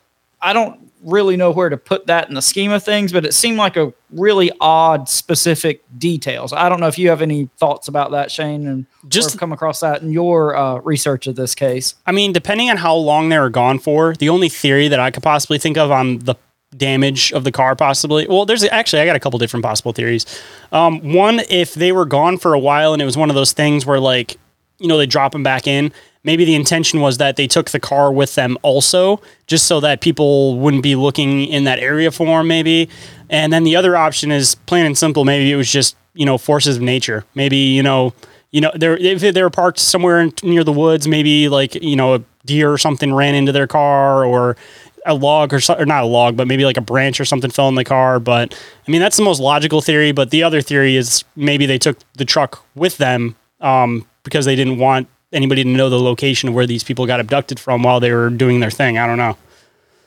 I 0.41 0.53
don't 0.53 0.82
really 1.03 1.37
know 1.37 1.51
where 1.51 1.69
to 1.69 1.77
put 1.77 2.07
that 2.07 2.29
in 2.29 2.35
the 2.35 2.43
scheme 2.43 2.71
of 2.71 2.83
things, 2.83 3.13
but 3.13 3.25
it 3.25 3.35
seemed 3.35 3.59
like 3.59 3.77
a 3.77 3.93
really 4.11 4.51
odd, 4.61 5.09
specific 5.09 5.83
details. 5.99 6.53
I 6.53 6.69
don't 6.69 6.81
know 6.81 6.87
if 6.87 6.99
you 6.99 7.09
have 7.09 7.23
any 7.23 7.49
thoughts 7.59 7.89
about 7.89 8.13
that, 8.13 8.29
Shayn, 8.29 8.67
and 8.67 8.87
Just- 9.09 9.39
come 9.39 9.53
across 9.53 9.81
that 9.81 10.03
in 10.03 10.13
your 10.13 10.57
uh, 10.57 10.77
research 10.77 11.27
of 11.27 11.37
this 11.37 11.55
case. 11.55 11.95
I 12.07 12.13
mean, 12.13 12.33
depending 12.33 12.71
on 12.71 12.77
how 12.77 12.95
long 12.95 13.29
they 13.29 13.39
were 13.39 13.51
gone 13.51 13.79
for, 13.79 14.15
the 14.15 14.29
only 14.29 14.49
theory 14.49 14.89
that 14.89 15.01
I 15.01 15.11
could 15.11 15.23
possibly 15.23 15.59
think 15.59 15.77
of 15.77 15.91
on 15.91 16.19
the 16.21 16.37
damage 16.77 17.33
of 17.33 17.45
the 17.45 17.53
car, 17.53 17.77
possibly. 17.77 18.27
Well, 18.27 18.47
there's 18.47 18.65
actually 18.65 19.03
I 19.03 19.07
got 19.07 19.17
a 19.17 19.21
couple 19.21 19.39
different 19.39 19.65
possible 19.65 19.93
theories. 19.93 20.25
Um, 20.73 21.13
one, 21.13 21.41
if 21.51 21.75
they 21.75 21.93
were 21.93 22.07
gone 22.07 22.39
for 22.39 22.55
a 22.55 22.59
while 22.59 22.93
and 22.93 23.03
it 23.03 23.05
was 23.05 23.17
one 23.17 23.29
of 23.29 23.35
those 23.37 23.53
things 23.53 23.85
where 23.85 24.01
like, 24.01 24.37
you 24.79 24.89
know, 24.89 24.97
they 24.97 25.07
drop 25.07 25.33
them 25.33 25.43
back 25.43 25.67
in. 25.67 25.93
Maybe 26.25 26.45
the 26.45 26.55
intention 26.55 27.01
was 27.01 27.19
that 27.19 27.37
they 27.37 27.49
took 27.49 27.71
the 27.71 27.81
car 27.81 28.13
with 28.13 28.37
them 28.37 28.57
also, 28.63 29.21
just 29.49 29.67
so 29.67 29.81
that 29.81 30.01
people 30.01 30.59
wouldn't 30.59 30.83
be 30.83 30.95
looking 30.95 31.47
in 31.47 31.65
that 31.65 31.81
area 31.81 32.13
for 32.13 32.27
them, 32.27 32.47
maybe. 32.47 32.89
And 33.29 33.53
then 33.53 33.65
the 33.65 33.75
other 33.75 33.97
option 33.97 34.31
is 34.31 34.55
plain 34.55 34.87
and 34.87 34.97
simple. 34.97 35.25
Maybe 35.25 35.51
it 35.51 35.57
was 35.57 35.71
just 35.71 35.97
you 36.15 36.27
know 36.27 36.39
forces 36.39 36.77
of 36.77 36.83
nature. 36.83 37.25
Maybe 37.35 37.57
you 37.57 37.83
know 37.83 38.13
you 38.51 38.61
know 38.61 38.71
they're 38.75 38.97
if 38.97 39.21
they 39.21 39.43
were 39.43 39.51
parked 39.51 39.79
somewhere 39.79 40.21
in, 40.21 40.33
near 40.43 40.65
the 40.65 40.73
woods, 40.73 41.09
maybe 41.09 41.49
like 41.49 41.75
you 41.75 41.97
know 41.97 42.15
a 42.15 42.23
deer 42.45 42.73
or 42.73 42.79
something 42.79 43.13
ran 43.13 43.35
into 43.35 43.53
their 43.53 43.67
car 43.67 44.25
or 44.25 44.57
a 45.05 45.15
log 45.15 45.53
or, 45.53 45.61
so, 45.61 45.75
or 45.75 45.85
not 45.85 46.05
a 46.05 46.07
log, 46.07 46.37
but 46.37 46.47
maybe 46.47 46.65
like 46.65 46.77
a 46.77 46.83
branch 46.83 47.21
or 47.21 47.25
something 47.25 47.51
fell 47.51 47.69
in 47.69 47.75
the 47.75 47.85
car. 47.85 48.21
But 48.21 48.55
I 48.87 48.91
mean 48.91 49.01
that's 49.01 49.17
the 49.17 49.25
most 49.25 49.41
logical 49.41 49.81
theory. 49.81 50.13
But 50.13 50.31
the 50.31 50.43
other 50.43 50.61
theory 50.61 50.97
is 50.97 51.25
maybe 51.35 51.67
they 51.67 51.79
took 51.79 51.99
the 52.15 52.25
truck 52.25 52.65
with 52.75 52.99
them 52.99 53.35
um, 53.61 54.07
because 54.23 54.45
they 54.45 54.55
didn't 54.55 54.79
want 54.79 55.09
anybody 55.33 55.65
to 55.65 55.69
know 55.69 55.89
the 55.89 56.01
location 56.01 56.53
where 56.53 56.67
these 56.67 56.85
people 56.85 57.07
got 57.07 57.21
abducted 57.21 57.59
from 57.59 57.83
while 57.83 58.01
they 58.01 58.13
were 58.13 58.31
doing 58.31 58.61
their 58.61 58.71
thing. 58.71 58.99
I 58.99 59.07
don't 59.07 59.19
know. 59.19 59.37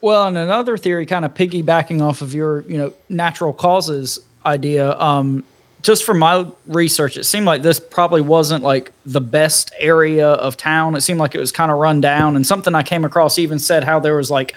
Well, 0.01 0.27
and 0.27 0.37
another 0.37 0.77
theory, 0.77 1.05
kind 1.05 1.25
of 1.25 1.33
piggybacking 1.33 2.01
off 2.01 2.21
of 2.21 2.33
your, 2.33 2.61
you 2.61 2.77
know, 2.77 2.93
natural 3.09 3.53
causes 3.53 4.19
idea. 4.45 4.97
Um, 4.99 5.43
just 5.81 6.03
from 6.03 6.19
my 6.19 6.47
research, 6.67 7.17
it 7.17 7.23
seemed 7.23 7.45
like 7.45 7.61
this 7.61 7.79
probably 7.79 8.21
wasn't 8.21 8.63
like 8.63 8.91
the 9.05 9.21
best 9.21 9.71
area 9.79 10.29
of 10.29 10.57
town. 10.57 10.95
It 10.95 11.01
seemed 11.01 11.19
like 11.19 11.35
it 11.35 11.39
was 11.39 11.51
kind 11.51 11.71
of 11.71 11.77
run 11.77 12.01
down. 12.01 12.35
And 12.35 12.45
something 12.45 12.75
I 12.75 12.83
came 12.83 13.05
across 13.05 13.39
even 13.39 13.59
said 13.59 13.83
how 13.83 13.99
there 13.99 14.15
was 14.15 14.29
like 14.29 14.55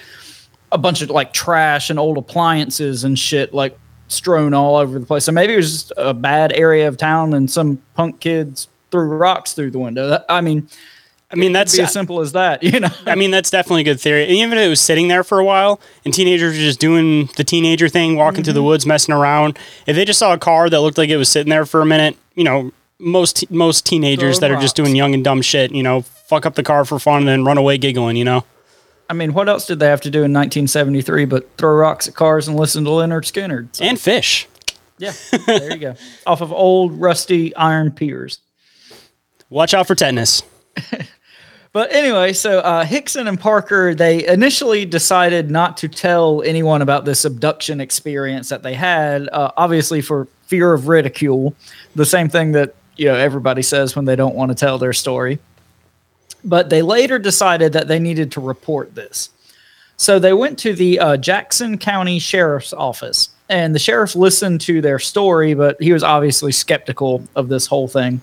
a 0.71 0.79
bunch 0.79 1.03
of 1.03 1.11
like 1.11 1.33
trash 1.33 1.91
and 1.91 1.99
old 1.99 2.19
appliances 2.19 3.05
and 3.05 3.19
shit 3.19 3.55
like 3.55 3.79
strewn 4.09 4.55
all 4.55 4.77
over 4.77 4.99
the 4.99 5.07
place. 5.07 5.25
So 5.25 5.33
maybe 5.33 5.55
it 5.55 5.57
was 5.57 5.73
just 5.73 5.93
a 5.97 6.15
bad 6.15 6.53
area 6.53 6.89
of 6.89 6.97
town 6.97 7.35
and 7.35 7.51
some 7.51 7.81
punk 7.95 8.21
kids 8.21 8.69
threw 8.91 9.09
rocks 9.09 9.53
through 9.53 9.71
the 9.71 9.79
window. 9.79 10.25
I 10.29 10.41
mean, 10.41 10.69
I 11.31 11.37
mean 11.37 11.53
that's 11.53 11.79
as 11.79 11.93
simple 11.93 12.21
as 12.21 12.33
that, 12.33 12.63
you 12.63 12.81
know. 12.81 12.89
I 13.07 13.15
mean, 13.15 13.31
that's 13.31 13.51
definitely 13.51 13.83
a 13.83 13.85
good 13.85 14.01
theory. 14.01 14.25
And 14.25 14.33
even 14.33 14.57
if 14.57 14.67
it 14.67 14.69
was 14.69 14.81
sitting 14.81 15.09
there 15.09 15.25
for 15.25 15.39
a 15.39 15.45
while 15.45 15.81
and 16.05 16.15
teenagers 16.15 16.55
were 16.55 16.61
just 16.61 16.81
doing 16.81 17.27
the 17.37 17.45
teenager 17.45 17.89
thing, 17.89 18.17
walking 18.17 18.45
through 18.45 18.55
the 18.55 18.61
mm-hmm. 18.61 18.69
woods, 18.69 18.87
messing 18.87 19.15
around, 19.15 19.59
if 19.87 19.97
they 19.97 20.05
just 20.05 20.19
saw 20.19 20.33
a 20.33 20.39
car 20.39 20.71
that 20.71 20.81
looked 20.81 20.99
like 20.99 21.11
it 21.11 21.17
was 21.17 21.29
sitting 21.29 21.51
there 21.51 21.67
for 21.67 21.81
a 21.81 21.87
minute, 21.87 22.17
you 22.35 22.45
know, 22.45 22.73
most 22.99 23.51
most 23.51 23.87
teenagers 23.87 24.39
Throw 24.39 24.49
that 24.49 24.57
are 24.57 24.61
just 24.61 24.77
doing 24.77 24.97
young 24.97 25.15
and 25.15 25.23
dumb 25.23 25.43
shit, 25.43 25.73
you 25.73 25.83
know, 25.83 26.03
fuck 26.03 26.47
up 26.47 26.55
the 26.55 26.63
car 26.63 26.85
for 26.85 26.99
fun 26.99 27.21
and 27.21 27.29
then 27.29 27.45
run 27.45 27.59
away 27.59 27.79
giggling, 27.79 28.17
you 28.17 28.25
know. 28.25 28.45
I 29.11 29.15
mean, 29.15 29.33
what 29.33 29.49
else 29.49 29.67
did 29.67 29.79
they 29.79 29.87
have 29.87 30.03
to 30.03 30.11
do 30.11 30.19
in 30.19 30.35
1973 30.35 31.25
but 31.25 31.57
throw 31.57 31.75
rocks 31.75 32.09
at 32.09 32.15
cars 32.15 32.47
and 32.47 32.59
listen 32.59 32.85
to 32.85 32.91
Lynyrd 32.91 33.25
Skynyrd? 33.25 33.69
So, 33.73 33.85
And 33.85 33.99
fish. 33.99 34.47
yeah, 34.99 35.13
there 35.47 35.73
you 35.73 35.79
go. 35.79 35.95
Off 36.27 36.43
of 36.43 36.53
old 36.53 36.93
rusty 36.93 37.55
iron 37.57 37.91
piers. 37.91 38.41
Watch 39.51 39.75
out 39.75 39.87
for 39.87 39.95
tetanus. 39.95 40.43
But 41.73 41.93
anyway, 41.93 42.33
so 42.33 42.61
uh, 42.61 42.85
Hickson 42.85 43.29
and 43.29 43.39
Parker, 43.39 43.95
they 43.95 44.27
initially 44.27 44.87
decided 44.87 45.51
not 45.51 45.77
to 45.79 45.89
tell 45.89 46.43
anyone 46.43 46.81
about 46.81 47.05
this 47.05 47.25
abduction 47.25 47.81
experience 47.81 48.49
that 48.49 48.63
they 48.63 48.75
had, 48.75 49.29
uh, 49.29 49.53
obviously 49.57 50.01
for 50.01 50.27
fear 50.47 50.73
of 50.73 50.89
ridicule. 50.89 51.55
The 51.95 52.07
same 52.07 52.29
thing 52.29 52.53
that 52.53 52.75
you 52.97 53.07
know 53.07 53.15
everybody 53.15 53.63
says 53.63 53.95
when 53.95 54.07
they 54.07 54.17
don't 54.17 54.35
want 54.35 54.51
to 54.51 54.55
tell 54.55 54.79
their 54.79 54.95
story. 54.95 55.39
But 56.43 56.71
they 56.71 56.83
later 56.83 57.19
decided 57.19 57.75
that 57.75 57.87
they 57.87 57.99
needed 57.99 58.33
to 58.33 58.41
report 58.41 58.95
this. 58.95 59.31
So 59.97 60.19
they 60.19 60.33
went 60.33 60.59
to 60.61 60.73
the 60.73 60.99
uh, 60.99 61.17
Jackson 61.17 61.77
County 61.77 62.19
Sheriff's 62.19 62.73
Office, 62.73 63.31
and 63.49 63.75
the 63.75 63.79
sheriff 63.79 64.17
listened 64.17 64.63
to 64.63 64.81
their 64.81 64.99
story, 64.99 65.55
but 65.55 65.81
he 65.83 65.93
was 65.93 66.03
obviously 66.03 66.53
skeptical 66.53 67.23
of 67.37 67.49
this 67.49 67.67
whole 67.67 67.89
thing. 67.89 68.23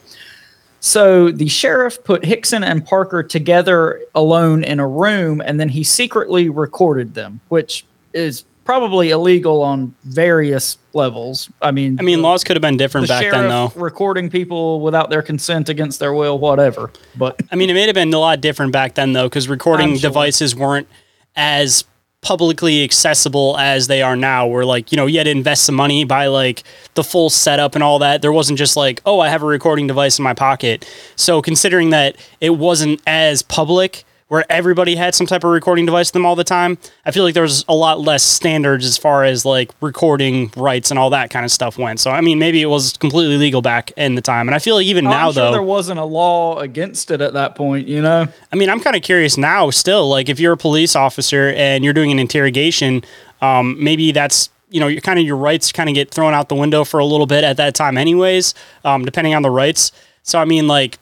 So 0.86 1.32
the 1.32 1.48
sheriff 1.48 2.04
put 2.04 2.24
Hickson 2.24 2.64
and 2.64 2.86
Parker 2.86 3.24
together 3.24 4.04
alone 4.14 4.64
in 4.64 4.80
a 4.80 4.88
room, 4.88 5.42
and 5.44 5.60
then 5.60 5.68
he 5.68 5.84
secretly 5.84 6.48
recorded 6.48 7.16
them, 7.16 7.40
which 7.48 7.88
is 8.14 8.46
probably 8.66 9.10
illegal 9.10 9.64
on 9.64 9.96
various 10.04 10.78
levels. 10.94 11.50
I 11.60 11.72
mean, 11.72 12.00
I 12.00 12.04
mean, 12.04 12.22
laws 12.22 12.44
could 12.44 12.56
have 12.56 12.62
been 12.62 12.78
different 12.78 13.08
the 13.08 13.14
back 13.14 13.32
then, 13.32 13.50
though. 13.50 13.74
recording 13.76 14.30
people 14.30 14.80
without 14.80 15.10
their 15.10 15.24
consent 15.24 15.70
against 15.70 16.00
their 16.00 16.14
will, 16.14 16.38
whatever. 16.38 16.92
But 17.18 17.42
I 17.52 17.56
mean, 17.56 17.72
it 17.72 17.74
may 17.74 17.88
have 17.88 17.96
been 17.96 18.14
a 18.14 18.20
lot 18.20 18.40
different 18.40 18.72
back 18.72 18.94
then, 18.94 19.14
though, 19.14 19.28
because 19.28 19.50
recording 19.50 19.96
sure. 19.96 20.08
devices 20.08 20.56
weren't 20.56 20.88
as 21.36 21.84
publicly 22.26 22.84
accessible 22.84 23.56
as 23.60 23.86
they 23.86 24.02
are 24.02 24.16
now. 24.16 24.48
Where 24.48 24.66
like 24.66 24.92
you 24.92 24.98
know 24.98 25.06
you 25.06 25.20
had 25.20 25.26
to 25.26 25.30
invest 25.30 25.64
some 25.64 25.76
money, 25.76 26.04
buy 26.04 26.28
like 26.28 26.64
the 26.96 27.04
full 27.04 27.30
setup 27.30 27.76
and 27.76 27.84
all 27.84 28.00
that. 28.00 28.22
There 28.22 28.34
wasn't 28.34 28.58
just 28.58 28.76
like 28.76 29.02
oh 29.06 29.20
I 29.20 29.30
have 29.30 29.44
a 29.44 29.46
recording 29.46 29.88
device 29.88 30.18
in 30.18 30.24
my 30.24 30.34
pocket. 30.34 30.90
So 31.16 31.42
considering 31.42 31.92
that 31.92 32.18
it 32.42 32.52
wasn't 32.52 33.00
as 33.08 33.42
public. 33.42 34.04
Where 34.28 34.44
everybody 34.50 34.96
had 34.96 35.14
some 35.14 35.28
type 35.28 35.44
of 35.44 35.52
recording 35.52 35.86
device 35.86 36.08
with 36.08 36.14
them 36.14 36.26
all 36.26 36.36
the 36.36 36.44
time, 36.44 36.80
I 37.06 37.12
feel 37.12 37.24
like 37.24 37.36
there's 37.36 37.64
a 37.68 37.76
lot 37.76 38.00
less 38.00 38.24
standards 38.24 38.84
as 38.84 38.98
far 38.98 39.24
as 39.24 39.46
like 39.46 39.70
recording 39.82 40.52
rights 40.58 40.90
and 40.90 40.98
all 40.98 41.12
that 41.12 41.30
kind 41.30 41.46
of 41.46 41.52
stuff 41.52 41.78
went. 41.78 42.00
So 42.00 42.10
I 42.10 42.22
mean, 42.22 42.40
maybe 42.40 42.60
it 42.60 42.66
was 42.66 42.98
completely 42.98 43.38
legal 43.38 43.62
back 43.62 43.92
in 43.98 44.16
the 44.16 44.24
time, 44.24 44.48
and 44.48 44.56
I 44.56 44.60
feel 44.60 44.76
like 44.76 44.88
even 44.88 45.04
now 45.04 45.28
I'm 45.28 45.34
sure 45.34 45.44
though, 45.44 45.52
there 45.52 45.62
wasn't 45.62 46.00
a 46.00 46.06
law 46.06 46.58
against 46.58 47.12
it 47.12 47.22
at 47.22 47.34
that 47.34 47.54
point, 47.56 47.88
you 47.88 48.02
know. 48.02 48.28
I 48.52 48.56
mean, 48.56 48.68
I'm 48.68 48.80
kind 48.80 48.96
of 48.96 49.04
curious 49.04 49.38
now 49.38 49.70
still, 49.70 50.10
like 50.10 50.28
if 50.28 50.40
you're 50.40 50.54
a 50.54 50.58
police 50.58 50.96
officer 50.96 51.54
and 51.56 51.84
you're 51.84 51.94
doing 51.94 52.12
an 52.12 52.18
interrogation, 52.18 53.04
um, 53.42 53.76
maybe 53.84 54.12
that's, 54.12 54.50
you 54.72 54.80
know, 54.80 54.88
your 54.88 55.02
kind 55.02 55.20
of 55.20 55.26
your 55.26 55.38
rights 55.38 55.72
kind 55.72 55.88
of 55.88 55.94
get 55.94 56.10
thrown 56.10 56.34
out 56.34 56.50
the 56.50 56.56
window 56.56 56.84
for 56.84 57.00
a 57.00 57.06
little 57.06 57.28
bit 57.28 57.44
at 57.44 57.58
that 57.58 57.76
time 57.76 57.96
anyways, 57.96 58.56
um, 58.86 59.06
depending 59.06 59.36
on 59.36 59.44
the 59.44 59.52
rights. 59.52 59.92
So, 60.24 60.40
I 60.40 60.46
mean, 60.46 60.68
like, 60.68 60.98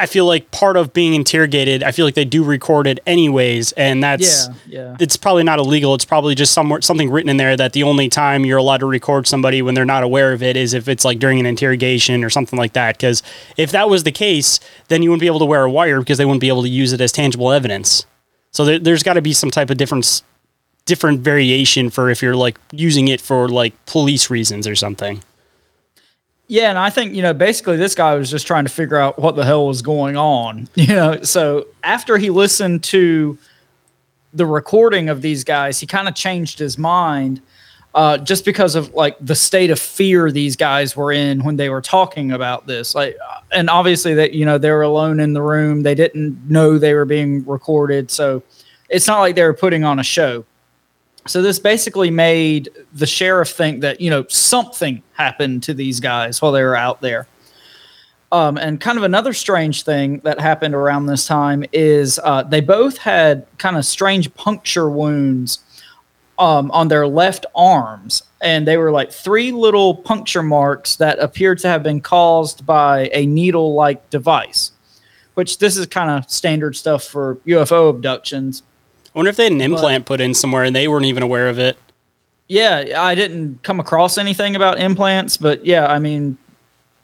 I 0.00 0.06
feel 0.06 0.24
like 0.24 0.50
part 0.50 0.78
of 0.78 0.94
being 0.94 1.12
interrogated, 1.12 1.82
I 1.82 1.92
feel 1.92 2.06
like 2.06 2.14
they 2.14 2.24
do 2.24 2.42
record 2.42 2.86
it 2.86 3.00
anyways, 3.06 3.72
and 3.72 4.02
that's 4.02 4.48
Yeah, 4.48 4.54
yeah. 4.66 4.96
it's 4.98 5.18
probably 5.18 5.44
not 5.44 5.58
illegal. 5.58 5.94
It's 5.94 6.06
probably 6.06 6.34
just 6.34 6.52
somewhere 6.52 6.80
something 6.80 7.10
written 7.10 7.28
in 7.28 7.36
there 7.36 7.54
that 7.56 7.74
the 7.74 7.82
only 7.82 8.08
time 8.08 8.46
you're 8.46 8.58
allowed 8.58 8.78
to 8.78 8.86
record 8.86 9.26
somebody 9.26 9.60
when 9.60 9.74
they're 9.74 9.84
not 9.84 10.02
aware 10.02 10.32
of 10.32 10.42
it 10.42 10.56
is 10.56 10.72
if 10.72 10.88
it's 10.88 11.04
like 11.04 11.18
during 11.18 11.38
an 11.38 11.44
interrogation 11.44 12.24
or 12.24 12.30
something 12.30 12.58
like 12.58 12.72
that. 12.72 12.96
Because 12.96 13.22
if 13.58 13.72
that 13.72 13.90
was 13.90 14.04
the 14.04 14.12
case, 14.12 14.58
then 14.88 15.02
you 15.02 15.10
wouldn't 15.10 15.20
be 15.20 15.26
able 15.26 15.38
to 15.40 15.44
wear 15.44 15.64
a 15.64 15.70
wire 15.70 16.00
because 16.00 16.16
they 16.16 16.24
wouldn't 16.24 16.40
be 16.40 16.48
able 16.48 16.62
to 16.62 16.70
use 16.70 16.94
it 16.94 17.00
as 17.02 17.12
tangible 17.12 17.52
evidence. 17.52 18.06
So 18.52 18.64
there, 18.64 18.78
there's 18.78 19.02
got 19.02 19.14
to 19.14 19.22
be 19.22 19.34
some 19.34 19.50
type 19.50 19.68
of 19.68 19.76
difference, 19.76 20.22
different 20.86 21.20
variation 21.20 21.90
for 21.90 22.08
if 22.08 22.22
you're 22.22 22.36
like 22.36 22.58
using 22.72 23.08
it 23.08 23.20
for 23.20 23.50
like 23.50 23.74
police 23.84 24.30
reasons 24.30 24.66
or 24.66 24.74
something. 24.74 25.22
Yeah, 26.50 26.68
and 26.68 26.78
I 26.80 26.90
think 26.90 27.14
you 27.14 27.22
know 27.22 27.32
basically 27.32 27.76
this 27.76 27.94
guy 27.94 28.16
was 28.16 28.28
just 28.28 28.44
trying 28.44 28.64
to 28.64 28.70
figure 28.70 28.96
out 28.96 29.20
what 29.20 29.36
the 29.36 29.44
hell 29.44 29.68
was 29.68 29.82
going 29.82 30.16
on. 30.16 30.68
You 30.74 30.96
know, 30.96 31.22
so 31.22 31.68
after 31.84 32.18
he 32.18 32.30
listened 32.30 32.82
to 32.84 33.38
the 34.32 34.46
recording 34.46 35.08
of 35.08 35.22
these 35.22 35.44
guys, 35.44 35.78
he 35.78 35.86
kind 35.86 36.08
of 36.08 36.16
changed 36.16 36.58
his 36.58 36.76
mind. 36.76 37.40
Uh, 37.94 38.18
just 38.18 38.44
because 38.44 38.74
of 38.74 38.92
like 38.94 39.16
the 39.20 39.34
state 39.34 39.70
of 39.70 39.78
fear 39.78 40.30
these 40.32 40.56
guys 40.56 40.96
were 40.96 41.12
in 41.12 41.44
when 41.44 41.56
they 41.56 41.68
were 41.68 41.80
talking 41.80 42.32
about 42.32 42.66
this, 42.66 42.96
like, 42.96 43.16
uh, 43.28 43.40
and 43.52 43.70
obviously 43.70 44.14
that 44.14 44.32
you 44.32 44.44
know 44.44 44.58
they 44.58 44.72
were 44.72 44.82
alone 44.82 45.20
in 45.20 45.34
the 45.34 45.42
room, 45.42 45.82
they 45.82 45.94
didn't 45.94 46.50
know 46.50 46.78
they 46.78 46.94
were 46.94 47.04
being 47.04 47.44
recorded, 47.46 48.10
so 48.10 48.42
it's 48.88 49.06
not 49.06 49.20
like 49.20 49.36
they 49.36 49.44
were 49.44 49.54
putting 49.54 49.84
on 49.84 50.00
a 50.00 50.04
show. 50.04 50.44
So 51.26 51.42
this 51.42 51.58
basically 51.58 52.10
made 52.10 52.70
the 52.92 53.06
sheriff 53.06 53.50
think 53.50 53.82
that 53.82 54.00
you 54.00 54.10
know 54.10 54.24
something 54.28 55.02
happened 55.12 55.62
to 55.64 55.74
these 55.74 56.00
guys 56.00 56.40
while 56.40 56.52
they 56.52 56.62
were 56.62 56.76
out 56.76 57.00
there. 57.00 57.26
Um, 58.32 58.56
and 58.58 58.80
kind 58.80 58.96
of 58.96 59.02
another 59.04 59.32
strange 59.32 59.82
thing 59.82 60.20
that 60.20 60.38
happened 60.38 60.74
around 60.74 61.06
this 61.06 61.26
time 61.26 61.64
is 61.72 62.20
uh, 62.22 62.44
they 62.44 62.60
both 62.60 62.98
had 62.98 63.44
kind 63.58 63.76
of 63.76 63.84
strange 63.84 64.32
puncture 64.34 64.88
wounds 64.88 65.58
um, 66.38 66.70
on 66.70 66.88
their 66.88 67.06
left 67.06 67.44
arms, 67.54 68.22
and 68.40 68.66
they 68.66 68.76
were 68.76 68.92
like 68.92 69.12
three 69.12 69.52
little 69.52 69.94
puncture 69.94 70.42
marks 70.42 70.96
that 70.96 71.18
appeared 71.18 71.58
to 71.58 71.68
have 71.68 71.82
been 71.82 72.00
caused 72.00 72.64
by 72.64 73.10
a 73.12 73.26
needle-like 73.26 74.08
device. 74.10 74.72
Which 75.34 75.58
this 75.58 75.76
is 75.76 75.86
kind 75.86 76.10
of 76.10 76.30
standard 76.30 76.76
stuff 76.76 77.04
for 77.04 77.36
UFO 77.46 77.90
abductions. 77.90 78.62
I 79.14 79.18
wonder 79.18 79.28
if 79.30 79.36
they 79.36 79.44
had 79.44 79.52
an 79.52 79.60
implant 79.60 80.06
put 80.06 80.20
in 80.20 80.34
somewhere 80.34 80.64
and 80.64 80.74
they 80.74 80.86
weren't 80.88 81.06
even 81.06 81.22
aware 81.22 81.48
of 81.48 81.58
it. 81.58 81.76
Yeah, 82.48 82.94
I 82.96 83.14
didn't 83.14 83.62
come 83.62 83.78
across 83.80 84.18
anything 84.18 84.56
about 84.56 84.78
implants, 84.80 85.36
but 85.36 85.64
yeah, 85.64 85.86
I 85.86 85.98
mean, 85.98 86.36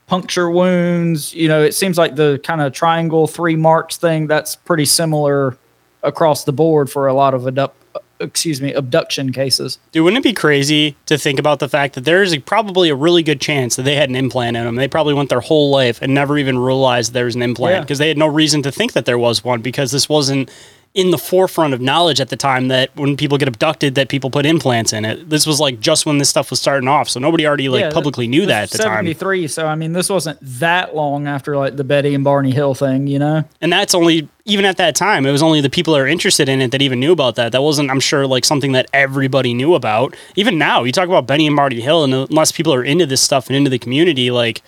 puncture 0.07 0.51
wounds, 0.51 1.35
you 1.35 1.49
know, 1.49 1.62
it 1.62 1.75
seems 1.75 1.99
like 1.99 2.16
the 2.16 2.40
kind 2.45 2.61
of 2.61 2.73
triangle 2.73 3.27
three 3.27 3.57
marks 3.57 3.97
thing, 3.97 4.27
that's 4.27 4.57
pretty 4.57 4.85
similar 4.85 5.57
across 6.03 6.45
the 6.45 6.53
board 6.53 6.90
for 6.90 7.07
a 7.09 7.14
lot 7.14 7.35
of 7.35 7.47
abduct, 7.47 7.75
excuse 8.21 8.61
me, 8.61 8.73
abduction 8.73 9.33
cases. 9.33 9.79
Dude, 9.92 10.05
wouldn't 10.05 10.25
it 10.25 10.29
be 10.29 10.33
crazy 10.33 10.97
to 11.07 11.19
think 11.19 11.38
about 11.38 11.59
the 11.59 11.69
fact 11.69 11.95
that 11.95 12.05
there's 12.05 12.33
a, 12.33 12.38
probably 12.38 12.88
a 12.88 12.95
really 12.95 13.23
good 13.23 13.40
chance 13.40 13.77
that 13.77 13.83
they 13.83 13.95
had 13.97 14.09
an 14.09 14.16
implant 14.16 14.57
in 14.57 14.64
them? 14.64 14.77
They 14.77 14.88
probably 14.88 15.14
went 15.14 15.29
their 15.31 15.40
whole 15.40 15.71
life 15.71 16.01
and 16.03 16.14
never 16.14 16.38
even 16.38 16.59
realized 16.59 17.12
there 17.12 17.25
was 17.27 17.35
an 17.35 17.42
implant 17.42 17.75
Yeah. 17.75 17.81
because 17.83 17.99
they 17.99 18.09
had 18.09 18.19
no 18.19 18.27
reason 18.27 18.62
to 18.62 18.73
think 18.73 18.92
that 18.95 19.05
there 19.07 19.19
was 19.19 19.45
one 19.45 19.61
because 19.61 19.90
this 19.92 20.09
wasn't 20.09 20.51
in 20.96 21.11
the 21.11 21.18
forefront 21.18 21.74
of 21.74 21.80
knowledge 21.80 22.22
at 22.22 22.30
the 22.30 22.37
time 22.37 22.68
that 22.68 22.88
when 22.96 23.18
people 23.18 23.37
get 23.37 23.46
abducted 23.46 23.94
that 23.96 24.09
people 24.09 24.30
put 24.30 24.46
implants 24.46 24.94
in 24.94 25.04
it. 25.04 25.28
This 25.28 25.46
was 25.46 25.61
like 25.61 25.78
just 25.78 26.06
when 26.06 26.16
this 26.16 26.30
stuff 26.30 26.48
was 26.48 26.59
starting 26.59 26.88
off, 26.88 27.11
so 27.11 27.20
nobody 27.20 27.46
already 27.46 27.68
like 27.68 27.82
Yeah, 27.82 27.90
publicly 27.90 28.26
knew 28.26 28.46
that 28.46 28.62
at 28.62 28.70
the 28.70 28.78
time. 28.78 29.04
73, 29.04 29.46
so 29.46 29.66
I 29.66 29.74
mean, 29.74 29.92
this 29.92 30.09
wasn't 30.09 30.38
that 30.40 30.96
long 30.96 31.26
after 31.26 31.54
like 31.54 31.76
the 31.76 31.85
Betty 31.85 32.14
and 32.14 32.24
Barney 32.24 32.50
Hill 32.50 32.74
thing, 32.74 33.09
you 33.09 33.18
know? 33.18 33.44
And 33.61 33.70
that's 33.70 33.94
only 33.94 34.26
even 34.46 34.64
at 34.64 34.78
that 34.78 34.96
time, 34.96 35.26
it 35.26 35.32
was 35.32 35.42
only 35.42 35.61
the 35.61 35.68
people 35.68 35.92
that 35.92 36.00
are 36.00 36.06
interested 36.06 36.48
in 36.48 36.62
it 36.62 36.70
that 36.70 36.80
even 36.80 36.98
knew 36.98 37.12
about 37.12 37.35
that. 37.35 37.52
That 37.52 37.62
wasn't, 37.62 37.90
I'm 37.90 38.00
sure, 38.00 38.26
like 38.26 38.46
something 38.46 38.72
that 38.72 38.87
everybody 38.94 39.52
knew 39.52 39.74
about. 39.74 40.16
Even 40.35 40.56
now, 40.56 40.82
you 40.82 40.92
talk 40.92 41.09
about 41.09 41.26
Benny 41.26 41.46
and 41.46 41.54
Marty 41.54 41.82
Hill, 41.82 42.04
and 42.04 42.14
unless 42.14 42.52
people 42.52 42.72
are 42.72 42.82
into 42.82 43.04
this 43.04 43.20
stuff 43.20 43.48
and 43.48 43.56
into 43.56 43.68
the 43.68 43.78
community, 43.78 44.30
like 44.30 44.62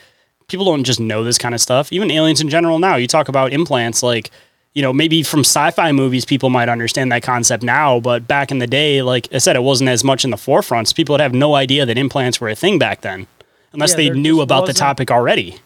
people 0.48 0.66
don't 0.66 0.84
just 0.84 1.00
know 1.00 1.24
this 1.24 1.38
kind 1.38 1.54
of 1.54 1.60
stuff. 1.62 1.90
Even 1.90 2.10
aliens 2.10 2.42
in 2.42 2.50
general 2.50 2.78
now, 2.78 2.96
you 2.96 3.06
talk 3.06 3.28
about 3.28 3.52
implants, 3.52 4.02
like 4.02 4.30
you 4.78 4.82
know, 4.82 4.92
maybe 4.92 5.24
from 5.24 5.40
sci-fi 5.40 5.90
movies, 5.90 6.24
people 6.24 6.50
might 6.50 6.68
understand 6.68 7.10
that 7.10 7.24
concept 7.24 7.64
now, 7.64 7.98
but 7.98 8.28
back 8.28 8.52
in 8.52 8.60
the 8.60 8.66
day, 8.68 9.02
like 9.02 9.26
I 9.34 9.38
said, 9.38 9.56
it 9.56 9.64
wasn't 9.64 9.90
as 9.90 10.04
much 10.04 10.24
in 10.24 10.30
the 10.30 10.36
forefront. 10.36 10.86
So 10.86 10.94
people 10.94 11.14
would 11.14 11.20
have 11.20 11.34
no 11.34 11.56
idea 11.56 11.84
that 11.84 11.98
implants 11.98 12.40
were 12.40 12.48
a 12.48 12.54
thing 12.54 12.78
back 12.78 13.00
then, 13.00 13.26
unless 13.72 13.90
Yeah, 13.90 13.96
they 13.96 14.10
knew 14.10 14.40
about 14.40 14.66
the 14.66 14.72
topic 14.72 15.10
already. 15.10 15.56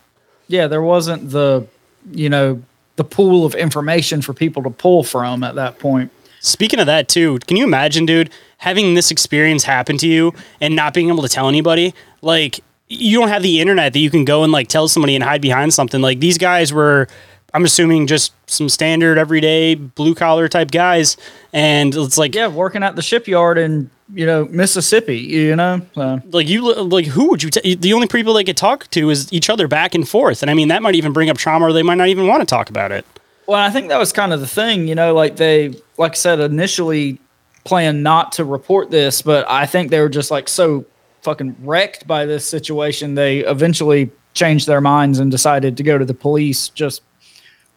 Yeah, 0.49 0.67
there 0.67 0.81
wasn't 0.81 1.29
the, 1.29 1.67
you 2.11 2.31
know, 2.31 2.63
the 2.97 3.05
pool 3.05 3.45
of 3.45 3.55
information 3.55 4.23
for 4.23 4.33
people 4.33 4.63
to 4.63 4.71
pull 4.71 5.05
from 5.05 5.45
at 5.45 5.57
that 5.57 5.79
point. 5.79 6.11
Speaking 6.41 6.81
of 6.81 6.87
that 6.87 7.11
too, 7.11 7.39
can 7.47 7.59
you 7.59 7.65
imagine, 7.65 8.07
dude, 8.07 8.31
having 8.57 8.95
this 8.95 9.11
experience 9.11 9.65
happen 9.65 9.99
to 9.99 10.09
you 10.09 10.33
and 10.59 10.75
not 10.75 10.95
being 10.95 11.09
able 11.09 11.23
to 11.23 11.29
tell 11.29 11.51
anybody? 11.51 11.93
Like 12.23 12.61
you 12.89 13.19
don't 13.19 13.29
have 13.29 13.43
the 13.43 13.61
internet 13.61 13.93
that 13.93 13.99
you 13.99 14.11
can 14.11 14.25
go 14.25 14.43
and 14.43 14.53
like 14.53 14.69
tell 14.69 14.89
somebody 14.89 15.15
and 15.15 15.23
hide 15.23 15.43
behind 15.43 15.75
something. 15.75 16.01
Like 16.01 16.21
these 16.21 16.39
guys 16.39 16.73
were 16.73 17.09
I'm 17.55 17.65
assuming 17.65 18.07
just 18.07 18.33
some 18.49 18.69
standard 18.69 19.19
everyday 19.19 19.75
blue 19.75 20.15
collar 20.15 20.49
type 20.49 20.71
guys 20.71 21.17
and 21.53 21.95
it's 21.95 22.17
like 22.19 22.35
Yeah, 22.35 22.49
working 22.49 22.83
at 22.83 22.97
the 22.97 23.03
shipyard 23.03 23.59
in, 23.59 23.91
you 24.15 24.25
know, 24.27 24.47
Mississippi, 24.47 25.19
you 25.19 25.55
know? 25.57 25.81
So, 25.95 26.21
like 26.31 26.49
you 26.49 26.73
like 26.75 27.07
who 27.07 27.29
would 27.31 27.43
you 27.43 27.51
t- 27.51 27.75
the 27.75 27.93
only 27.93 28.07
people 28.07 28.35
they 28.35 28.45
could 28.45 28.57
talk 28.57 28.89
to 28.91 29.11
is 29.11 29.33
each 29.33 29.51
other 29.51 29.69
back 29.69 29.95
and 29.95 30.09
forth 30.09 30.43
and 30.43 30.51
i 30.51 30.55
mean 30.55 30.69
that 30.69 30.83
might 30.83 30.95
even 30.95 31.13
bring 31.13 31.29
up 31.31 31.37
trauma 31.39 31.67
or 31.67 31.73
they 31.73 31.83
might 31.83 31.97
not 31.97 32.09
even 32.09 32.27
want 32.27 32.41
to 32.41 32.47
talk 32.47 32.71
about 32.71 32.91
it 32.93 33.05
Well, 33.47 33.61
I 33.61 33.71
think 33.71 33.89
that 33.89 33.99
was 33.99 34.13
kind 34.13 34.33
of 34.33 34.41
the 34.41 34.47
thing, 34.47 34.87
you 34.89 34.95
know, 34.95 35.15
like 35.15 35.37
they, 35.37 35.75
like 35.99 36.13
I 36.13 36.15
said, 36.15 36.41
initially 36.41 37.19
planned 37.65 38.03
not 38.03 38.33
to 38.33 38.45
report 38.45 38.91
this, 38.91 39.21
but 39.23 39.49
I 39.51 39.67
think 39.67 39.91
they 39.91 40.01
were 40.01 40.09
just 40.09 40.31
like 40.31 40.49
so 40.49 40.85
fucking 41.23 41.57
wrecked 41.61 42.07
by 42.07 42.25
this 42.25 42.47
situation. 42.47 43.15
They 43.15 43.41
eventually 43.41 44.11
changed 44.35 44.67
their 44.67 44.81
minds 44.81 45.19
and 45.19 45.31
decided 45.31 45.77
to 45.77 45.83
go 45.83 45.99
to 45.99 46.05
the 46.05 46.15
police 46.15 46.69
just 46.71 47.03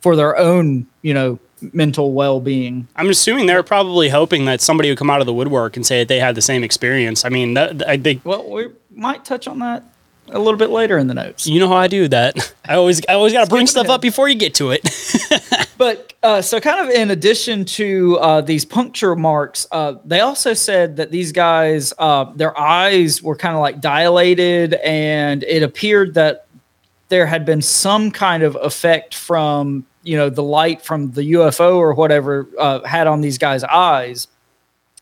for 0.05 0.15
their 0.15 0.37
own, 0.37 0.85
you 1.01 1.15
know, 1.15 1.39
mental 1.73 2.13
well 2.13 2.39
being. 2.39 2.87
i'm 2.95 3.09
assuming 3.09 3.47
they're 3.47 3.63
probably 3.63 4.07
hoping 4.09 4.45
that 4.45 4.61
somebody 4.61 4.87
would 4.89 4.99
come 4.99 5.09
out 5.09 5.19
of 5.19 5.25
the 5.25 5.33
woodwork 5.33 5.75
and 5.75 5.83
say 5.83 5.97
that 5.99 6.07
they 6.09 6.19
had 6.19 6.35
the 6.35 6.41
same 6.41 6.63
experience 6.63 7.25
i 7.25 7.29
mean 7.29 7.55
that 7.55 7.87
i 7.87 7.97
think 7.97 8.23
Well, 8.23 8.47
we 8.51 8.67
might 8.91 9.25
touch 9.25 9.47
on 9.47 9.57
that 9.59 9.81
a 10.29 10.37
little 10.37 10.59
bit 10.59 10.69
later 10.69 10.99
in 10.99 11.07
the 11.07 11.15
notes. 11.15 11.47
you 11.47 11.59
know 11.59 11.67
how 11.69 11.77
i 11.77 11.87
do 11.87 12.07
that 12.09 12.53
i 12.65 12.75
always 12.75 13.01
i 13.09 13.13
always 13.13 13.33
got 13.33 13.45
to 13.45 13.49
bring 13.49 13.65
stuff 13.65 13.89
up 13.89 14.01
before 14.01 14.29
you 14.29 14.35
get 14.35 14.53
to 14.55 14.71
it 14.71 14.81
But 15.77 16.13
uh, 16.23 16.41
so, 16.41 16.59
kind 16.61 16.87
of 16.87 16.93
in 16.93 17.09
addition 17.11 17.65
to 17.65 18.17
uh, 18.19 18.41
these 18.41 18.63
puncture 18.63 19.15
marks, 19.15 19.67
uh, 19.71 19.95
they 20.05 20.21
also 20.21 20.53
said 20.53 20.95
that 20.97 21.11
these 21.11 21.31
guys, 21.33 21.93
uh, 21.99 22.25
their 22.35 22.57
eyes 22.57 23.21
were 23.21 23.35
kind 23.35 23.55
of 23.55 23.61
like 23.61 23.81
dilated, 23.81 24.73
and 24.75 25.43
it 25.43 25.63
appeared 25.63 26.13
that 26.13 26.45
there 27.09 27.25
had 27.25 27.45
been 27.45 27.61
some 27.61 28.09
kind 28.09 28.41
of 28.41 28.55
effect 28.61 29.13
from 29.15 29.85
you 30.05 30.15
know 30.15 30.29
the 30.29 30.43
light 30.43 30.81
from 30.81 31.11
the 31.11 31.33
UFO 31.33 31.75
or 31.75 31.93
whatever 31.93 32.47
uh, 32.57 32.81
had 32.83 33.07
on 33.07 33.21
these 33.21 33.37
guys' 33.37 33.63
eyes. 33.63 34.27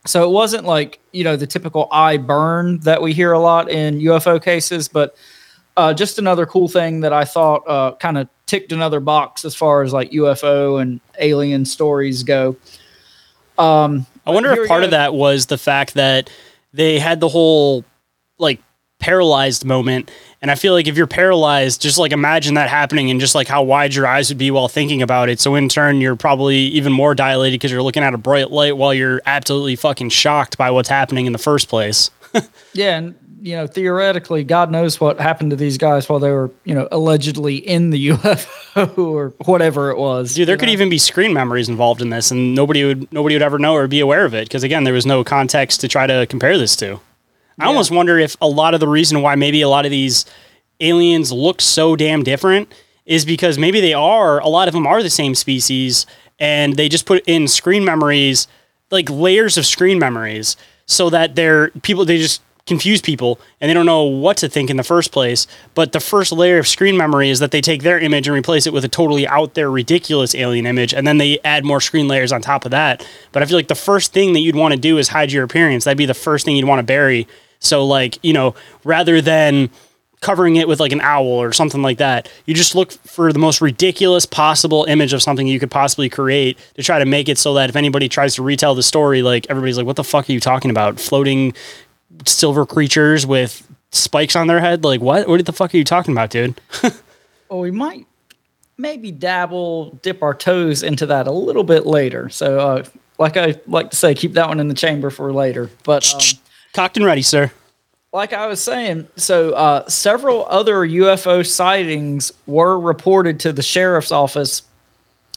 So 0.05 0.23
it 0.23 0.31
wasn't 0.31 0.65
like 0.65 0.99
you 1.11 1.23
know 1.23 1.35
the 1.35 1.47
typical 1.47 1.87
eye 1.91 2.17
burn 2.17 2.79
that 2.79 3.01
we 3.01 3.13
hear 3.13 3.33
a 3.33 3.39
lot 3.39 3.69
in 3.69 3.99
UFO 3.99 4.41
cases, 4.41 4.87
but 4.87 5.15
uh, 5.77 5.93
just 5.93 6.19
another 6.19 6.45
cool 6.45 6.67
thing 6.67 7.01
that 7.01 7.13
I 7.13 7.25
thought 7.25 7.63
uh, 7.67 7.95
kind 7.95 8.17
of 8.17 8.27
ticked 8.45 8.71
another 8.71 8.99
box 8.99 9.45
as 9.45 9.55
far 9.55 9.81
as 9.81 9.93
like 9.93 10.11
UFO 10.11 10.81
and 10.81 10.99
alien 11.19 11.65
stories 11.65 12.23
go. 12.23 12.55
Um, 13.57 14.05
I 14.25 14.31
wonder 14.31 14.51
if 14.51 14.67
part 14.67 14.83
of 14.83 14.91
that 14.91 15.13
was 15.13 15.47
the 15.47 15.57
fact 15.57 15.95
that 15.95 16.29
they 16.73 16.99
had 16.99 17.19
the 17.19 17.29
whole 17.29 17.83
like 18.37 18.61
paralyzed 19.03 19.65
moment. 19.65 20.09
And 20.41 20.49
I 20.49 20.55
feel 20.55 20.71
like 20.71 20.87
if 20.87 20.95
you're 20.95 21.07
paralyzed, 21.07 21.81
just 21.81 21.97
like 21.97 22.13
imagine 22.13 22.53
that 22.53 22.69
happening 22.69 23.11
and 23.11 23.19
just 23.19 23.35
like 23.35 23.49
how 23.49 23.61
wide 23.61 23.93
your 23.93 24.07
eyes 24.07 24.29
would 24.29 24.37
be 24.37 24.49
while 24.49 24.69
thinking 24.69 25.01
about 25.01 25.27
it. 25.27 25.41
So 25.41 25.55
in 25.55 25.67
turn, 25.67 25.99
you're 25.99 26.15
probably 26.15 26.57
even 26.57 26.93
more 26.93 27.13
dilated 27.13 27.59
because 27.59 27.69
you're 27.69 27.83
looking 27.83 28.01
at 28.03 28.13
a 28.13 28.17
bright 28.17 28.49
light 28.49 28.77
while 28.77 28.93
you're 28.93 29.21
absolutely 29.25 29.75
fucking 29.75 30.09
shocked 30.09 30.57
by 30.57 30.71
what's 30.71 30.87
happening 30.87 31.25
in 31.25 31.33
the 31.33 31.39
first 31.39 31.67
place. 31.67 32.09
Yeah, 32.75 32.97
and 32.97 33.15
you 33.39 33.55
know, 33.55 33.67
theoretically, 33.67 34.43
God 34.43 34.71
knows 34.71 34.99
what 34.99 35.19
happened 35.19 35.51
to 35.51 35.55
these 35.55 35.77
guys 35.77 36.09
while 36.09 36.17
they 36.17 36.31
were, 36.31 36.49
you 36.63 36.73
know, 36.73 36.87
allegedly 36.91 37.57
in 37.57 37.91
the 37.91 38.07
UFO 38.09 38.97
or 38.97 39.33
whatever 39.45 39.91
it 39.91 39.99
was. 39.99 40.33
Dude, 40.33 40.47
there 40.47 40.57
could 40.57 40.65
know? 40.65 40.71
even 40.71 40.89
be 40.89 40.97
screen 40.97 41.33
memories 41.33 41.69
involved 41.69 42.01
in 42.01 42.09
this, 42.09 42.31
and 42.31 42.55
nobody 42.55 42.83
would 42.83 43.13
nobody 43.13 43.35
would 43.35 43.43
ever 43.43 43.59
know 43.59 43.75
or 43.75 43.87
be 43.87 43.99
aware 43.99 44.25
of 44.25 44.33
it 44.33 44.45
because 44.45 44.63
again, 44.63 44.85
there 44.85 44.93
was 44.93 45.05
no 45.05 45.23
context 45.23 45.81
to 45.81 45.87
try 45.87 46.07
to 46.07 46.25
compare 46.25 46.57
this 46.57 46.75
to. 46.77 46.99
I 47.59 47.65
almost 47.65 47.91
wonder 47.91 48.17
if 48.17 48.35
a 48.41 48.47
lot 48.47 48.73
of 48.73 48.79
the 48.79 48.87
reason 48.87 49.21
why 49.21 49.35
maybe 49.35 49.61
a 49.61 49.69
lot 49.69 49.85
of 49.85 49.91
these 49.91 50.25
aliens 50.79 51.31
look 51.31 51.61
so 51.61 51.95
damn 51.95 52.23
different 52.23 52.73
is 53.05 53.25
because 53.25 53.57
maybe 53.57 53.79
they 53.79 53.93
are 53.93 54.39
a 54.39 54.47
lot 54.47 54.67
of 54.67 54.73
them 54.73 54.87
are 54.87 55.03
the 55.03 55.09
same 55.09 55.35
species, 55.35 56.05
and 56.39 56.75
they 56.75 56.89
just 56.89 57.05
put 57.05 57.23
in 57.27 57.47
screen 57.47 57.85
memories, 57.85 58.47
like 58.91 59.09
layers 59.09 59.57
of 59.57 59.65
screen 59.65 59.99
memories, 59.99 60.55
so 60.85 61.09
that 61.09 61.35
they're 61.35 61.69
people 61.81 62.05
they 62.05 62.17
just 62.17 62.41
confuse 62.65 63.01
people 63.01 63.39
and 63.59 63.69
they 63.69 63.73
don't 63.73 63.85
know 63.85 64.03
what 64.03 64.37
to 64.37 64.47
think 64.47 64.69
in 64.69 64.77
the 64.77 64.83
first 64.83 65.11
place. 65.11 65.47
But 65.73 65.91
the 65.91 65.99
first 65.99 66.31
layer 66.31 66.57
of 66.57 66.67
screen 66.67 66.95
memory 66.95 67.29
is 67.29 67.39
that 67.39 67.51
they 67.51 67.61
take 67.61 67.83
their 67.83 67.99
image 67.99 68.27
and 68.27 68.35
replace 68.35 68.65
it 68.65 68.73
with 68.73 68.85
a 68.85 68.87
totally 68.87 69.27
out 69.27 69.53
there, 69.53 69.69
ridiculous 69.69 70.33
alien 70.33 70.65
image, 70.65 70.93
and 70.93 71.05
then 71.05 71.17
they 71.17 71.39
add 71.43 71.65
more 71.65 71.81
screen 71.81 72.07
layers 72.07 72.31
on 72.31 72.41
top 72.41 72.65
of 72.65 72.71
that. 72.71 73.07
But 73.31 73.43
I 73.43 73.45
feel 73.45 73.57
like 73.57 73.67
the 73.67 73.75
first 73.75 74.13
thing 74.13 74.33
that 74.33 74.39
you'd 74.39 74.55
want 74.55 74.73
to 74.73 74.79
do 74.79 74.97
is 74.97 75.09
hide 75.09 75.31
your 75.31 75.43
appearance. 75.43 75.83
That'd 75.83 75.97
be 75.97 76.05
the 76.05 76.13
first 76.13 76.45
thing 76.45 76.55
you'd 76.55 76.65
want 76.65 76.79
to 76.79 76.83
bury. 76.83 77.27
So, 77.59 77.85
like, 77.85 78.19
you 78.23 78.33
know, 78.33 78.55
rather 78.83 79.21
than 79.21 79.69
covering 80.23 80.55
it 80.55 80.69
with 80.69 80.79
like 80.79 80.93
an 80.93 81.01
owl 81.01 81.25
or 81.25 81.51
something 81.51 81.81
like 81.81 81.97
that. 81.97 82.31
You 82.45 82.53
just 82.53 82.75
look 82.75 82.93
for 82.93 83.33
the 83.33 83.39
most 83.39 83.59
ridiculous 83.59 84.25
possible 84.25 84.85
image 84.85 85.11
of 85.11 85.21
something 85.21 85.45
you 85.45 85.59
could 85.59 85.69
possibly 85.69 86.07
create 86.07 86.57
to 86.75 86.81
try 86.81 86.97
to 86.97 87.05
make 87.05 87.27
it 87.27 87.37
so 87.37 87.53
that 87.55 87.69
if 87.69 87.75
anybody 87.75 88.07
tries 88.07 88.35
to 88.35 88.41
retell 88.41 88.73
the 88.73 88.83
story, 88.83 89.21
like 89.21 89.45
everybody's 89.49 89.75
like, 89.75 89.85
what 89.85 89.97
the 89.97 90.03
fuck 90.03 90.29
are 90.29 90.31
you 90.31 90.39
talking 90.39 90.71
about? 90.71 90.97
Floating 90.97 91.53
silver 92.25 92.65
creatures 92.65 93.25
with 93.25 93.67
spikes 93.91 94.35
on 94.35 94.47
their 94.47 94.59
head? 94.59 94.83
Like, 94.83 95.01
what? 95.01 95.27
What 95.27 95.45
the 95.45 95.53
fuck 95.53 95.73
are 95.73 95.77
you 95.77 95.83
talking 95.83 96.13
about, 96.13 96.29
dude? 96.29 96.59
well, 97.49 97.59
we 97.59 97.71
might 97.71 98.05
maybe 98.77 99.11
dabble, 99.11 99.91
dip 100.01 100.23
our 100.23 100.33
toes 100.33 100.83
into 100.83 101.05
that 101.05 101.27
a 101.27 101.31
little 101.31 101.63
bit 101.63 101.85
later. 101.85 102.29
So, 102.29 102.59
uh, 102.59 102.83
like 103.19 103.37
I 103.37 103.59
like 103.67 103.91
to 103.91 103.95
say, 103.95 104.15
keep 104.15 104.33
that 104.33 104.47
one 104.47 104.59
in 104.59 104.67
the 104.67 104.73
chamber 104.73 105.09
for 105.09 105.31
later. 105.31 105.69
But 105.83 106.13
um, 106.13 106.39
cocked 106.73 106.97
and 106.97 107.05
ready, 107.05 107.21
sir 107.21 107.51
like 108.13 108.31
I 108.31 108.45
was 108.45 108.61
saying, 108.61 109.07
so 109.15 109.53
uh, 109.53 109.89
several 109.89 110.45
other 110.45 110.87
UFO 110.87 111.45
sightings 111.45 112.31
were 112.45 112.79
reported 112.79 113.39
to 113.41 113.51
the 113.51 113.63
sheriff's 113.63 114.11
office 114.11 114.61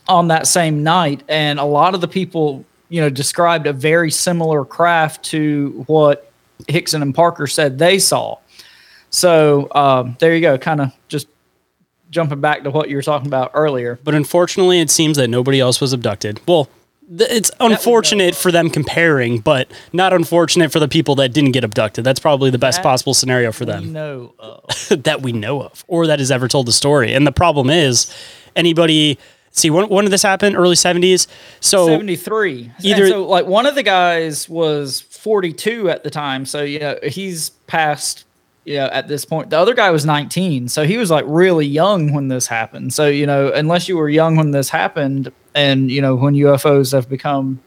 on 0.07 0.29
that 0.29 0.47
same 0.47 0.83
night, 0.83 1.23
and 1.27 1.59
a 1.59 1.65
lot 1.65 1.95
of 1.95 2.03
the 2.03 2.07
people, 2.07 2.65
you 2.91 3.01
know, 3.01 3.09
described 3.09 3.67
a 3.67 3.73
very 3.73 4.11
similar 4.11 4.65
craft 4.65 5.25
to 5.25 5.85
what 5.87 6.31
Hickson 6.69 7.03
and 7.03 7.15
Parker 7.15 7.47
said 7.47 7.79
they 7.79 7.99
saw. 7.99 8.39
So 9.11 9.69
um, 9.75 10.17
there 10.21 10.35
you 10.35 10.41
go, 10.41 10.59
kind 10.59 10.81
of 10.81 10.93
just 11.09 11.29
jumping 12.11 12.41
back 12.41 12.63
to 12.65 12.71
what 12.71 12.89
you 12.89 12.97
were 12.97 13.03
talking 13.03 13.27
about 13.27 13.51
earlier. 13.55 13.99
But 14.03 14.15
unfortunately, 14.15 14.81
it 14.81 14.91
seems 14.91 15.17
that 15.17 15.29
nobody 15.29 15.61
else 15.61 15.81
was 15.81 15.93
abducted. 15.93 16.41
Well, 16.47 16.69
it's 17.09 17.53
unfortunate 17.61 18.35
for 18.35 18.51
them 18.51 18.69
comparing, 18.69 19.39
but 19.39 19.71
not 19.93 20.13
unfortunate 20.13 20.73
for 20.73 20.81
the 20.81 20.89
people 20.89 21.15
that 21.17 21.33
didn't 21.33 21.53
get 21.53 21.63
abducted. 21.63 22.05
That's 22.05 22.19
probably 22.19 22.51
the 22.51 22.59
best 22.59 22.79
That 22.79 22.83
possible 22.83 23.15
scenario 23.15 23.53
for 23.53 23.65
them. 23.65 23.93
No, 23.93 24.35
that 24.91 25.23
we 25.23 25.33
know 25.33 25.63
of, 25.63 25.85
or 25.87 26.07
that 26.09 26.19
has 26.19 26.31
ever 26.31 26.49
told 26.49 26.67
the 26.67 26.73
story. 26.73 27.13
And 27.15 27.27
the 27.27 27.33
problem 27.33 27.71
is, 27.71 28.13
anybody 28.57 29.19
see 29.53 29.71
when, 29.71 29.89
when 29.89 30.05
did 30.05 30.11
this 30.11 30.23
happen? 30.23 30.57
Early 30.57 30.75
seventies. 30.75 31.29
So 31.61 31.87
73. 31.87 32.73
Either 32.83 33.05
and 33.05 33.11
so 33.11 33.27
like 33.27 33.47
one 33.47 33.67
of 33.67 33.77
the 33.77 33.85
guys 33.85 34.49
was 34.49 35.03
42 35.27 35.91
at 35.91 36.05
the 36.05 36.11
time, 36.11 36.47
so 36.47 36.63
you 36.63 36.79
know 36.79 36.97
he's 37.03 37.51
past 37.67 38.27
you 38.65 38.77
know 38.77 38.87
at 38.87 39.09
this 39.09 39.25
point. 39.25 39.51
The 39.51 39.59
other 39.59 39.75
guy 39.75 39.91
was 39.91 40.07
19, 40.07 40.69
so 40.69 40.85
he 40.85 40.99
was 40.99 41.11
like 41.11 41.25
really 41.27 41.67
young 41.67 42.13
when 42.13 42.29
this 42.29 42.47
happened. 42.47 42.95
So 42.95 43.09
you 43.09 43.27
know 43.27 43.51
unless 43.53 43.89
you 43.89 43.97
were 43.97 44.09
young 44.09 44.37
when 44.37 44.53
this 44.53 44.69
happened, 44.69 45.33
and 45.53 45.91
you 45.91 46.01
know 46.01 46.15
when 46.15 46.35
UFOs 46.35 46.93
have 46.93 47.09
become 47.09 47.61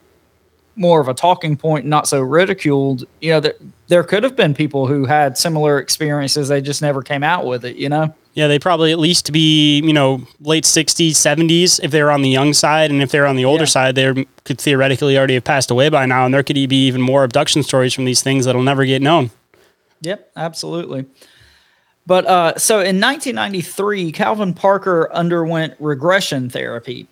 more 0.78 1.01
of 1.01 1.10
a 1.10 1.14
talking 1.14 1.57
point, 1.57 1.86
not 1.86 2.07
so 2.07 2.22
ridiculed, 2.22 3.03
you 3.20 3.32
know, 3.32 3.41
there, 3.41 3.55
there 3.89 4.03
could 4.03 4.24
have 4.24 4.38
been 4.38 4.53
people 4.53 4.88
who 4.88 5.03
had 5.03 5.38
similar 5.38 5.80
experiences. 5.80 6.47
They 6.47 6.62
just 6.62 6.82
never 6.82 7.01
came 7.01 7.24
out 7.24 7.45
with 7.45 7.66
it, 7.66 7.76
you 7.76 7.89
know? 7.89 8.16
Yeah, 8.39 8.47
they 8.47 8.57
probably 8.57 8.93
at 8.93 8.99
least 8.99 9.33
be 9.33 9.81
you 9.81 9.91
know 9.91 10.25
late 10.39 10.63
sixties, 10.65 11.17
seventies 11.17 11.77
if 11.79 11.91
they're 11.91 12.09
on 12.09 12.21
the 12.21 12.29
young 12.29 12.53
side, 12.53 12.89
and 12.89 13.01
if 13.01 13.11
they're 13.11 13.27
on 13.27 13.35
the 13.35 13.43
older 13.43 13.65
side, 13.65 13.95
they 13.95 14.25
could 14.45 14.61
theoretically 14.61 15.17
already 15.17 15.33
have 15.33 15.43
passed 15.43 15.69
away 15.69 15.89
by 15.89 16.05
now, 16.05 16.23
and 16.23 16.33
there 16.33 16.41
could 16.41 16.55
be 16.55 16.87
even 16.87 17.01
more 17.01 17.25
abduction 17.25 17.63
stories 17.63 17.93
from 17.93 18.05
these 18.05 18.21
things 18.21 18.45
that'll 18.45 18.63
never 18.63 18.85
get 18.85 19.01
known. 19.01 19.29
Yep, 19.99 20.31
absolutely. 20.37 21.05
But 22.05 22.25
uh, 22.27 22.57
so 22.57 22.75
in 22.75 23.01
1993, 23.01 24.13
Calvin 24.13 24.53
Parker 24.53 25.11
underwent 25.11 25.73
regression 25.79 26.49
therapy. 26.49 27.07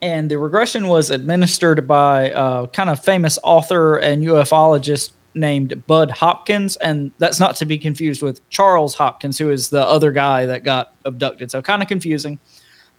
And 0.00 0.30
the 0.30 0.38
regression 0.38 0.86
was 0.86 1.10
administered 1.10 1.88
by 1.88 2.30
a 2.32 2.68
kind 2.68 2.88
of 2.88 3.02
famous 3.04 3.40
author 3.42 3.96
and 3.96 4.22
ufologist 4.22 5.10
named 5.34 5.86
Bud 5.86 6.10
Hopkins. 6.10 6.76
And 6.76 7.12
that's 7.18 7.38
not 7.40 7.56
to 7.56 7.66
be 7.66 7.78
confused 7.78 8.22
with 8.22 8.46
Charles 8.48 8.94
Hopkins, 8.94 9.38
who 9.38 9.50
is 9.50 9.68
the 9.68 9.86
other 9.86 10.12
guy 10.12 10.46
that 10.46 10.64
got 10.64 10.94
abducted. 11.04 11.50
So 11.50 11.62
kind 11.62 11.82
of 11.82 11.88
confusing. 11.88 12.38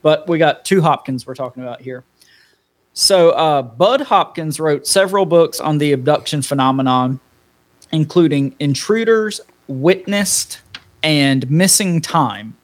But 0.01 0.27
we 0.29 0.37
got 0.37 0.63
two 0.63 0.81
Hopkins 0.81 1.27
we're 1.27 1.35
talking 1.35 1.63
about 1.63 1.81
here. 1.81 2.03
So 2.93 3.31
uh, 3.31 3.61
Bud 3.61 4.01
Hopkins 4.01 4.59
wrote 4.59 4.87
several 4.87 5.25
books 5.25 5.59
on 5.59 5.77
the 5.77 5.91
abduction 5.91 6.41
phenomenon 6.41 7.19
including 7.91 8.55
Intruders, 8.59 9.41
Witnessed, 9.67 10.61
and 11.03 11.49
Missing 11.49 12.01
Time. 12.01 12.55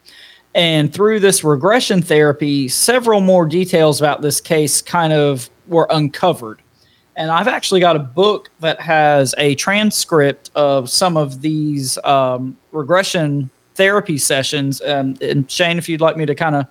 And 0.54 0.92
through 0.92 1.20
this 1.20 1.44
regression 1.44 2.00
therapy, 2.00 2.68
several 2.68 3.20
more 3.20 3.46
details 3.46 4.00
about 4.00 4.22
this 4.22 4.40
case 4.40 4.80
kind 4.80 5.12
of 5.12 5.50
were 5.66 5.86
uncovered. 5.90 6.62
And 7.16 7.30
I've 7.30 7.48
actually 7.48 7.80
got 7.80 7.96
a 7.96 8.00
book 8.00 8.50
that 8.60 8.78
has 8.80 9.34
a 9.38 9.54
transcript 9.54 10.50
of 10.54 10.90
some 10.90 11.16
of 11.16 11.40
these 11.40 11.96
um, 12.04 12.58
regression 12.72 13.50
therapy 13.74 14.18
sessions. 14.18 14.82
Um, 14.82 15.16
and 15.22 15.48
Shayn, 15.48 15.78
if 15.78 15.88
you'd 15.88 16.02
like 16.02 16.18
me 16.18 16.26
to 16.26 16.34
kind 16.34 16.54
of 16.54 16.66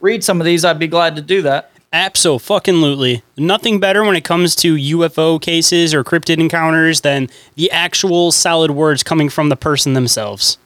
read 0.00 0.22
some 0.22 0.40
of 0.40 0.44
these, 0.44 0.64
I'd 0.64 0.78
be 0.78 0.86
glad 0.86 1.16
to 1.16 1.22
do 1.22 1.42
that. 1.42 1.72
Absolutely. 1.92 3.22
Nothing 3.36 3.80
better 3.80 4.04
when 4.04 4.14
it 4.14 4.22
comes 4.22 4.54
to 4.56 4.76
UFO 4.76 5.42
cases 5.42 5.92
or 5.92 6.04
cryptid 6.04 6.38
encounters 6.38 7.00
than 7.00 7.28
the 7.56 7.68
actual 7.72 8.30
solid 8.30 8.70
words 8.70 9.02
coming 9.02 9.28
from 9.28 9.48
the 9.48 9.56
person 9.56 9.94
themselves. 9.94 10.56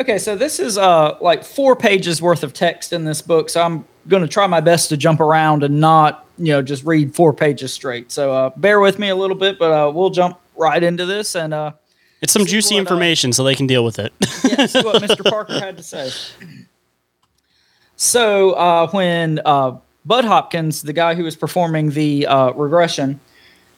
Okay, 0.00 0.18
so 0.18 0.36
this 0.36 0.58
is 0.58 0.76
uh 0.76 1.16
like 1.20 1.44
four 1.44 1.76
pages 1.76 2.20
worth 2.20 2.42
of 2.42 2.52
text 2.52 2.92
in 2.92 3.04
this 3.04 3.22
book, 3.22 3.48
so 3.48 3.62
I'm 3.62 3.84
going 4.08 4.22
to 4.22 4.28
try 4.28 4.46
my 4.46 4.60
best 4.60 4.88
to 4.90 4.96
jump 4.96 5.20
around 5.20 5.62
and 5.64 5.80
not 5.80 6.26
you 6.38 6.52
know 6.52 6.62
just 6.62 6.84
read 6.84 7.14
four 7.14 7.32
pages 7.32 7.72
straight. 7.72 8.12
So 8.12 8.32
uh, 8.32 8.50
bear 8.56 8.80
with 8.80 8.98
me 8.98 9.08
a 9.08 9.16
little 9.16 9.36
bit, 9.36 9.58
but 9.58 9.72
uh, 9.72 9.90
we'll 9.90 10.10
jump 10.10 10.38
right 10.56 10.82
into 10.82 11.06
this 11.06 11.34
and 11.34 11.52
uh, 11.54 11.72
It's 12.22 12.32
some 12.32 12.46
juicy 12.46 12.74
what, 12.74 12.78
uh, 12.78 12.82
information, 12.82 13.32
so 13.32 13.44
they 13.44 13.54
can 13.54 13.66
deal 13.66 13.84
with 13.84 13.98
it. 13.98 14.12
yeah, 14.44 14.66
see 14.66 14.82
what 14.82 15.02
Mr. 15.08 15.28
Parker 15.28 15.58
had 15.58 15.76
to 15.76 15.82
say. 15.82 16.10
So 17.96 18.52
uh, 18.52 18.88
when 18.90 19.40
uh, 19.44 19.78
Bud 20.04 20.24
Hopkins, 20.24 20.82
the 20.82 20.92
guy 20.92 21.14
who 21.14 21.24
was 21.24 21.36
performing 21.36 21.90
the 21.90 22.26
uh, 22.26 22.52
regression, 22.52 23.20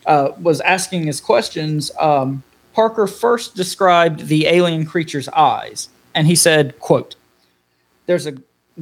uh, 0.07 0.31
was 0.41 0.61
asking 0.63 1.07
his 1.07 1.21
questions, 1.21 1.91
um, 2.01 2.43
Parker 2.73 3.07
first 3.07 3.55
described 3.55 4.27
the 4.29 4.47
alien 4.47 4.87
creature's 4.87 5.29
eyes, 5.29 5.89
and 6.15 6.27
he 6.27 6.35
said, 6.35 6.79
"quote 6.81 7.17
There's 8.07 8.27
a 8.27 8.35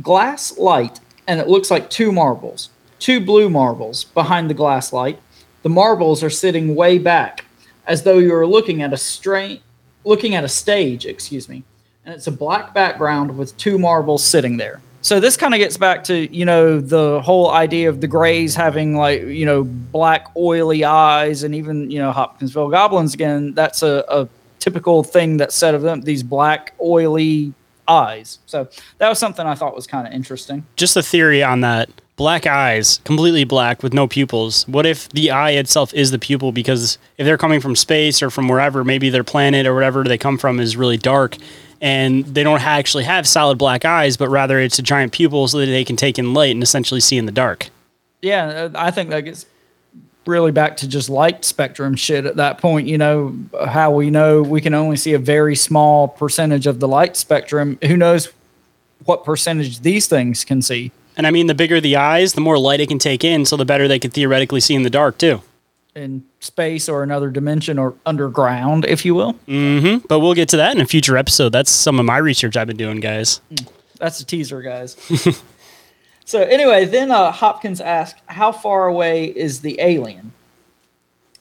glass 0.02 0.56
light, 0.58 1.00
and 1.26 1.40
it 1.40 1.48
looks 1.48 1.70
like 1.70 1.90
two 1.90 2.12
marbles, 2.12 2.70
two 2.98 3.20
blue 3.20 3.50
marbles 3.50 4.04
behind 4.04 4.50
the 4.50 4.54
glass 4.54 4.92
light. 4.92 5.18
The 5.62 5.68
marbles 5.68 6.22
are 6.22 6.30
sitting 6.30 6.74
way 6.74 6.98
back, 6.98 7.44
as 7.86 8.02
though 8.02 8.18
you 8.18 8.32
were 8.32 8.46
looking 8.46 8.82
at 8.82 8.92
a 8.92 8.96
straight, 8.96 9.62
looking 10.04 10.34
at 10.34 10.44
a 10.44 10.48
stage. 10.48 11.06
Excuse 11.06 11.48
me, 11.48 11.64
and 12.04 12.14
it's 12.14 12.26
a 12.26 12.32
black 12.32 12.72
background 12.72 13.36
with 13.36 13.56
two 13.56 13.78
marbles 13.78 14.24
sitting 14.24 14.56
there." 14.56 14.80
So 15.02 15.20
this 15.20 15.36
kind 15.36 15.54
of 15.54 15.58
gets 15.58 15.76
back 15.76 16.02
to 16.04 16.34
you 16.34 16.44
know 16.44 16.80
the 16.80 17.20
whole 17.20 17.50
idea 17.50 17.88
of 17.88 18.00
the 18.00 18.08
Greys 18.08 18.56
having 18.56 18.96
like 18.96 19.22
you 19.22 19.46
know 19.46 19.62
black 19.62 20.28
oily 20.36 20.84
eyes, 20.84 21.42
and 21.42 21.54
even 21.54 21.90
you 21.90 21.98
know 21.98 22.12
Hopkinsville 22.12 22.70
goblins 22.70 23.14
again. 23.14 23.54
That's 23.54 23.82
a, 23.82 24.04
a 24.08 24.28
typical 24.58 25.04
thing 25.04 25.36
that's 25.36 25.54
said 25.54 25.74
of 25.74 25.82
them. 25.82 26.00
These 26.00 26.24
black 26.24 26.74
oily 26.80 27.52
eyes. 27.88 28.38
So 28.46 28.68
that 28.98 29.08
was 29.08 29.18
something 29.18 29.46
I 29.46 29.54
thought 29.54 29.74
was 29.74 29.86
kind 29.86 30.06
of 30.06 30.12
interesting. 30.12 30.66
Just 30.76 30.96
a 30.96 31.02
theory 31.02 31.42
on 31.42 31.60
that. 31.60 31.88
Black 32.16 32.46
eyes, 32.46 33.00
completely 33.04 33.44
black 33.44 33.82
with 33.82 33.92
no 33.92 34.08
pupils. 34.08 34.66
What 34.66 34.86
if 34.86 35.06
the 35.10 35.30
eye 35.30 35.50
itself 35.50 35.92
is 35.92 36.10
the 36.10 36.18
pupil? 36.18 36.50
Because 36.50 36.96
if 37.18 37.26
they're 37.26 37.36
coming 37.36 37.60
from 37.60 37.76
space 37.76 38.22
or 38.22 38.30
from 38.30 38.48
wherever, 38.48 38.84
maybe 38.84 39.10
their 39.10 39.24
planet 39.24 39.66
or 39.66 39.74
whatever 39.74 40.02
they 40.02 40.16
come 40.16 40.38
from 40.38 40.58
is 40.58 40.78
really 40.78 40.96
dark 40.96 41.36
and 41.80 42.24
they 42.24 42.42
don't 42.42 42.62
actually 42.62 43.04
have 43.04 43.28
solid 43.28 43.58
black 43.58 43.84
eyes, 43.84 44.16
but 44.16 44.28
rather 44.28 44.58
it's 44.58 44.78
a 44.78 44.82
giant 44.82 45.12
pupil 45.12 45.46
so 45.46 45.58
that 45.58 45.66
they 45.66 45.84
can 45.84 45.96
take 45.96 46.18
in 46.18 46.32
light 46.32 46.52
and 46.52 46.62
essentially 46.62 47.00
see 47.00 47.18
in 47.18 47.26
the 47.26 47.32
dark. 47.32 47.68
Yeah, 48.22 48.70
I 48.74 48.90
think 48.90 49.10
that 49.10 49.20
gets 49.20 49.44
really 50.26 50.52
back 50.52 50.76
to 50.78 50.88
just 50.88 51.08
light 51.08 51.44
spectrum 51.44 51.94
shit 51.94 52.26
at 52.26 52.36
that 52.36 52.58
point. 52.58 52.88
You 52.88 52.98
know, 52.98 53.36
how 53.66 53.90
we 53.90 54.10
know 54.10 54.42
we 54.42 54.60
can 54.60 54.74
only 54.74 54.96
see 54.96 55.12
a 55.12 55.18
very 55.18 55.56
small 55.56 56.08
percentage 56.08 56.66
of 56.66 56.80
the 56.80 56.88
light 56.88 57.16
spectrum. 57.16 57.78
Who 57.84 57.96
knows 57.96 58.32
what 59.04 59.24
percentage 59.24 59.80
these 59.80 60.06
things 60.06 60.44
can 60.44 60.62
see? 60.62 60.92
And 61.16 61.26
I 61.26 61.30
mean, 61.30 61.46
the 61.46 61.54
bigger 61.54 61.80
the 61.80 61.96
eyes, 61.96 62.34
the 62.34 62.40
more 62.40 62.58
light 62.58 62.80
it 62.80 62.88
can 62.88 62.98
take 62.98 63.24
in, 63.24 63.44
so 63.46 63.56
the 63.56 63.64
better 63.64 63.88
they 63.88 63.98
could 63.98 64.12
theoretically 64.12 64.60
see 64.60 64.74
in 64.74 64.82
the 64.82 64.90
dark, 64.90 65.16
too. 65.16 65.42
In 65.94 66.24
space 66.40 66.90
or 66.90 67.02
another 67.02 67.30
dimension 67.30 67.78
or 67.78 67.94
underground, 68.04 68.84
if 68.84 69.04
you 69.06 69.14
will. 69.14 69.32
Mm-hmm. 69.48 70.06
But 70.06 70.20
we'll 70.20 70.34
get 70.34 70.50
to 70.50 70.58
that 70.58 70.76
in 70.76 70.82
a 70.82 70.86
future 70.86 71.16
episode. 71.16 71.50
That's 71.50 71.70
some 71.70 71.98
of 71.98 72.04
my 72.04 72.18
research 72.18 72.54
I've 72.54 72.66
been 72.66 72.76
doing, 72.76 73.00
guys. 73.00 73.40
That's 73.98 74.20
a 74.20 74.26
teaser, 74.26 74.60
guys. 74.60 74.94
so 76.26 76.42
anyway, 76.42 76.84
then 76.84 77.10
uh, 77.10 77.32
Hopkins 77.32 77.80
asked, 77.80 78.20
"How 78.26 78.52
far 78.52 78.86
away 78.86 79.24
is 79.24 79.62
the 79.62 79.80
alien?" 79.80 80.32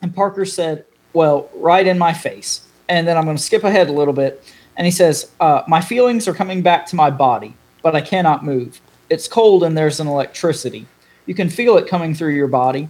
And 0.01 0.15
Parker 0.15 0.45
said, 0.45 0.85
"Well, 1.11 1.49
right 1.53 1.85
in 1.85 1.97
my 1.99 2.13
face. 2.13 2.61
and 2.87 3.07
then 3.07 3.17
I'm 3.17 3.25
going 3.25 3.37
to 3.37 3.41
skip 3.43 3.63
ahead 3.63 3.89
a 3.89 3.91
little 3.91 4.13
bit. 4.13 4.43
And 4.77 4.85
he 4.85 4.91
says, 4.91 5.31
uh, 5.39 5.63
My 5.67 5.81
feelings 5.81 6.27
are 6.27 6.33
coming 6.33 6.61
back 6.61 6.85
to 6.87 6.95
my 6.95 7.09
body, 7.09 7.55
but 7.81 7.95
I 7.95 8.01
cannot 8.01 8.43
move. 8.45 8.81
It's 9.09 9.27
cold 9.27 9.63
and 9.63 9.77
there's 9.77 9.99
an 9.99 10.07
electricity. 10.07 10.87
You 11.25 11.33
can 11.33 11.49
feel 11.49 11.77
it 11.77 11.87
coming 11.87 12.13
through 12.13 12.35
your 12.35 12.47
body, 12.47 12.89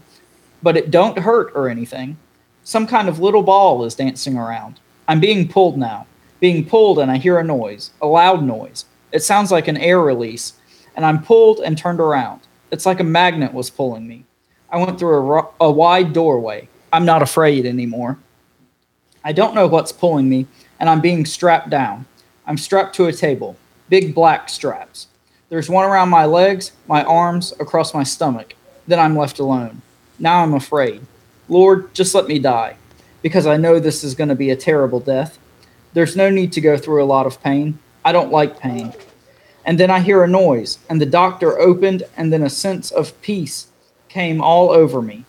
but 0.61 0.77
it 0.77 0.91
don't 0.91 1.19
hurt 1.19 1.51
or 1.55 1.69
anything. 1.69 2.17
Some 2.63 2.87
kind 2.87 3.07
of 3.07 3.19
little 3.19 3.43
ball 3.43 3.85
is 3.85 3.95
dancing 3.95 4.37
around. 4.37 4.79
I'm 5.07 5.19
being 5.19 5.47
pulled 5.47 5.77
now. 5.77 6.07
Being 6.39 6.65
pulled, 6.65 6.99
and 6.99 7.09
I 7.09 7.17
hear 7.17 7.39
a 7.39 7.43
noise, 7.43 7.91
a 8.01 8.07
loud 8.07 8.43
noise. 8.43 8.85
It 9.11 9.23
sounds 9.23 9.51
like 9.51 9.67
an 9.67 9.77
air 9.77 10.01
release, 10.01 10.53
and 10.95 11.05
I'm 11.05 11.23
pulled 11.23 11.59
and 11.59 11.77
turned 11.77 11.99
around. 11.99 12.41
It's 12.71 12.85
like 12.85 12.99
a 12.99 13.03
magnet 13.03 13.53
was 13.53 13.69
pulling 13.69 14.07
me. 14.07 14.25
I 14.69 14.77
went 14.77 14.97
through 14.97 15.15
a, 15.15 15.21
ro- 15.21 15.53
a 15.59 15.71
wide 15.71 16.13
doorway. 16.13 16.67
I'm 16.91 17.05
not 17.05 17.21
afraid 17.21 17.65
anymore. 17.65 18.17
I 19.23 19.31
don't 19.31 19.55
know 19.55 19.67
what's 19.67 19.91
pulling 19.91 20.29
me, 20.29 20.47
and 20.79 20.89
I'm 20.89 21.01
being 21.01 21.25
strapped 21.25 21.69
down. 21.69 22.05
I'm 22.45 22.57
strapped 22.57 22.95
to 22.95 23.05
a 23.05 23.13
table, 23.13 23.57
big 23.89 24.13
black 24.13 24.49
straps. 24.49 25.07
There's 25.49 25.69
one 25.69 25.85
around 25.85 26.09
my 26.09 26.25
legs, 26.25 26.71
my 26.87 27.03
arms, 27.03 27.53
across 27.59 27.93
my 27.93 28.03
stomach. 28.03 28.55
Then 28.87 28.99
I'm 28.99 29.17
left 29.17 29.39
alone. 29.39 29.81
Now 30.19 30.43
I'm 30.43 30.53
afraid. 30.53 31.01
Lord, 31.49 31.93
just 31.93 32.15
let 32.15 32.27
me 32.27 32.39
die, 32.39 32.77
because 33.21 33.45
I 33.45 33.57
know 33.57 33.79
this 33.79 34.03
is 34.03 34.15
going 34.15 34.29
to 34.29 34.35
be 34.35 34.49
a 34.49 34.55
terrible 34.55 34.99
death. 34.99 35.37
There's 35.93 36.15
no 36.15 36.29
need 36.29 36.51
to 36.53 36.61
go 36.61 36.77
through 36.77 37.03
a 37.03 37.05
lot 37.05 37.25
of 37.25 37.41
pain. 37.41 37.79
I 38.03 38.11
don't 38.11 38.31
like 38.31 38.59
pain. 38.59 38.93
And 39.65 39.79
then 39.79 39.89
I 39.89 39.99
hear 39.99 40.23
a 40.23 40.27
noise, 40.27 40.77
and 40.89 41.01
the 41.01 41.05
doctor 41.05 41.59
opened, 41.59 42.03
and 42.15 42.31
then 42.31 42.43
a 42.43 42.49
sense 42.49 42.91
of 42.91 43.19
peace 43.21 43.67
came 44.07 44.39
all 44.39 44.69
over 44.69 45.01
me. 45.01 45.25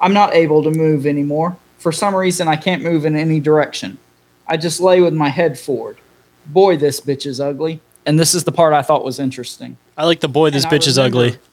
I'm 0.00 0.12
not 0.12 0.34
able 0.34 0.62
to 0.64 0.70
move 0.70 1.06
anymore. 1.06 1.56
For 1.78 1.92
some 1.92 2.14
reason, 2.14 2.48
I 2.48 2.56
can't 2.56 2.82
move 2.82 3.06
in 3.06 3.16
any 3.16 3.40
direction. 3.40 3.98
I 4.46 4.56
just 4.56 4.80
lay 4.80 5.00
with 5.00 5.14
my 5.14 5.28
head 5.28 5.58
forward. 5.58 5.98
Boy, 6.44 6.76
this 6.76 7.00
bitch 7.00 7.26
is 7.26 7.40
ugly. 7.40 7.80
And 8.04 8.18
this 8.20 8.34
is 8.34 8.44
the 8.44 8.52
part 8.52 8.72
I 8.72 8.82
thought 8.82 9.04
was 9.04 9.18
interesting. 9.18 9.76
I 9.96 10.04
like 10.04 10.20
the 10.20 10.28
boy, 10.28 10.50
this 10.50 10.64
And 10.64 10.72
bitch 10.72 10.86
is 10.86 10.98
ugly. 10.98 11.38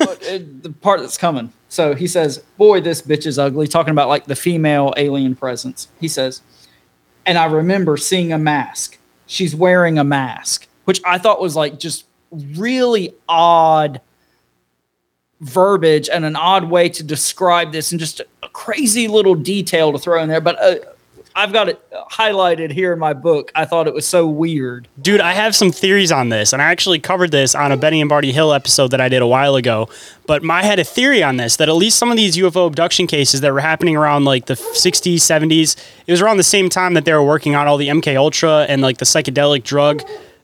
Uh, 0.00 0.38
the 0.62 0.72
part 0.80 1.00
that's 1.00 1.16
coming. 1.16 1.52
So 1.68 1.94
he 1.94 2.06
says, 2.06 2.38
Boy, 2.56 2.80
this 2.80 3.02
bitch 3.02 3.26
is 3.26 3.36
ugly, 3.36 3.66
talking 3.66 3.90
about 3.90 4.08
like 4.08 4.26
the 4.26 4.36
female 4.36 4.94
alien 4.96 5.34
presence. 5.34 5.88
He 5.98 6.06
says, 6.06 6.40
And 7.26 7.36
I 7.36 7.46
remember 7.46 7.96
seeing 7.96 8.32
a 8.32 8.38
mask. 8.38 8.98
She's 9.26 9.56
wearing 9.56 9.98
a 9.98 10.04
mask, 10.04 10.68
which 10.84 11.00
I 11.04 11.18
thought 11.18 11.40
was 11.40 11.56
like 11.56 11.78
just 11.78 12.04
really 12.32 13.14
odd 13.28 14.00
verbiage 15.40 16.08
and 16.08 16.24
an 16.24 16.36
odd 16.36 16.64
way 16.64 16.88
to 16.88 17.02
describe 17.02 17.72
this 17.72 17.92
and 17.92 18.00
just 18.00 18.20
a 18.20 18.48
crazy 18.48 19.08
little 19.08 19.34
detail 19.34 19.92
to 19.92 19.98
throw 19.98 20.22
in 20.22 20.28
there. 20.28 20.40
But 20.40 20.62
uh, 20.62 20.76
I've 21.34 21.52
got 21.52 21.68
it 21.68 21.80
highlighted 22.10 22.72
here 22.72 22.92
in 22.92 22.98
my 22.98 23.12
book. 23.12 23.52
I 23.54 23.64
thought 23.64 23.86
it 23.86 23.94
was 23.94 24.06
so 24.06 24.26
weird. 24.26 24.88
Dude, 25.00 25.20
I 25.20 25.32
have 25.32 25.54
some 25.54 25.70
theories 25.70 26.10
on 26.10 26.28
this, 26.28 26.52
and 26.52 26.60
I 26.60 26.66
actually 26.66 26.98
covered 26.98 27.30
this 27.30 27.54
on 27.54 27.72
a 27.72 27.76
Benny 27.76 28.00
and 28.00 28.08
Barty 28.08 28.32
Hill 28.32 28.52
episode 28.52 28.88
that 28.88 29.00
I 29.00 29.08
did 29.08 29.22
a 29.22 29.26
while 29.26 29.54
ago. 29.56 29.88
But 30.26 30.48
I 30.48 30.62
had 30.62 30.78
a 30.78 30.84
theory 30.84 31.22
on 31.22 31.36
this 31.36 31.56
that 31.56 31.68
at 31.68 31.74
least 31.74 31.98
some 31.98 32.10
of 32.10 32.16
these 32.16 32.36
UFO 32.36 32.66
abduction 32.66 33.06
cases 33.06 33.40
that 33.40 33.52
were 33.52 33.60
happening 33.60 33.96
around 33.96 34.24
like 34.24 34.46
the 34.46 34.54
60s, 34.54 35.14
70s, 35.14 35.76
it 36.06 36.10
was 36.10 36.20
around 36.20 36.36
the 36.36 36.42
same 36.42 36.68
time 36.68 36.94
that 36.94 37.04
they 37.04 37.12
were 37.12 37.24
working 37.24 37.54
on 37.54 37.66
all 37.66 37.76
the 37.76 37.88
MK 37.88 38.16
Ultra 38.16 38.66
and 38.68 38.82
like 38.82 38.98
the 38.98 39.04
psychedelic 39.04 39.62
drug 39.62 40.02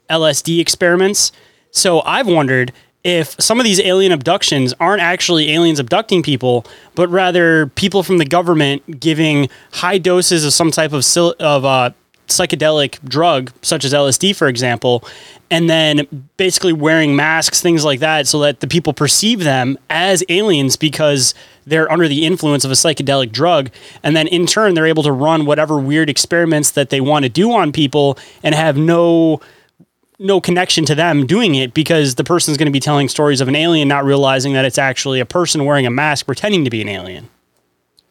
LSD 0.08 0.60
experiments. 0.60 1.32
So 1.70 2.00
I've 2.02 2.26
wondered 2.26 2.72
if 3.04 3.36
some 3.40 3.60
of 3.60 3.64
these 3.64 3.80
alien 3.80 4.10
abductions 4.10 4.74
aren't 4.80 5.00
actually 5.00 5.52
aliens 5.52 5.78
abducting 5.78 6.24
people, 6.24 6.66
but 6.96 7.08
rather 7.08 7.68
people 7.68 8.02
from 8.02 8.18
the 8.18 8.24
government 8.24 8.98
giving 8.98 9.48
high 9.72 9.98
doses 9.98 10.44
of 10.44 10.52
some 10.52 10.72
type 10.72 10.92
of 10.92 11.04
sil- 11.06 11.38
of 11.38 11.64
uh, 11.64 11.90
psychedelic 12.26 13.00
drug, 13.04 13.52
such 13.62 13.84
as 13.84 13.92
LSD, 13.92 14.34
for 14.34 14.48
example, 14.48 15.04
and 15.50 15.70
then 15.70 16.28
basically 16.36 16.72
wearing 16.72 17.14
masks, 17.14 17.62
things 17.62 17.84
like 17.84 18.00
that, 18.00 18.26
so 18.26 18.40
that 18.40 18.58
the 18.60 18.66
people 18.66 18.92
perceive 18.92 19.44
them 19.44 19.78
as 19.88 20.24
aliens 20.28 20.76
because 20.76 21.34
they're 21.64 21.90
under 21.90 22.08
the 22.08 22.26
influence 22.26 22.64
of 22.64 22.70
a 22.70 22.74
psychedelic 22.74 23.30
drug. 23.30 23.70
And 24.02 24.16
then 24.16 24.26
in 24.26 24.46
turn, 24.46 24.74
they're 24.74 24.86
able 24.86 25.04
to 25.04 25.12
run 25.12 25.46
whatever 25.46 25.78
weird 25.78 26.10
experiments 26.10 26.72
that 26.72 26.90
they 26.90 27.00
want 27.00 27.24
to 27.24 27.28
do 27.28 27.52
on 27.52 27.70
people 27.70 28.18
and 28.42 28.54
have 28.54 28.76
no 28.76 29.40
no 30.18 30.40
connection 30.40 30.84
to 30.86 30.94
them 30.94 31.26
doing 31.26 31.54
it 31.54 31.74
because 31.74 32.14
the 32.14 32.24
person's 32.24 32.56
going 32.56 32.66
to 32.66 32.72
be 32.72 32.80
telling 32.80 33.08
stories 33.08 33.40
of 33.40 33.48
an 33.48 33.56
alien, 33.56 33.88
not 33.88 34.04
realizing 34.04 34.54
that 34.54 34.64
it's 34.64 34.78
actually 34.78 35.20
a 35.20 35.26
person 35.26 35.64
wearing 35.64 35.86
a 35.86 35.90
mask 35.90 36.26
pretending 36.26 36.64
to 36.64 36.70
be 36.70 36.80
an 36.80 36.88
alien. 36.88 37.28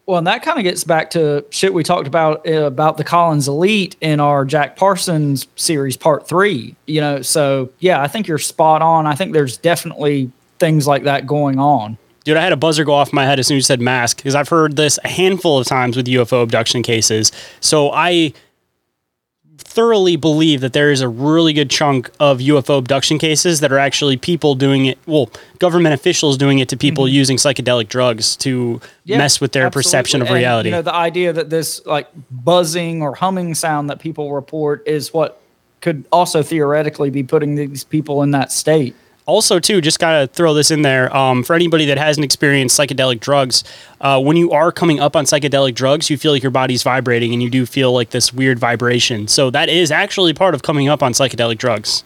Well, 0.06 0.20
and 0.20 0.28
that 0.28 0.44
kind 0.44 0.60
of 0.60 0.64
gets 0.64 0.84
back 0.84 1.10
to 1.12 1.44
shit 1.50 1.74
we 1.74 1.84
talked 1.84 2.08
about 2.08 2.48
uh, 2.48 2.66
about 2.66 2.98
the 2.98 3.04
Collins 3.04 3.48
Elite 3.48 3.96
in 4.02 4.20
our 4.20 4.46
Jack 4.46 4.76
Parsons 4.76 5.48
series, 5.56 5.98
part 5.98 6.28
three. 6.28 6.76
You 6.86 7.02
know, 7.02 7.22
so 7.24 7.72
yeah, 7.80 8.02
I 8.02 8.08
think 8.08 8.28
you're 8.28 8.38
spot 8.38 8.84
on. 8.84 9.08
I 9.08 9.16
think 9.16 9.34
there's 9.34 9.58
definitely 9.58 10.32
things 10.60 10.86
like 10.86 11.04
that 11.04 11.26
going 11.26 11.58
on. 11.58 11.98
Dude, 12.24 12.38
I 12.38 12.42
had 12.42 12.54
a 12.54 12.58
buzzer 12.58 12.84
go 12.84 12.94
off 12.94 13.14
my 13.14 13.26
head 13.26 13.40
as 13.40 13.48
soon 13.48 13.58
as 13.58 13.60
you 13.60 13.66
said 13.66 13.82
mask 13.82 14.18
because 14.18 14.36
I've 14.36 14.50
heard 14.50 14.76
this 14.76 15.00
a 15.04 15.08
handful 15.08 15.60
of 15.60 15.68
times 15.68 15.96
with 15.96 16.08
UFO 16.08 16.44
abduction 16.44 16.82
cases. 16.82 17.32
So 17.60 17.92
I 17.92 18.34
thoroughly 19.76 20.16
believe 20.16 20.62
that 20.62 20.72
there 20.72 20.90
is 20.90 21.02
a 21.02 21.10
really 21.10 21.52
good 21.52 21.70
chunk 21.70 22.10
of 22.18 22.40
UFO 22.40 22.80
abduction 22.80 23.20
cases 23.20 23.60
that 23.60 23.74
are 23.74 23.78
actually 23.78 24.16
people 24.16 24.56
doing 24.56 24.86
it, 24.86 24.98
well, 25.06 25.30
government 25.60 25.94
officials 25.94 26.38
doing 26.38 26.60
it 26.60 26.70
to 26.70 26.78
people 26.78 27.04
mm-hmm. 27.04 27.16
using 27.16 27.38
psychedelic 27.38 27.90
drugs 27.90 28.38
to 28.38 28.80
Yeah, 29.04 29.18
mess 29.18 29.42
with 29.42 29.52
their 29.52 29.70
perception 29.70 30.22
of 30.22 30.28
absolutely. 30.28 30.46
And, 30.46 30.50
reality. 30.50 30.70
you 30.70 30.76
know, 30.76 30.82
the 30.82 30.96
idea 30.96 31.34
that 31.34 31.50
this 31.50 31.86
like 31.86 32.08
buzzing 32.32 33.02
or 33.02 33.16
humming 33.16 33.54
sound 33.54 33.90
that 33.90 34.00
people 34.00 34.32
report 34.32 34.88
is 34.88 35.14
what 35.14 35.42
could 35.82 36.06
also 36.12 36.42
theoretically 36.42 37.10
be 37.10 37.22
putting 37.22 37.56
these 37.56 37.84
people 37.84 38.24
in 38.24 38.32
that 38.32 38.52
state. 38.52 38.96
Also 39.26 39.60
too 39.60 39.82
just 39.82 40.00
gotta 40.00 40.28
throw 40.28 40.54
this 40.54 40.72
in 40.72 40.82
there 40.82 41.16
um, 41.16 41.44
for 41.44 41.54
anybody 41.56 41.86
that 41.86 41.98
hasn't 41.98 42.24
experienced 42.24 42.78
psychedelic 42.80 43.20
drugs 43.20 43.64
uh, 44.02 44.22
when 44.22 44.38
you 44.38 44.52
are 44.52 44.72
coming 44.72 45.00
up 45.00 45.16
on 45.16 45.26
psychedelic 45.26 45.76
drugs 45.76 46.10
you 46.10 46.18
feel 46.18 46.32
like 46.32 46.44
your 46.44 46.52
body's 46.52 46.84
vibrating 46.84 47.34
and 47.34 47.42
you 47.42 47.50
do 47.50 47.66
feel 47.66 47.92
like 47.92 48.12
this 48.12 48.32
weird 48.34 48.60
vibration 48.60 49.28
so 49.28 49.50
that 49.50 49.70
is 49.70 49.92
actually 49.92 50.34
part 50.34 50.54
of 50.54 50.62
coming 50.62 50.88
up 50.90 51.02
on 51.02 51.12
psychedelic 51.14 51.58
drugs 51.58 52.04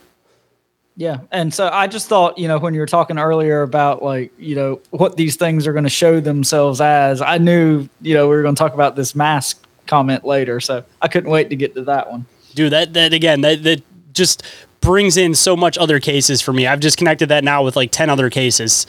Yeah. 0.96 1.20
And 1.32 1.54
so 1.54 1.70
I 1.72 1.88
just 1.88 2.10
thought, 2.10 2.38
you 2.38 2.50
know, 2.50 2.60
when 2.60 2.74
you 2.74 2.82
were 2.82 2.86
talking 2.86 3.18
earlier 3.18 3.62
about 3.62 4.04
like, 4.04 4.34
you 4.38 4.54
know, 4.54 4.82
what 4.90 5.16
these 5.16 5.38
things 5.38 5.66
are 5.66 5.72
going 5.72 5.86
to 5.86 5.90
show 5.90 6.20
themselves 6.20 6.82
as, 6.82 7.22
I 7.22 7.38
knew, 7.38 7.88
you 8.02 8.14
know, 8.16 8.28
we 8.28 8.36
were 8.36 8.42
going 8.42 8.56
to 8.56 8.60
talk 8.60 8.74
about 8.74 8.98
this 8.98 9.16
mask 9.16 9.66
comment 9.88 10.26
later. 10.26 10.60
So 10.60 10.84
I 11.02 11.08
couldn't 11.08 11.32
wait 11.32 11.50
to 11.52 11.56
get 11.56 11.74
to 11.76 11.84
that 11.86 12.12
one. 12.12 12.26
dude 12.54 12.74
that 12.74 12.92
that 12.94 13.14
again 13.14 13.40
that 13.42 13.64
that 13.64 13.82
just 14.14 14.44
brings 14.82 15.18
in 15.18 15.36
so 15.36 15.56
much 15.56 15.78
other 15.78 16.00
cases 16.00 16.42
for 16.42 16.54
me 16.54 16.68
i've 16.68 16.80
just 16.80 16.98
connected 16.98 17.30
that 17.30 17.44
now 17.44 17.64
with 17.64 17.76
like 17.76 17.92
10 17.92 18.10
other 18.10 18.30
cases 18.30 18.86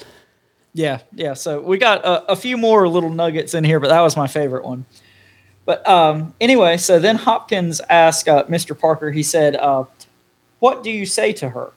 Yeah. 0.73 1.01
Yeah. 1.13 1.35
So 1.35 1.61
we 1.61 1.79
got 1.79 2.05
a, 2.05 2.33
a 2.33 2.37
few 2.37 2.57
more 2.57 2.89
little 2.89 3.11
nuggets 3.11 3.55
in 3.55 3.65
here, 3.65 3.81
but 3.81 3.89
that 3.89 4.01
was 4.01 4.17
my 4.17 4.27
favorite 4.27 4.65
one. 4.65 4.87
But 5.65 5.87
um, 5.89 6.35
anyway, 6.41 6.77
so 6.77 6.99
then 6.99 7.17
Hopkins 7.17 7.81
asked 7.91 8.29
uh, 8.29 8.45
Mr. 8.45 8.79
Parker, 8.79 9.11
he 9.11 9.23
said, 9.23 9.57
uh, 9.57 9.85
What 10.61 10.83
do 10.83 10.91
you 10.91 11.07
say 11.07 11.33
to 11.35 11.51
her? 11.51 11.73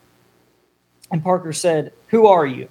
And 1.11 1.23
Parker 1.23 1.53
said, 1.53 1.91
Who 2.09 2.27
are 2.27 2.45
you? 2.45 2.69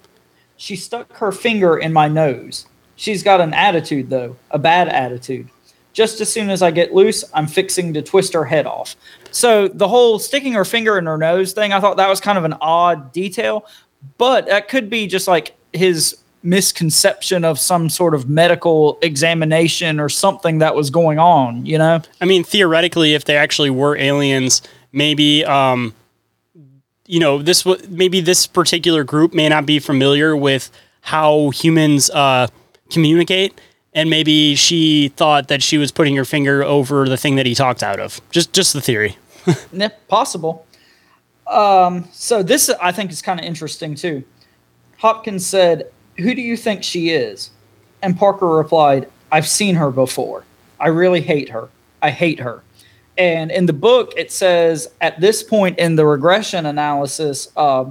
She 0.55 0.75
stuck 0.75 1.11
her 1.17 1.31
finger 1.31 1.77
in 1.77 1.91
my 1.91 2.07
nose. 2.07 2.67
She's 2.95 3.23
got 3.23 3.41
an 3.41 3.53
attitude, 3.53 4.09
though, 4.09 4.37
a 4.49 4.59
bad 4.59 4.87
attitude. 4.87 5.49
Just 5.93 6.19
as 6.21 6.31
soon 6.31 6.49
as 6.49 6.61
I 6.61 6.71
get 6.71 6.93
loose, 6.93 7.23
I'm 7.33 7.47
fixing 7.47 7.93
to 7.93 8.01
twist 8.01 8.33
her 8.33 8.45
head 8.45 8.65
off. 8.65 8.95
So 9.31 9.67
the 9.67 9.87
whole 9.87 10.19
sticking 10.19 10.53
her 10.53 10.65
finger 10.65 10.97
in 10.97 11.05
her 11.05 11.17
nose 11.17 11.53
thing, 11.53 11.71
I 11.71 11.79
thought 11.79 11.97
that 11.97 12.09
was 12.09 12.19
kind 12.19 12.37
of 12.37 12.43
an 12.43 12.53
odd 12.61 13.11
detail, 13.11 13.65
but 14.17 14.47
that 14.47 14.67
could 14.67 14.89
be 14.89 15.07
just 15.07 15.27
like 15.27 15.55
his 15.71 16.17
misconception 16.43 17.45
of 17.45 17.57
some 17.57 17.89
sort 17.89 18.13
of 18.13 18.29
medical 18.29 18.99
examination 19.01 19.99
or 19.99 20.09
something 20.09 20.59
that 20.59 20.75
was 20.75 20.89
going 20.89 21.17
on, 21.17 21.65
you 21.65 21.77
know? 21.77 22.01
I 22.19 22.25
mean, 22.25 22.43
theoretically, 22.43 23.13
if 23.13 23.25
they 23.25 23.37
actually 23.37 23.69
were 23.69 23.95
aliens, 23.95 24.61
maybe, 24.91 25.45
um, 25.45 25.93
you 27.05 27.19
know, 27.19 27.41
this 27.41 27.63
w- 27.63 27.81
maybe 27.89 28.19
this 28.19 28.45
particular 28.45 29.03
group 29.03 29.33
may 29.33 29.47
not 29.47 29.65
be 29.65 29.79
familiar 29.79 30.35
with 30.35 30.69
how 31.01 31.49
humans 31.51 32.09
uh, 32.09 32.47
communicate, 32.89 33.59
and 33.95 34.09
maybe 34.09 34.55
she 34.55 35.09
thought 35.09 35.47
that 35.47 35.61
she 35.61 35.77
was 35.77 35.91
putting 35.91 36.15
her 36.15 36.25
finger 36.25 36.63
over 36.63 37.07
the 37.07 37.17
thing 37.17 37.35
that 37.35 37.45
he 37.45 37.55
talked 37.55 37.83
out 37.83 37.99
of. 37.99 38.21
Just, 38.31 38.53
just 38.53 38.73
the 38.73 38.81
theory. 38.81 39.17
Yeah, 39.73 39.89
possible. 40.07 40.65
Um, 41.47 42.07
so 42.13 42.43
this 42.43 42.69
I 42.69 42.93
think 42.93 43.11
is 43.11 43.21
kind 43.21 43.39
of 43.39 43.45
interesting 43.45 43.95
too. 43.95 44.23
Hopkins 44.97 45.45
said, 45.45 45.91
"Who 46.17 46.33
do 46.33 46.41
you 46.41 46.55
think 46.55 46.83
she 46.83 47.09
is?" 47.09 47.49
And 48.01 48.17
Parker 48.17 48.47
replied, 48.47 49.09
"I've 49.31 49.47
seen 49.47 49.75
her 49.75 49.91
before. 49.91 50.45
I 50.79 50.87
really 50.87 51.19
hate 51.19 51.49
her. 51.49 51.67
I 52.01 52.11
hate 52.11 52.39
her." 52.39 52.63
And 53.17 53.51
in 53.51 53.65
the 53.65 53.73
book, 53.73 54.13
it 54.15 54.31
says 54.31 54.89
at 55.01 55.19
this 55.19 55.43
point 55.43 55.77
in 55.77 55.97
the 55.97 56.05
regression 56.05 56.65
analysis, 56.65 57.49
uh, 57.55 57.85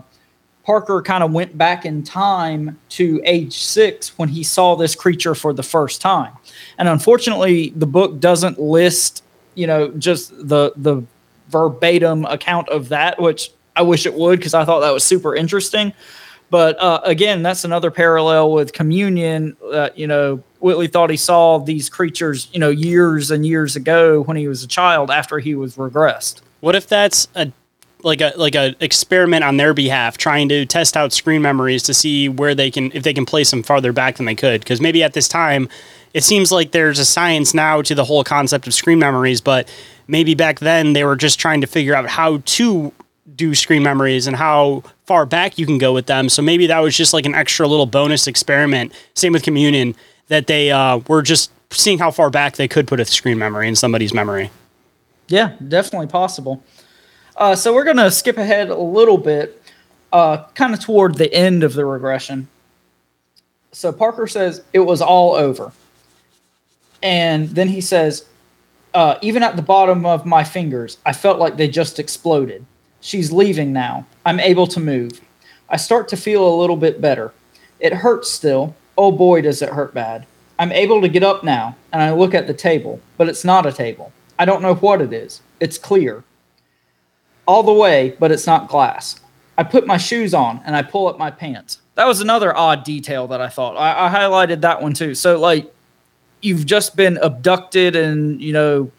Parker 0.64 1.02
kind 1.02 1.24
of 1.24 1.32
went 1.32 1.58
back 1.58 1.84
in 1.84 2.02
time 2.02 2.78
to 2.90 3.20
age 3.24 3.58
six 3.58 4.16
when 4.16 4.28
he 4.28 4.44
saw 4.44 4.76
this 4.76 4.94
creature 4.94 5.34
for 5.34 5.52
the 5.52 5.62
first 5.62 6.00
time. 6.00 6.32
And 6.78 6.88
unfortunately, 6.88 7.72
the 7.74 7.86
book 7.86 8.20
doesn't 8.20 8.60
list 8.60 9.22
you 9.54 9.66
know, 9.66 9.88
just 9.88 10.30
the 10.48 10.72
the 10.76 11.02
verbatim 11.48 12.24
account 12.24 12.68
of 12.68 12.88
that, 12.88 13.20
which 13.20 13.50
I 13.76 13.82
wish 13.82 14.06
it 14.06 14.14
would 14.14 14.38
because 14.38 14.54
I 14.54 14.64
thought 14.64 14.80
that 14.80 14.92
was 14.92 15.04
super 15.04 15.34
interesting. 15.34 15.92
But 16.50 16.78
uh, 16.78 17.00
again, 17.04 17.42
that's 17.42 17.64
another 17.64 17.90
parallel 17.90 18.52
with 18.52 18.72
communion. 18.72 19.56
Uh, 19.72 19.88
you 19.94 20.06
know, 20.06 20.42
Whitley 20.60 20.86
thought 20.86 21.08
he 21.08 21.16
saw 21.16 21.58
these 21.58 21.88
creatures, 21.88 22.48
you 22.52 22.60
know, 22.60 22.68
years 22.68 23.30
and 23.30 23.46
years 23.46 23.74
ago 23.74 24.22
when 24.22 24.36
he 24.36 24.48
was 24.48 24.62
a 24.62 24.66
child 24.66 25.10
after 25.10 25.38
he 25.38 25.54
was 25.54 25.76
regressed. 25.76 26.42
What 26.60 26.74
if 26.74 26.86
that's 26.86 27.26
a 27.34 27.52
like 28.04 28.20
a 28.20 28.32
like 28.36 28.54
a 28.54 28.74
experiment 28.80 29.44
on 29.44 29.56
their 29.56 29.74
behalf, 29.74 30.18
trying 30.18 30.48
to 30.48 30.66
test 30.66 30.96
out 30.96 31.12
screen 31.12 31.42
memories 31.42 31.82
to 31.84 31.94
see 31.94 32.28
where 32.28 32.54
they 32.54 32.70
can 32.70 32.90
if 32.92 33.02
they 33.02 33.14
can 33.14 33.26
place 33.26 33.50
them 33.50 33.62
farther 33.62 33.92
back 33.92 34.16
than 34.16 34.26
they 34.26 34.34
could? 34.34 34.60
Because 34.60 34.80
maybe 34.80 35.02
at 35.02 35.12
this 35.12 35.28
time, 35.28 35.68
it 36.14 36.24
seems 36.24 36.52
like 36.52 36.72
there's 36.72 36.98
a 36.98 37.04
science 37.04 37.54
now 37.54 37.82
to 37.82 37.94
the 37.94 38.04
whole 38.04 38.24
concept 38.24 38.66
of 38.66 38.74
screen 38.74 38.98
memories, 38.98 39.40
but 39.40 39.68
maybe 40.06 40.34
back 40.34 40.60
then 40.60 40.92
they 40.92 41.04
were 41.04 41.16
just 41.16 41.38
trying 41.38 41.60
to 41.60 41.66
figure 41.66 41.94
out 41.94 42.08
how 42.08 42.38
to 42.44 42.92
do 43.34 43.54
screen 43.54 43.82
memories 43.82 44.26
and 44.26 44.36
how 44.36 44.82
far 45.06 45.24
back 45.24 45.58
you 45.58 45.66
can 45.66 45.78
go 45.78 45.92
with 45.92 46.06
them. 46.06 46.28
So 46.28 46.42
maybe 46.42 46.66
that 46.66 46.78
was 46.80 46.96
just 46.96 47.12
like 47.12 47.24
an 47.26 47.34
extra 47.34 47.66
little 47.66 47.86
bonus 47.86 48.26
experiment. 48.26 48.92
Same 49.14 49.32
with 49.32 49.42
communion 49.42 49.94
that 50.28 50.46
they 50.46 50.70
uh, 50.70 50.98
were 51.08 51.22
just 51.22 51.50
seeing 51.70 51.98
how 51.98 52.10
far 52.10 52.30
back 52.30 52.56
they 52.56 52.68
could 52.68 52.86
put 52.86 53.00
a 53.00 53.04
screen 53.04 53.38
memory 53.38 53.68
in 53.68 53.76
somebody's 53.76 54.12
memory. 54.12 54.50
Yeah, 55.28 55.54
definitely 55.66 56.08
possible. 56.08 56.62
Uh, 57.36 57.54
so 57.54 57.74
we're 57.74 57.84
going 57.84 57.96
to 57.96 58.10
skip 58.10 58.36
ahead 58.36 58.68
a 58.68 58.76
little 58.76 59.18
bit, 59.18 59.62
uh, 60.12 60.44
kind 60.54 60.74
of 60.74 60.80
toward 60.80 61.16
the 61.16 61.32
end 61.32 61.62
of 61.62 61.74
the 61.74 61.84
regression. 61.84 62.48
So 63.72 63.92
Parker 63.92 64.26
says 64.26 64.62
it 64.72 64.80
was 64.80 65.00
all 65.00 65.34
over. 65.34 65.72
And 67.02 67.48
then 67.48 67.68
he 67.68 67.80
says, 67.80 68.26
uh, 68.94 69.18
even 69.22 69.42
at 69.42 69.56
the 69.56 69.62
bottom 69.62 70.04
of 70.04 70.26
my 70.26 70.44
fingers, 70.44 70.98
I 71.06 71.12
felt 71.12 71.38
like 71.38 71.56
they 71.56 71.68
just 71.68 71.98
exploded. 71.98 72.64
She's 73.00 73.32
leaving 73.32 73.72
now. 73.72 74.06
I'm 74.24 74.38
able 74.38 74.66
to 74.68 74.80
move. 74.80 75.20
I 75.68 75.78
start 75.78 76.08
to 76.08 76.16
feel 76.16 76.46
a 76.46 76.60
little 76.60 76.76
bit 76.76 77.00
better. 77.00 77.32
It 77.80 77.94
hurts 77.94 78.30
still. 78.30 78.76
Oh 78.96 79.10
boy, 79.10 79.40
does 79.40 79.62
it 79.62 79.70
hurt 79.70 79.94
bad. 79.94 80.26
I'm 80.58 80.70
able 80.70 81.00
to 81.00 81.08
get 81.08 81.24
up 81.24 81.42
now, 81.42 81.76
and 81.92 82.02
I 82.02 82.12
look 82.12 82.34
at 82.34 82.46
the 82.46 82.54
table, 82.54 83.00
but 83.16 83.28
it's 83.28 83.44
not 83.44 83.66
a 83.66 83.72
table. 83.72 84.12
I 84.38 84.44
don't 84.44 84.62
know 84.62 84.74
what 84.74 85.00
it 85.00 85.12
is. 85.12 85.40
It's 85.58 85.78
clear. 85.78 86.22
All 87.46 87.62
the 87.62 87.72
way, 87.72 88.16
but 88.18 88.30
it's 88.30 88.46
not 88.46 88.68
glass. 88.68 89.20
I 89.58 89.64
put 89.64 89.86
my 89.86 89.96
shoes 89.96 90.34
on 90.34 90.60
and 90.64 90.74
I 90.76 90.82
pull 90.82 91.08
up 91.08 91.18
my 91.18 91.30
pants. 91.30 91.80
That 91.94 92.06
was 92.06 92.20
another 92.20 92.56
odd 92.56 92.84
detail 92.84 93.26
that 93.28 93.40
I 93.40 93.48
thought. 93.48 93.76
I, 93.76 94.06
I 94.06 94.10
highlighted 94.10 94.62
that 94.62 94.80
one 94.80 94.94
too. 94.94 95.14
So, 95.14 95.38
like, 95.38 95.72
you've 96.40 96.64
just 96.66 96.96
been 96.96 97.18
abducted 97.18 97.96
and, 97.96 98.40
you 98.40 98.52
know, 98.52 98.90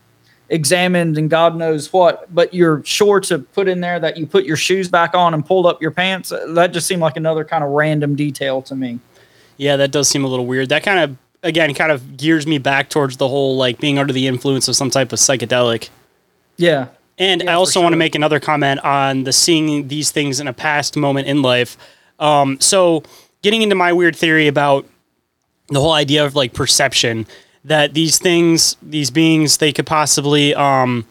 examined 0.50 1.18
and 1.18 1.30
God 1.30 1.56
knows 1.56 1.92
what, 1.92 2.34
but 2.34 2.54
you're 2.54 2.84
sure 2.86 3.20
to 3.22 3.40
put 3.40 3.68
in 3.68 3.82
there 3.82 4.00
that 4.00 4.18
you 4.18 4.28
put 4.28 4.46
your 4.46 4.56
shoes 4.56 4.88
back 4.88 5.16
on 5.16 5.34
and 5.34 5.46
pulled 5.46 5.66
up 5.66 5.82
your 5.82 5.92
pants. 5.92 6.32
Uh, 6.32 6.46
that 6.54 6.74
just 6.74 6.88
seemed 6.88 7.02
like 7.02 7.18
another 7.18 7.44
kind 7.44 7.64
of 7.64 7.72
random 7.72 8.16
detail 8.16 8.62
to 8.64 8.76
me. 8.76 9.00
Yeah, 9.58 9.76
that 9.78 9.92
does 9.92 10.08
seem 10.08 10.24
a 10.24 10.28
little 10.28 10.46
weird. 10.46 10.70
That 10.70 10.84
kind 10.84 11.00
of 11.00 11.18
again 11.42 11.74
kind 11.74 11.92
of 11.92 12.18
gears 12.18 12.46
me 12.48 12.58
back 12.58 12.90
towards 12.90 13.18
the 13.18 13.28
whole 13.28 13.58
like 13.58 13.80
being 13.80 13.98
under 13.98 14.14
the 14.14 14.28
influence 14.28 14.68
of 14.68 14.76
some 14.76 14.90
type 14.90 15.12
of 15.12 15.20
psychedelic. 15.20 15.90
Yeah. 16.58 16.88
And 17.24 17.50
I 17.50 17.54
also 17.54 17.82
want 17.82 17.94
to 17.94 17.98
make 17.98 18.16
another 18.16 18.42
comment 18.42 18.82
on 18.82 19.24
the 19.24 19.32
seeing 19.32 19.88
these 19.88 20.12
things 20.12 20.42
in 20.42 20.48
a 20.50 20.54
past 20.54 20.98
moment 20.98 21.26
in 21.26 21.42
life. 21.42 21.78
Um, 22.20 22.60
so 22.60 23.04
getting 23.42 23.62
into 23.62 23.76
my 23.76 23.94
weird 23.94 24.14
theory 24.14 24.48
about 24.48 24.86
the 25.70 25.80
whole 25.80 25.94
idea 25.94 26.26
of 26.26 26.36
like 26.36 26.54
perception 26.54 27.26
that 27.64 27.94
these 27.94 28.20
things, 28.20 28.76
these 28.82 29.10
beings, 29.10 29.60
they 29.60 29.72
could 29.72 29.86
possibly 29.86 30.54
um, 30.54 31.08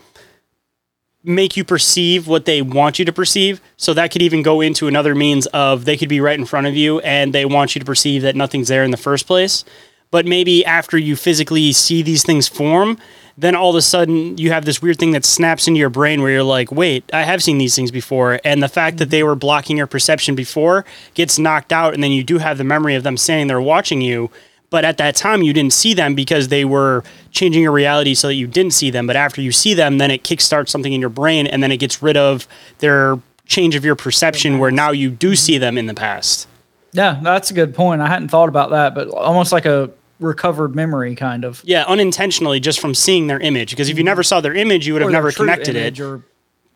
make 1.24 1.56
you 1.56 1.64
perceive 1.64 2.28
what 2.28 2.44
they 2.44 2.60
want 2.60 2.98
you 2.98 3.06
to 3.06 3.12
perceive. 3.12 3.62
So 3.78 3.94
that 3.94 4.10
could 4.10 4.20
even 4.20 4.42
go 4.42 4.60
into 4.60 4.88
another 4.88 5.14
means 5.14 5.46
of 5.46 5.86
they 5.86 5.96
could 5.96 6.10
be 6.10 6.20
right 6.20 6.38
in 6.38 6.44
front 6.44 6.66
of 6.66 6.76
you 6.76 7.00
and 7.00 7.32
they 7.32 7.46
want 7.46 7.74
you 7.74 7.78
to 7.78 7.86
perceive 7.86 8.20
that 8.20 8.36
nothing's 8.36 8.68
there 8.68 8.84
in 8.84 8.90
the 8.90 8.98
first 8.98 9.26
place. 9.26 9.64
But 10.10 10.26
maybe 10.26 10.62
after 10.66 10.98
you 10.98 11.16
physically 11.16 11.72
see 11.72 12.02
these 12.02 12.22
things 12.22 12.48
form, 12.48 12.98
then 13.36 13.54
all 13.54 13.70
of 13.70 13.76
a 13.76 13.82
sudden 13.82 14.36
you 14.38 14.52
have 14.52 14.64
this 14.64 14.82
weird 14.82 14.98
thing 14.98 15.12
that 15.12 15.24
snaps 15.24 15.66
into 15.66 15.78
your 15.78 15.90
brain 15.90 16.22
where 16.22 16.30
you're 16.30 16.42
like, 16.42 16.70
wait, 16.70 17.04
I 17.12 17.22
have 17.22 17.42
seen 17.42 17.58
these 17.58 17.74
things 17.74 17.90
before. 17.90 18.40
And 18.44 18.62
the 18.62 18.68
fact 18.68 18.98
that 18.98 19.10
they 19.10 19.22
were 19.22 19.34
blocking 19.34 19.76
your 19.76 19.86
perception 19.86 20.34
before 20.34 20.84
gets 21.14 21.38
knocked 21.38 21.72
out. 21.72 21.94
And 21.94 22.02
then 22.02 22.10
you 22.10 22.24
do 22.24 22.38
have 22.38 22.58
the 22.58 22.64
memory 22.64 22.94
of 22.94 23.02
them 23.02 23.16
standing 23.16 23.46
there 23.46 23.60
watching 23.60 24.00
you. 24.00 24.30
But 24.70 24.86
at 24.86 24.96
that 24.96 25.16
time, 25.16 25.42
you 25.42 25.52
didn't 25.52 25.74
see 25.74 25.92
them 25.92 26.14
because 26.14 26.48
they 26.48 26.64
were 26.64 27.04
changing 27.30 27.62
your 27.62 27.72
reality 27.72 28.14
so 28.14 28.28
that 28.28 28.34
you 28.34 28.46
didn't 28.46 28.72
see 28.72 28.90
them. 28.90 29.06
But 29.06 29.16
after 29.16 29.42
you 29.42 29.52
see 29.52 29.74
them, 29.74 29.98
then 29.98 30.10
it 30.10 30.24
kickstarts 30.24 30.70
something 30.70 30.92
in 30.92 31.00
your 31.00 31.10
brain 31.10 31.46
and 31.46 31.62
then 31.62 31.70
it 31.70 31.76
gets 31.76 32.02
rid 32.02 32.16
of 32.16 32.48
their 32.78 33.18
change 33.46 33.74
of 33.74 33.84
your 33.84 33.96
perception 33.96 34.58
where 34.58 34.70
now 34.70 34.90
you 34.90 35.10
do 35.10 35.36
see 35.36 35.58
them 35.58 35.76
in 35.76 35.86
the 35.86 35.94
past. 35.94 36.48
Yeah, 36.92 37.20
that's 37.22 37.50
a 37.50 37.54
good 37.54 37.74
point. 37.74 38.00
I 38.00 38.06
hadn't 38.06 38.28
thought 38.28 38.48
about 38.48 38.70
that, 38.70 38.94
but 38.94 39.08
almost 39.08 39.52
like 39.52 39.66
a 39.66 39.90
recovered 40.22 40.74
memory, 40.74 41.14
kind 41.14 41.44
of. 41.44 41.62
Yeah, 41.64 41.84
unintentionally, 41.86 42.60
just 42.60 42.80
from 42.80 42.94
seeing 42.94 43.26
their 43.26 43.40
image. 43.40 43.70
Because 43.70 43.88
if 43.88 43.98
you 43.98 44.04
never 44.04 44.22
saw 44.22 44.40
their 44.40 44.54
image, 44.54 44.86
you 44.86 44.92
would 44.94 45.02
have 45.02 45.08
Or 45.08 45.12
their 45.12 45.20
never 45.20 45.32
true 45.32 45.44
connected 45.46 45.76
image, 45.76 46.00
it. 46.00 46.04
or- 46.04 46.22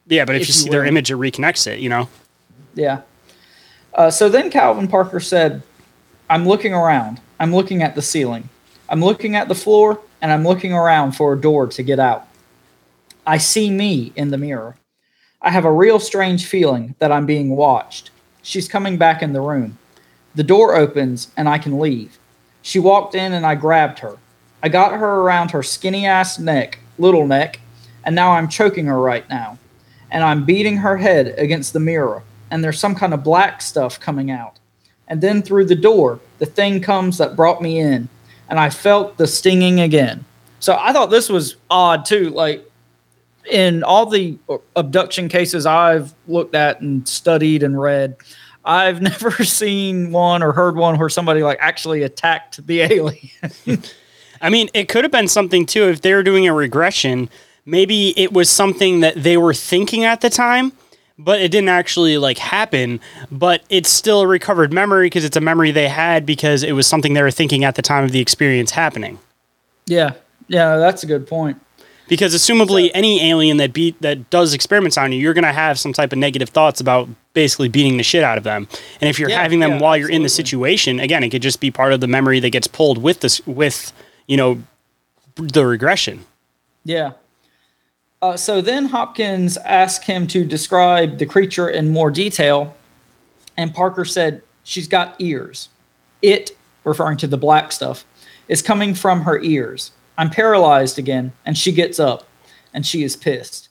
yeah, 0.08 0.24
but 0.24 0.36
if, 0.36 0.42
if 0.42 0.48
you 0.48 0.52
you 0.52 0.54
see 0.64 0.70
their 0.70 0.82
will. 0.82 0.88
image, 0.88 1.10
it 1.10 1.16
reconnects 1.16 1.66
it. 1.66 1.80
You 1.80 1.88
know. 1.88 2.08
Yeah. 2.74 3.00
Uh, 3.94 4.10
so 4.10 4.28
then 4.28 4.50
Calvin 4.50 4.86
Parker 4.88 5.20
said, 5.20 5.62
I'm 6.28 6.46
looking 6.46 6.74
around. 6.74 7.20
I'm 7.40 7.54
looking 7.54 7.82
at 7.82 7.94
the 7.94 8.02
ceiling. 8.02 8.48
I'm 8.88 9.00
looking 9.02 9.34
at 9.34 9.48
the 9.48 9.54
floor, 9.54 10.00
and 10.20 10.30
I'm 10.30 10.44
looking 10.44 10.72
around 10.72 11.12
for 11.12 11.32
a 11.32 11.40
door 11.40 11.66
to 11.68 11.82
get 11.82 11.98
out. 11.98 12.26
I 13.26 13.38
see 13.38 13.70
me 13.70 14.12
in 14.14 14.30
the 14.30 14.38
mirror. 14.38 14.76
I 15.42 15.50
have 15.50 15.64
a 15.64 15.72
real 15.72 15.98
strange 15.98 16.46
feeling 16.46 16.94
that 16.98 17.10
I'm 17.10 17.26
being 17.26 17.50
watched. 17.56 18.10
She's 18.42 18.68
coming 18.68 18.96
back 18.96 19.22
in 19.22 19.32
the 19.32 19.40
room. 19.40 19.78
The 20.34 20.44
door 20.44 20.76
opens, 20.76 21.28
and 21.36 21.48
I 21.48 21.58
can 21.58 21.78
leave. 21.80 22.18
She 22.66 22.78
walked 22.78 23.14
in, 23.14 23.32
and 23.32 23.46
I 23.46 23.54
grabbed 23.54 24.00
her. 24.00 24.16
I 24.62 24.68
got 24.68 24.92
her 24.92 25.20
around 25.20 25.52
her 25.52 25.62
skinny 25.62 26.06
ass 26.06 26.38
neck, 26.38 26.80
little 26.98 27.26
neck, 27.26 27.60
and 28.04 28.14
now 28.14 28.32
I'm 28.32 28.48
choking 28.48 28.86
her 28.86 29.00
right 29.00 29.28
now 29.28 29.58
and 30.10 30.24
I'm 30.24 30.44
beating 30.44 30.78
her 30.78 30.96
head 30.96 31.34
against 31.38 31.72
the 31.72 31.80
mirror, 31.80 32.22
and 32.50 32.62
there's 32.62 32.78
some 32.78 32.94
kind 32.94 33.12
of 33.12 33.24
black 33.24 33.60
stuff 33.60 33.98
coming 33.98 34.30
out. 34.30 34.58
And 35.08 35.20
then 35.20 35.42
through 35.42 35.66
the 35.66 35.76
door, 35.76 36.20
the 36.38 36.46
thing 36.46 36.80
comes 36.80 37.18
that 37.18 37.36
brought 37.36 37.62
me 37.62 37.78
in, 37.78 38.08
and 38.48 38.58
I 38.58 38.70
felt 38.70 39.16
the 39.16 39.26
stinging 39.26 39.80
again. 39.80 40.24
So 40.60 40.76
I 40.80 40.92
thought 40.92 41.10
this 41.10 41.28
was 41.28 41.56
odd 41.70 42.04
too. 42.04 42.30
Like 42.30 42.68
in 43.50 43.82
all 43.82 44.06
the 44.06 44.38
abduction 44.74 45.28
cases 45.28 45.66
I've 45.66 46.14
looked 46.26 46.54
at 46.54 46.80
and 46.80 47.06
studied 47.06 47.62
and 47.62 47.80
read, 47.80 48.16
I've 48.66 49.00
never 49.12 49.30
seen 49.44 50.10
one 50.10 50.42
or 50.42 50.52
heard 50.52 50.76
one 50.76 50.98
where 50.98 51.08
somebody 51.08 51.42
like 51.42 51.58
actually 51.60 52.02
attacked 52.02 52.66
the 52.66 52.80
alien. 52.82 53.82
I 54.42 54.50
mean, 54.50 54.68
it 54.74 54.88
could 54.88 55.04
have 55.04 55.12
been 55.12 55.28
something 55.28 55.64
too 55.64 55.84
if 55.84 56.02
they 56.02 56.12
were 56.12 56.22
doing 56.22 56.46
a 56.46 56.52
regression. 56.52 57.30
Maybe 57.64 58.18
it 58.18 58.32
was 58.32 58.50
something 58.50 59.00
that 59.00 59.22
they 59.22 59.36
were 59.36 59.54
thinking 59.54 60.04
at 60.04 60.20
the 60.20 60.30
time, 60.30 60.72
but 61.18 61.40
it 61.40 61.50
didn't 61.50 61.70
actually 61.70 62.18
like 62.18 62.38
happen. 62.38 63.00
But 63.30 63.62
it's 63.70 63.88
still 63.88 64.20
a 64.20 64.26
recovered 64.26 64.72
memory 64.72 65.06
because 65.06 65.24
it's 65.24 65.36
a 65.36 65.40
memory 65.40 65.70
they 65.70 65.88
had 65.88 66.26
because 66.26 66.62
it 66.62 66.72
was 66.72 66.86
something 66.86 67.14
they 67.14 67.22
were 67.22 67.30
thinking 67.30 67.64
at 67.64 67.76
the 67.76 67.82
time 67.82 68.04
of 68.04 68.12
the 68.12 68.20
experience 68.20 68.72
happening. 68.72 69.18
yeah, 69.86 70.14
yeah, 70.48 70.76
that's 70.76 71.02
a 71.02 71.06
good 71.06 71.26
point. 71.26 71.60
Because 72.08 72.34
assumably, 72.34 72.90
any 72.94 73.28
alien 73.28 73.56
that 73.56 73.72
beat 73.72 74.00
that 74.00 74.30
does 74.30 74.54
experiments 74.54 74.96
on 74.96 75.12
you, 75.12 75.18
you're 75.18 75.34
gonna 75.34 75.52
have 75.52 75.78
some 75.78 75.92
type 75.92 76.12
of 76.12 76.18
negative 76.18 76.50
thoughts 76.50 76.80
about 76.80 77.08
basically 77.32 77.68
beating 77.68 77.96
the 77.96 78.02
shit 78.02 78.22
out 78.22 78.38
of 78.38 78.44
them. 78.44 78.68
And 79.00 79.10
if 79.10 79.18
you're 79.18 79.28
Yeah, 79.28 79.42
having 79.42 79.60
them 79.60 79.72
yeah, 79.72 79.80
while 79.80 79.96
you're 79.96 80.10
in 80.10 80.22
the 80.22 80.28
situation, 80.28 81.00
again, 81.00 81.22
it 81.22 81.30
could 81.30 81.42
just 81.42 81.60
be 81.60 81.70
part 81.70 81.92
of 81.92 82.00
the 82.00 82.06
memory 82.06 82.40
that 82.40 82.50
gets 82.50 82.66
pulled 82.66 82.98
with 82.98 83.20
this 83.20 83.44
with 83.46 83.92
you 84.26 84.36
know 84.36 84.62
the 85.36 85.66
regression. 85.66 86.24
Yeah. 86.84 87.12
Uh, 88.22 88.36
so 88.36 88.60
then 88.60 88.86
Hopkins 88.86 89.56
asked 89.58 90.04
him 90.04 90.26
to 90.28 90.44
describe 90.44 91.18
the 91.18 91.26
creature 91.26 91.68
in 91.68 91.90
more 91.90 92.10
detail, 92.10 92.74
and 93.56 93.74
Parker 93.74 94.04
said, 94.04 94.42
She's 94.64 94.88
got 94.88 95.14
ears. 95.20 95.68
It, 96.22 96.56
referring 96.82 97.18
to 97.18 97.26
the 97.26 97.36
black 97.36 97.70
stuff, 97.70 98.04
is 98.48 98.62
coming 98.62 98.94
from 98.94 99.22
her 99.22 99.40
ears. 99.40 99.92
I'm 100.18 100.30
paralyzed 100.30 100.98
again, 100.98 101.32
and 101.44 101.58
she 101.58 101.72
gets 101.72 102.00
up, 102.00 102.26
and 102.72 102.86
she 102.86 103.02
is 103.02 103.16
pissed. 103.16 103.68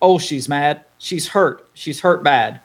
Oh, 0.00 0.18
she's 0.18 0.48
mad. 0.48 0.84
She's 0.98 1.28
hurt. 1.28 1.68
She's 1.74 2.00
hurt 2.00 2.22
bad. 2.22 2.60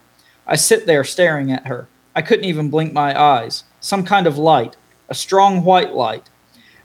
I 0.46 0.56
sit 0.56 0.86
there 0.86 1.04
staring 1.04 1.52
at 1.52 1.68
her. 1.68 1.88
I 2.16 2.22
couldn't 2.22 2.46
even 2.46 2.70
blink 2.70 2.94
my 2.94 3.20
eyes. 3.20 3.64
Some 3.80 4.04
kind 4.04 4.26
of 4.26 4.38
light, 4.38 4.76
a 5.10 5.14
strong 5.14 5.64
white 5.64 5.94
light. 5.94 6.30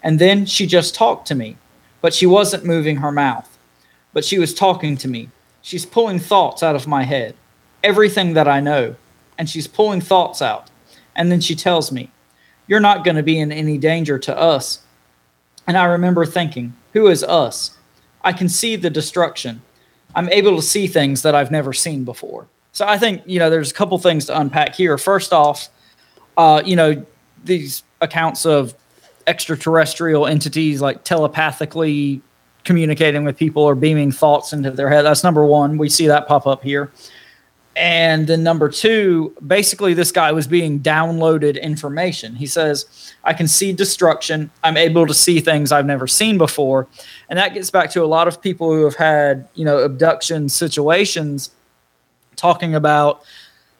And 0.02 0.18
then 0.18 0.44
she 0.44 0.66
just 0.66 0.94
talked 0.94 1.26
to 1.28 1.34
me, 1.34 1.56
but 2.00 2.12
she 2.12 2.26
wasn't 2.26 2.64
moving 2.64 2.96
her 2.96 3.12
mouth. 3.12 3.56
But 4.12 4.24
she 4.24 4.38
was 4.38 4.52
talking 4.52 4.96
to 4.98 5.08
me. 5.08 5.30
She's 5.62 5.86
pulling 5.86 6.18
thoughts 6.18 6.62
out 6.62 6.74
of 6.74 6.88
my 6.88 7.04
head, 7.04 7.36
everything 7.84 8.34
that 8.34 8.48
I 8.48 8.60
know, 8.60 8.96
and 9.38 9.48
she's 9.48 9.68
pulling 9.68 10.00
thoughts 10.00 10.42
out. 10.42 10.70
And 11.14 11.30
then 11.30 11.40
she 11.40 11.54
tells 11.54 11.92
me, 11.92 12.10
You're 12.66 12.80
not 12.80 13.04
going 13.04 13.16
to 13.16 13.22
be 13.22 13.38
in 13.38 13.52
any 13.52 13.78
danger 13.78 14.18
to 14.18 14.36
us. 14.36 14.80
And 15.66 15.76
I 15.76 15.84
remember 15.84 16.26
thinking, 16.26 16.74
Who 16.92 17.08
is 17.08 17.22
us? 17.22 17.76
I 18.22 18.32
can 18.32 18.48
see 18.48 18.76
the 18.76 18.90
destruction. 18.90 19.62
I'm 20.14 20.28
able 20.28 20.56
to 20.56 20.62
see 20.62 20.86
things 20.86 21.22
that 21.22 21.34
I've 21.34 21.50
never 21.50 21.72
seen 21.72 22.04
before. 22.04 22.46
So 22.72 22.86
I 22.86 22.98
think 22.98 23.22
you 23.26 23.38
know 23.38 23.50
there's 23.50 23.70
a 23.70 23.74
couple 23.74 23.98
things 23.98 24.26
to 24.26 24.38
unpack 24.38 24.74
here. 24.74 24.96
First 24.98 25.32
off, 25.32 25.68
uh, 26.36 26.62
you 26.64 26.76
know 26.76 27.04
these 27.44 27.82
accounts 28.00 28.46
of 28.46 28.74
extraterrestrial 29.26 30.26
entities 30.26 30.80
like 30.80 31.04
telepathically 31.04 32.20
communicating 32.64 33.24
with 33.24 33.36
people 33.36 33.62
or 33.62 33.74
beaming 33.74 34.12
thoughts 34.12 34.52
into 34.52 34.70
their 34.70 34.88
head. 34.88 35.02
That's 35.02 35.24
number 35.24 35.44
one. 35.44 35.78
We 35.78 35.88
see 35.88 36.06
that 36.06 36.26
pop 36.28 36.46
up 36.46 36.62
here. 36.62 36.90
And 37.74 38.26
then 38.26 38.42
number 38.42 38.68
two, 38.68 39.34
basically, 39.46 39.94
this 39.94 40.12
guy 40.12 40.30
was 40.32 40.46
being 40.46 40.80
downloaded 40.80 41.60
information. 41.60 42.34
He 42.34 42.46
says, 42.46 43.14
I 43.24 43.32
can 43.32 43.48
see 43.48 43.72
destruction. 43.72 44.50
I'm 44.62 44.76
able 44.76 45.06
to 45.06 45.14
see 45.14 45.40
things 45.40 45.72
I've 45.72 45.86
never 45.86 46.06
seen 46.06 46.36
before. 46.36 46.86
And 47.30 47.38
that 47.38 47.54
gets 47.54 47.70
back 47.70 47.90
to 47.92 48.04
a 48.04 48.06
lot 48.06 48.28
of 48.28 48.42
people 48.42 48.72
who 48.74 48.84
have 48.84 48.96
had, 48.96 49.48
you 49.54 49.64
know, 49.64 49.78
abduction 49.78 50.50
situations 50.50 51.50
talking 52.36 52.74
about 52.74 53.22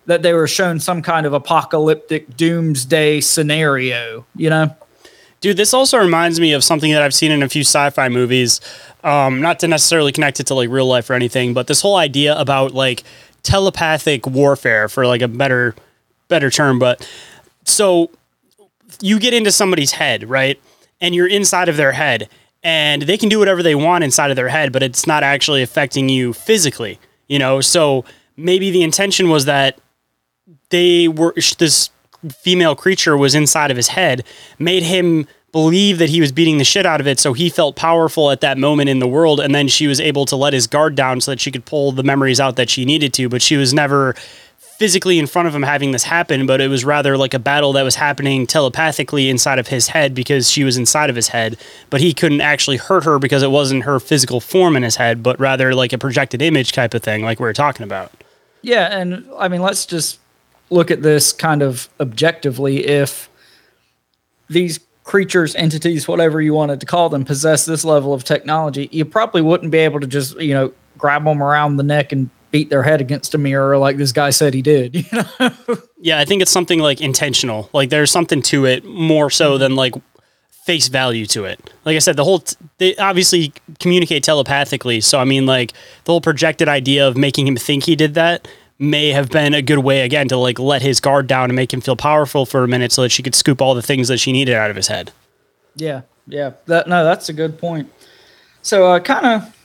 that 0.07 0.23
they 0.23 0.33
were 0.33 0.49
shown 0.49 0.81
some 0.81 1.03
kind 1.03 1.27
of 1.27 1.33
apocalyptic 1.33 2.37
doomsday 2.37 3.21
scenario, 3.21 4.25
you 4.35 4.49
know? 4.51 4.75
Dude, 5.41 5.57
this 5.57 5.75
also 5.75 5.99
reminds 5.99 6.39
me 6.39 6.53
of 6.53 6.63
something 6.63 6.93
that 6.93 7.03
I've 7.03 7.15
seen 7.15 7.33
in 7.33 7.43
a 7.43 7.49
few 7.49 7.63
sci-fi 7.63 8.09
movies. 8.09 8.61
Um, 9.05 9.41
not 9.41 9.59
to 9.61 9.69
necessarily 9.69 10.13
connect 10.13 10.39
it 10.39 10.47
to 10.47 10.55
like 10.55 10.71
real 10.71 10.87
life 10.87 11.11
or 11.11 11.15
anything, 11.15 11.53
but 11.53 11.67
this 11.67 11.81
whole 11.81 11.97
idea 11.97 12.39
about 12.39 12.73
like 12.73 13.03
telepathic 13.43 14.27
warfare, 14.27 14.89
for 14.89 15.07
like 15.07 15.23
a 15.23 15.29
better 15.29 15.75
better 16.29 16.51
term. 16.51 16.79
But 16.79 17.09
so 17.65 18.11
you 19.01 19.19
get 19.19 19.35
into 19.35 19.53
somebody's 19.53 19.93
head, 19.93 20.29
right? 20.29 20.61
And 21.01 21.15
you're 21.15 21.29
inside 21.29 21.69
of 21.69 21.77
their 21.77 21.93
head, 21.93 22.29
and 22.63 23.03
they 23.03 23.19
can 23.19 23.29
do 23.29 23.39
whatever 23.39 23.63
they 23.63 23.75
want 23.75 24.05
inside 24.05 24.31
of 24.31 24.37
their 24.37 24.49
head, 24.49 24.73
but 24.73 24.83
it's 24.83 25.07
not 25.07 25.23
actually 25.23 25.63
affecting 25.63 26.09
you 26.09 26.33
physically. 26.33 26.99
You 27.29 27.39
know, 27.39 27.61
so 27.61 28.05
maybe 28.37 28.71
the 28.71 28.83
intention 28.83 29.29
was 29.29 29.45
that 29.47 29.79
they 30.71 31.09
were 31.09 31.35
this 31.59 31.91
female 32.31 32.77
creature 32.77 33.17
was 33.17 33.35
inside 33.35 33.71
of 33.71 33.77
his 33.77 33.89
head 33.89 34.25
made 34.59 34.83
him 34.85 35.27
believe 35.53 35.99
that 35.99 36.09
he 36.09 36.21
was 36.21 36.33
beating 36.33 36.59
the 36.59 36.65
shit 36.65 36.87
out 36.87 37.01
of 37.01 37.07
it 37.07 37.21
so 37.21 37.33
he 37.33 37.49
felt 37.49 37.77
powerful 37.77 38.31
at 38.31 38.41
that 38.41 38.59
moment 38.59 38.89
in 38.89 38.99
the 38.99 39.07
world 39.07 39.39
and 39.39 39.55
then 39.55 39.69
she 39.69 39.87
was 39.87 40.01
able 40.01 40.25
to 40.25 40.37
let 40.37 40.53
his 40.53 40.67
guard 40.67 40.95
down 40.95 41.21
so 41.21 41.31
that 41.31 41.41
she 41.41 41.51
could 41.51 41.65
pull 41.65 41.93
the 41.93 42.03
memories 42.03 42.41
out 42.41 42.57
that 42.57 42.71
she 42.71 42.85
needed 42.85 43.13
to 43.13 43.29
but 43.29 43.43
she 43.43 43.57
was 43.57 43.73
never 43.73 44.15
physically 44.57 45.19
in 45.19 45.27
front 45.27 45.47
of 45.47 45.55
him 45.55 45.63
having 45.63 45.93
this 45.93 46.05
happen 46.05 46.47
but 46.47 46.61
it 46.61 46.69
was 46.69 46.85
rather 46.85 47.17
like 47.17 47.35
a 47.35 47.39
battle 47.39 47.73
that 47.73 47.83
was 47.83 47.95
happening 47.95 48.47
telepathically 48.47 49.29
inside 49.29 49.59
of 49.59 49.69
his 49.69 49.89
head 49.89 50.15
because 50.15 50.51
she 50.51 50.65
was 50.65 50.77
inside 50.77 51.11
of 51.11 51.15
his 51.17 51.29
head 51.29 51.57
but 51.91 52.01
he 52.01 52.13
couldn't 52.13 52.41
actually 52.41 52.79
hurt 52.79 53.05
her 53.05 53.19
because 53.19 53.43
it 53.43 53.51
wasn't 53.51 53.85
her 53.85 54.01
physical 54.01 54.41
form 54.41 54.75
in 54.75 54.83
his 54.83 54.97
head 54.97 55.23
but 55.23 55.39
rather 55.39 55.75
like 55.75 55.93
a 55.93 55.99
projected 55.99 56.43
image 56.43 56.73
type 56.73 56.95
of 56.95 57.03
thing 57.03 57.23
like 57.23 57.39
we 57.39 57.45
were 57.45 57.53
talking 57.53 57.85
about 57.85 58.11
Yeah, 58.63 58.97
and 58.97 59.29
I 59.39 59.49
mean, 59.49 59.61
let's 59.61 59.85
just 59.85 60.21
look 60.71 60.91
at 60.91 61.03
this 61.03 61.33
kind 61.33 61.63
of 61.63 61.89
objectively. 62.01 62.87
If 62.87 63.29
these 64.49 64.79
creatures, 65.05 65.55
entities, 65.57 66.07
whatever 66.07 66.41
you 66.41 66.55
wanted 66.55 66.81
to 66.81 66.87
call 66.87 67.09
them, 67.09 67.25
possess 67.25 67.65
this 67.65 67.85
level 67.85 68.15
of 68.15 68.25
technology, 68.25 68.89
you 68.93 69.05
probably 69.05 69.43
wouldn't 69.43 69.73
be 69.73 69.79
able 69.79 70.01
to 70.01 70.07
just, 70.07 70.39
you 70.41 70.55
know, 70.55 70.73
grab 70.99 71.25
them 71.25 71.43
around 71.43 71.77
the 71.77 71.83
neck 71.83 72.13
and 72.13 72.31
beat 72.51 72.71
their 72.71 72.83
head 72.83 73.01
against 73.01 73.35
a 73.35 73.39
mirror 73.39 73.79
like 73.79 73.97
this 73.97 74.13
guy 74.13 74.31
said 74.31 74.55
he 74.55 74.63
did. 74.63 74.95
You 75.13 75.25
know? 75.41 75.51
Yeah, 75.99 76.19
I 76.19 76.25
think 76.25 76.43
it's 76.43 76.51
something 76.51 76.81
like 76.81 77.01
intentional. 77.01 77.71
Like 77.73 77.91
there's 77.91 78.11
something 78.11 78.43
to 78.43 78.67
it 78.67 78.85
more 78.85 79.31
so 79.31 79.53
mm-hmm. 79.53 79.61
than 79.61 79.77
like 79.77 79.95
face 80.65 80.89
value 80.89 81.27
to 81.27 81.45
it. 81.45 81.73
Like 81.85 81.97
I 81.97 81.99
said, 81.99 82.17
the 82.17 82.25
whole 82.25 82.41
t- 82.41 82.57
they 82.79 82.97
obviously 82.97 83.53
communicate 83.79 84.23
telepathically. 84.23 85.01
So 85.01 85.19
I 85.19 85.25
mean, 85.25 85.47
like 85.47 85.73
the 86.05 86.13
whole 86.13 86.21
projected 86.21 86.69
idea 86.69 87.07
of 87.07 87.17
making 87.17 87.47
him 87.47 87.57
think 87.57 87.85
he 87.85 87.97
did 87.97 88.15
that 88.15 88.47
may 88.83 89.11
have 89.11 89.31
been 89.31 89.55
a 89.55 89.63
good 89.63 89.79
way 89.79 90.01
again 90.01 90.27
to 90.29 90.37
like 90.37 90.59
let 90.59 90.83
his 90.83 90.99
guard 90.99 91.29
down 91.29 91.45
and 91.45 91.55
make 91.55 91.73
him 91.73 91.81
feel 91.81 91.95
powerful 91.95 92.45
for 92.45 92.65
a 92.65 92.69
minute 92.69 92.91
so 92.91 93.03
that 93.03 93.11
she 93.11 93.23
could 93.23 93.35
scoop 93.35 93.63
all 93.63 93.75
the 93.75 93.83
things 93.83 94.09
that 94.09 94.19
she 94.19 94.33
needed 94.33 94.55
out 94.55 94.71
of 94.71 94.77
his 94.77 94.89
head. 94.89 95.13
Yeah, 95.77 96.03
yeah. 96.27 96.53
That 96.67 96.89
no, 96.89 97.05
that's 97.05 97.29
a 97.29 97.33
good 97.33 97.59
point. 97.59 97.91
So, 98.61 98.91
uh, 98.91 99.01
kind 99.01 99.27
of 99.27 99.57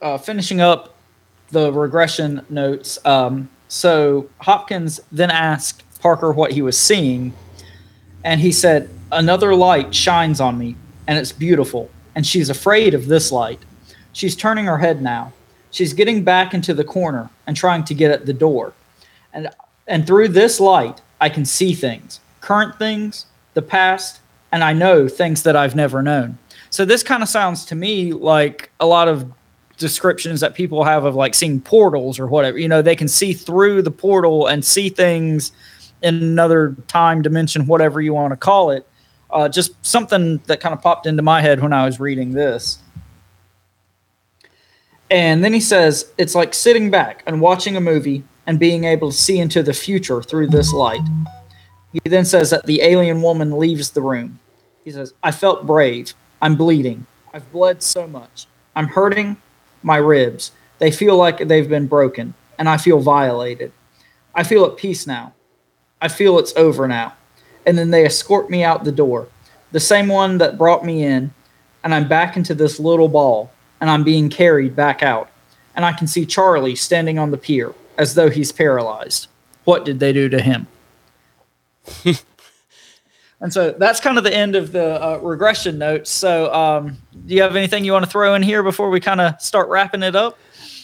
uh, 0.00 0.18
finishing 0.18 0.60
up 0.60 0.94
the 1.50 1.72
regression 1.72 2.44
notes. 2.48 2.98
Um, 3.04 3.50
so 3.68 4.30
Hopkins 4.40 5.00
then 5.12 5.30
asked 5.30 5.82
Parker 6.00 6.32
what 6.32 6.52
he 6.52 6.62
was 6.62 6.78
seeing, 6.78 7.34
and 8.24 8.40
he 8.40 8.50
said, 8.50 8.88
"Another 9.12 9.54
light 9.54 9.94
shines 9.94 10.40
on 10.40 10.56
me, 10.56 10.74
and 11.06 11.18
it's 11.18 11.32
beautiful. 11.32 11.90
And 12.14 12.26
she's 12.26 12.48
afraid 12.48 12.94
of 12.94 13.06
this 13.06 13.30
light. 13.30 13.60
She's 14.12 14.34
turning 14.34 14.64
her 14.64 14.78
head 14.78 15.02
now. 15.02 15.32
She's 15.70 15.92
getting 15.92 16.24
back 16.24 16.54
into 16.54 16.74
the 16.74 16.84
corner 16.84 17.30
and 17.46 17.56
trying 17.56 17.84
to 17.84 17.94
get 17.94 18.10
at 18.10 18.26
the 18.26 18.32
door. 18.32 18.72
And 19.32 19.50
and 19.86 20.06
through 20.06 20.28
this 20.28 20.60
light, 20.60 21.00
I 21.20 21.28
can 21.28 21.44
see 21.44 21.74
things, 21.74 22.20
current 22.40 22.78
things, 22.78 23.26
the 23.54 23.62
past, 23.62 24.20
and 24.52 24.62
I 24.62 24.72
know 24.72 25.08
things 25.08 25.42
that 25.42 25.56
I've 25.56 25.74
never 25.74 26.02
known. 26.02 26.38
So 26.70 26.84
this 26.84 27.02
kind 27.02 27.22
of 27.22 27.28
sounds 27.28 27.64
to 27.66 27.74
me 27.74 28.12
like 28.12 28.70
a 28.78 28.86
lot 28.86 29.08
of 29.08 29.32
descriptions 29.78 30.40
that 30.40 30.54
people 30.54 30.84
have 30.84 31.04
of 31.04 31.14
like 31.14 31.34
seeing 31.34 31.60
portals 31.60 32.18
or 32.18 32.26
whatever. 32.26 32.58
You 32.58 32.68
know, 32.68 32.82
they 32.82 32.96
can 32.96 33.08
see 33.08 33.32
through 33.32 33.82
the 33.82 33.90
portal 33.90 34.46
and 34.46 34.64
see 34.64 34.88
things 34.88 35.52
in 36.02 36.16
another 36.16 36.76
time 36.86 37.22
dimension, 37.22 37.66
whatever 37.66 38.00
you 38.00 38.12
want 38.12 38.32
to 38.32 38.36
call 38.36 38.70
it. 38.70 38.86
Uh, 39.30 39.48
just 39.48 39.72
something 39.84 40.38
that 40.46 40.60
kind 40.60 40.72
of 40.72 40.80
popped 40.80 41.06
into 41.06 41.22
my 41.22 41.40
head 41.40 41.60
when 41.60 41.72
I 41.72 41.84
was 41.84 42.00
reading 42.00 42.32
this. 42.32 42.78
And 45.10 45.42
then 45.42 45.52
he 45.52 45.60
says, 45.60 46.12
it's 46.18 46.34
like 46.34 46.52
sitting 46.52 46.90
back 46.90 47.22
and 47.26 47.40
watching 47.40 47.76
a 47.76 47.80
movie 47.80 48.24
and 48.46 48.58
being 48.58 48.84
able 48.84 49.10
to 49.10 49.16
see 49.16 49.38
into 49.38 49.62
the 49.62 49.72
future 49.72 50.22
through 50.22 50.48
this 50.48 50.72
light. 50.72 51.00
He 51.92 52.00
then 52.04 52.24
says 52.24 52.50
that 52.50 52.66
the 52.66 52.82
alien 52.82 53.22
woman 53.22 53.58
leaves 53.58 53.90
the 53.90 54.02
room. 54.02 54.38
He 54.84 54.90
says, 54.90 55.14
I 55.22 55.30
felt 55.30 55.66
brave. 55.66 56.14
I'm 56.40 56.56
bleeding. 56.56 57.06
I've 57.32 57.50
bled 57.52 57.82
so 57.82 58.06
much. 58.06 58.46
I'm 58.76 58.88
hurting 58.88 59.36
my 59.82 59.96
ribs. 59.96 60.52
They 60.78 60.90
feel 60.90 61.16
like 61.16 61.48
they've 61.48 61.68
been 61.68 61.86
broken, 61.86 62.34
and 62.58 62.68
I 62.68 62.76
feel 62.76 63.00
violated. 63.00 63.72
I 64.34 64.44
feel 64.44 64.64
at 64.64 64.76
peace 64.76 65.06
now. 65.06 65.34
I 66.00 66.08
feel 66.08 66.38
it's 66.38 66.54
over 66.56 66.86
now. 66.86 67.14
And 67.66 67.76
then 67.76 67.90
they 67.90 68.04
escort 68.04 68.48
me 68.48 68.62
out 68.62 68.84
the 68.84 68.92
door, 68.92 69.28
the 69.72 69.80
same 69.80 70.08
one 70.08 70.38
that 70.38 70.56
brought 70.56 70.84
me 70.84 71.02
in, 71.04 71.34
and 71.82 71.94
I'm 71.94 72.08
back 72.08 72.36
into 72.36 72.54
this 72.54 72.78
little 72.78 73.08
ball, 73.08 73.50
and 73.80 73.90
I'm 73.90 74.04
being 74.04 74.28
carried 74.28 74.76
back 74.76 75.02
out. 75.02 75.30
And 75.74 75.84
I 75.84 75.92
can 75.92 76.06
see 76.06 76.26
Charlie 76.26 76.76
standing 76.76 77.18
on 77.18 77.30
the 77.30 77.38
pier 77.38 77.74
as 77.96 78.14
though 78.14 78.30
he's 78.30 78.52
paralyzed. 78.52 79.28
What 79.64 79.84
did 79.84 80.00
they 80.00 80.12
do 80.12 80.28
to 80.28 80.40
him? 80.40 80.66
and 83.40 83.52
so 83.52 83.72
that's 83.72 84.00
kind 84.00 84.18
of 84.18 84.24
the 84.24 84.34
end 84.34 84.56
of 84.56 84.72
the 84.72 85.02
uh, 85.02 85.18
regression 85.18 85.78
notes. 85.78 86.10
So, 86.10 86.52
um, 86.52 86.98
do 87.26 87.34
you 87.34 87.42
have 87.42 87.56
anything 87.56 87.84
you 87.84 87.92
want 87.92 88.04
to 88.04 88.10
throw 88.10 88.34
in 88.34 88.42
here 88.42 88.62
before 88.62 88.90
we 88.90 89.00
kind 89.00 89.20
of 89.20 89.40
start 89.40 89.68
wrapping 89.68 90.02
it 90.02 90.16
up? 90.16 90.38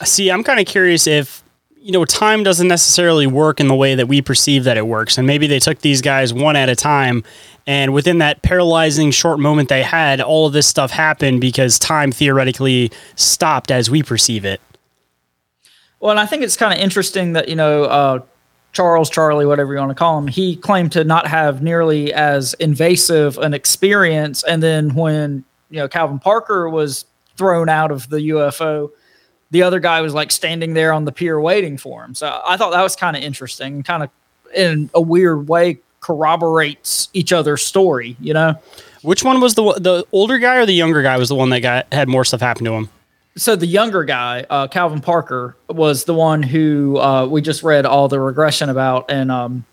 See, 0.05 0.31
I'm 0.31 0.45
kind 0.45 0.61
of 0.61 0.67
curious 0.67 1.07
if 1.07 1.44
you 1.85 1.93
know 1.93 2.07
time 2.07 2.43
doesn't 2.43 2.67
necessarily 2.67 3.27
work 3.27 3.61
in 3.61 3.69
the 3.69 3.75
way 3.75 3.95
that 3.95 4.09
we 4.09 4.23
perceive 4.23 4.65
that 4.65 4.79
it 4.79 4.87
works, 4.87 5.19
and 5.19 5.27
maybe 5.27 5.47
they 5.47 5.59
took 5.59 5.81
these 5.81 6.01
guys 6.01 6.33
one 6.33 6.57
at 6.57 6.71
a 6.71 6.75
time, 6.75 7.23
and 7.67 7.93
within 7.93 8.19
that 8.19 8.41
paralyzing 8.41 9.11
short 9.11 9.39
moment 9.39 9.69
they 9.69 9.83
had, 9.83 10.23
all 10.23 10.47
of 10.47 10.55
this 10.55 10.67
stuff 10.67 10.91
happened 10.91 11.43
because 11.43 11.79
time 11.79 12.11
theoretically 12.11 12.91
stopped 13.17 13.71
as 13.71 13.91
we 13.91 14.03
perceive 14.03 14.47
it. 14.47 14.63
Well, 16.01 16.11
and 16.11 16.19
I 16.19 16.25
think 16.25 16.43
it's 16.43 16.57
kind 16.57 16.73
of 16.73 16.79
interesting 16.83 17.35
that 17.35 17.49
you 17.49 17.55
know 17.55 17.85
uh, 17.85 18.21
Charles, 18.73 19.11
Charlie, 19.11 19.45
whatever 19.45 19.75
you 19.75 19.79
want 19.79 19.91
to 19.91 19.95
call 19.95 20.17
him, 20.17 20.27
he 20.27 20.57
claimed 20.57 20.93
to 20.93 21.05
not 21.05 21.27
have 21.27 21.63
nearly 21.63 22.15
as 22.15 22.55
invasive 22.55 23.37
an 23.37 23.53
experience, 23.53 24.43
and 24.45 24.63
then 24.63 24.95
when 24.95 25.45
you 25.69 25.81
know 25.81 25.89
Calvin 25.89 26.19
Parker 26.19 26.71
was 26.71 27.05
thrown 27.37 27.69
out 27.69 27.91
of 27.91 28.09
the 28.09 28.31
UFO, 28.31 28.91
the 29.51 29.63
other 29.63 29.81
guy 29.81 30.01
was 30.01 30.15
like 30.15 30.31
standing 30.31 30.75
there 30.75 30.93
on 30.93 31.05
the 31.05 31.13
pier 31.13 31.41
waiting 31.41 31.79
for 31.79 32.05
him. 32.05 32.15
So 32.15 32.43
I 32.47 32.57
thought 32.57 32.73
that 32.73 32.83
was 32.83 32.97
kind 32.97 33.17
of 33.17 33.23
interesting, 33.23 33.83
kind 33.83 34.03
of 34.03 34.11
in 34.55 34.91
a 34.95 35.01
weird 35.01 35.49
way 35.49 35.79
corroborates 36.01 37.09
each 37.13 37.33
other's 37.33 37.63
story. 37.63 38.17
You 38.21 38.35
know. 38.35 38.59
Which 39.03 39.23
one 39.23 39.41
was 39.41 39.55
the 39.55 39.63
the 39.75 40.05
older 40.13 40.39
guy 40.39 40.57
or 40.57 40.67
the 40.67 40.73
younger 40.73 41.03
guy 41.03 41.19
was 41.19 41.29
the 41.29 41.35
one 41.35 41.51
that 41.51 41.61
got 41.61 41.93
had 41.93 42.09
more 42.09 42.25
stuff 42.25 42.41
happen 42.41 42.65
to 42.65 42.73
him? 42.73 42.89
so 43.37 43.57
the 43.57 43.67
younger 43.67 44.05
guy, 44.05 44.47
uh, 44.49 44.69
Calvin 44.69 45.01
Parker, 45.01 45.57
was 45.69 46.05
the 46.05 46.15
one 46.15 46.43
who 46.43 46.99
uh, 46.99 47.27
we 47.27 47.43
just 47.43 47.63
read 47.63 47.85
all 47.85 48.09
the 48.09 48.21
regression 48.21 48.69
about, 48.69 49.11
and 49.11 49.31
um, 49.31 49.65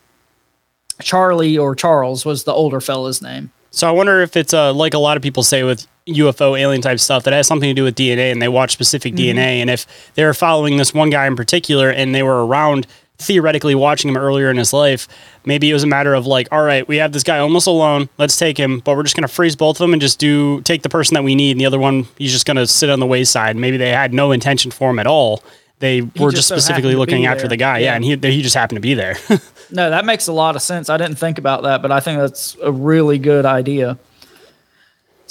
Charlie 1.02 1.58
or 1.58 1.76
Charles 1.76 2.26
was 2.26 2.44
the 2.44 2.54
older 2.54 2.82
fella's 2.82 3.22
name. 3.22 3.52
So 3.72 3.88
I 3.88 3.92
wonder 3.92 4.22
if 4.22 4.36
it's 4.36 4.54
uh, 4.54 4.74
like 4.74 4.94
a 4.94 5.00
lot 5.00 5.16
of 5.16 5.24
people 5.24 5.44
say 5.44 5.64
with 5.64 5.88
UFO 6.08 6.58
alien 6.60 6.82
type 6.82 7.00
stuff 7.00 7.24
that 7.24 7.34
has 7.34 7.48
something 7.48 7.70
to 7.70 7.74
do 7.74 7.84
with 7.84 7.96
DNA, 7.96 8.32
and 8.32 8.42
they 8.42 8.48
watch 8.48 8.72
specific 8.72 9.14
Mhm. 9.14 9.18
DNA, 9.18 9.62
and 9.62 9.70
if 9.70 9.86
they 10.16 10.24
were 10.26 10.34
following 10.34 10.78
this 10.78 10.94
one 10.94 11.10
guy 11.10 11.28
in 11.28 11.36
particular, 11.36 11.90
and 11.90 12.14
they 12.16 12.24
were 12.24 12.46
around 12.46 12.88
theoretically 13.20 13.76
watching 13.76 14.10
him 14.10 14.18
earlier 14.18 14.50
in 14.50 14.58
his 14.58 14.74
life, 14.74 15.08
maybe 15.46 15.70
it 15.70 15.74
was 15.74 15.84
a 15.84 15.88
matter 15.88 16.16
of 16.16 16.26
like, 16.26 16.48
all 16.52 16.64
right, 16.64 16.88
we 16.88 16.98
have 16.98 17.12
this 17.12 17.22
guy 17.22 17.38
almost 17.38 17.68
alone. 17.68 18.10
Let's 18.18 18.36
take 18.36 18.58
him, 18.58 18.82
but 18.84 18.98
we're 18.98 19.04
just 19.04 19.16
going 19.16 19.28
to 19.28 19.34
freeze 19.34 19.56
both 19.56 19.76
of 19.76 19.84
them 19.84 19.94
and 19.94 20.02
just 20.02 20.18
do 20.18 20.60
take 20.62 20.82
the 20.82 20.90
person 20.90 21.14
that 21.14 21.24
we 21.24 21.36
need, 21.36 21.52
and 21.52 21.62
the 21.62 21.68
other 21.68 21.78
one 21.80 22.08
he's 22.18 22.32
just 22.32 22.48
going 22.48 22.58
to 22.58 22.66
sit 22.66 22.90
on 22.90 23.00
the 23.00 23.06
wayside. 23.06 23.56
Maybe 23.56 23.78
they 23.78 23.90
had 23.90 24.12
no 24.12 24.32
intention 24.32 24.72
for 24.72 24.90
him 24.90 24.98
at 24.98 25.06
all. 25.06 25.44
They 25.78 26.02
were 26.02 26.30
just, 26.32 26.36
just 26.36 26.48
so 26.48 26.58
specifically 26.58 26.96
looking 26.96 27.28
after 27.28 27.44
there. 27.44 27.50
the 27.50 27.58
guy, 27.58 27.78
yeah, 27.80 27.86
Yeah. 27.92 27.96
and 27.96 28.04
he 28.06 28.32
he 28.32 28.42
just 28.42 28.56
happened 28.56 28.78
to 28.78 28.82
be 28.82 28.94
there. 28.96 29.18
No, 29.74 29.90
that 29.90 30.04
makes 30.04 30.28
a 30.28 30.34
lot 30.34 30.58
of 30.58 30.62
sense. 30.62 30.90
I 30.90 30.98
didn't 30.98 31.16
think 31.16 31.38
about 31.38 31.64
that, 31.64 31.82
but 31.82 31.94
I 31.94 32.02
think 32.02 32.20
that's 32.20 32.58
a 32.62 32.74
really 32.74 33.18
good 33.18 33.46
idea. 33.46 33.98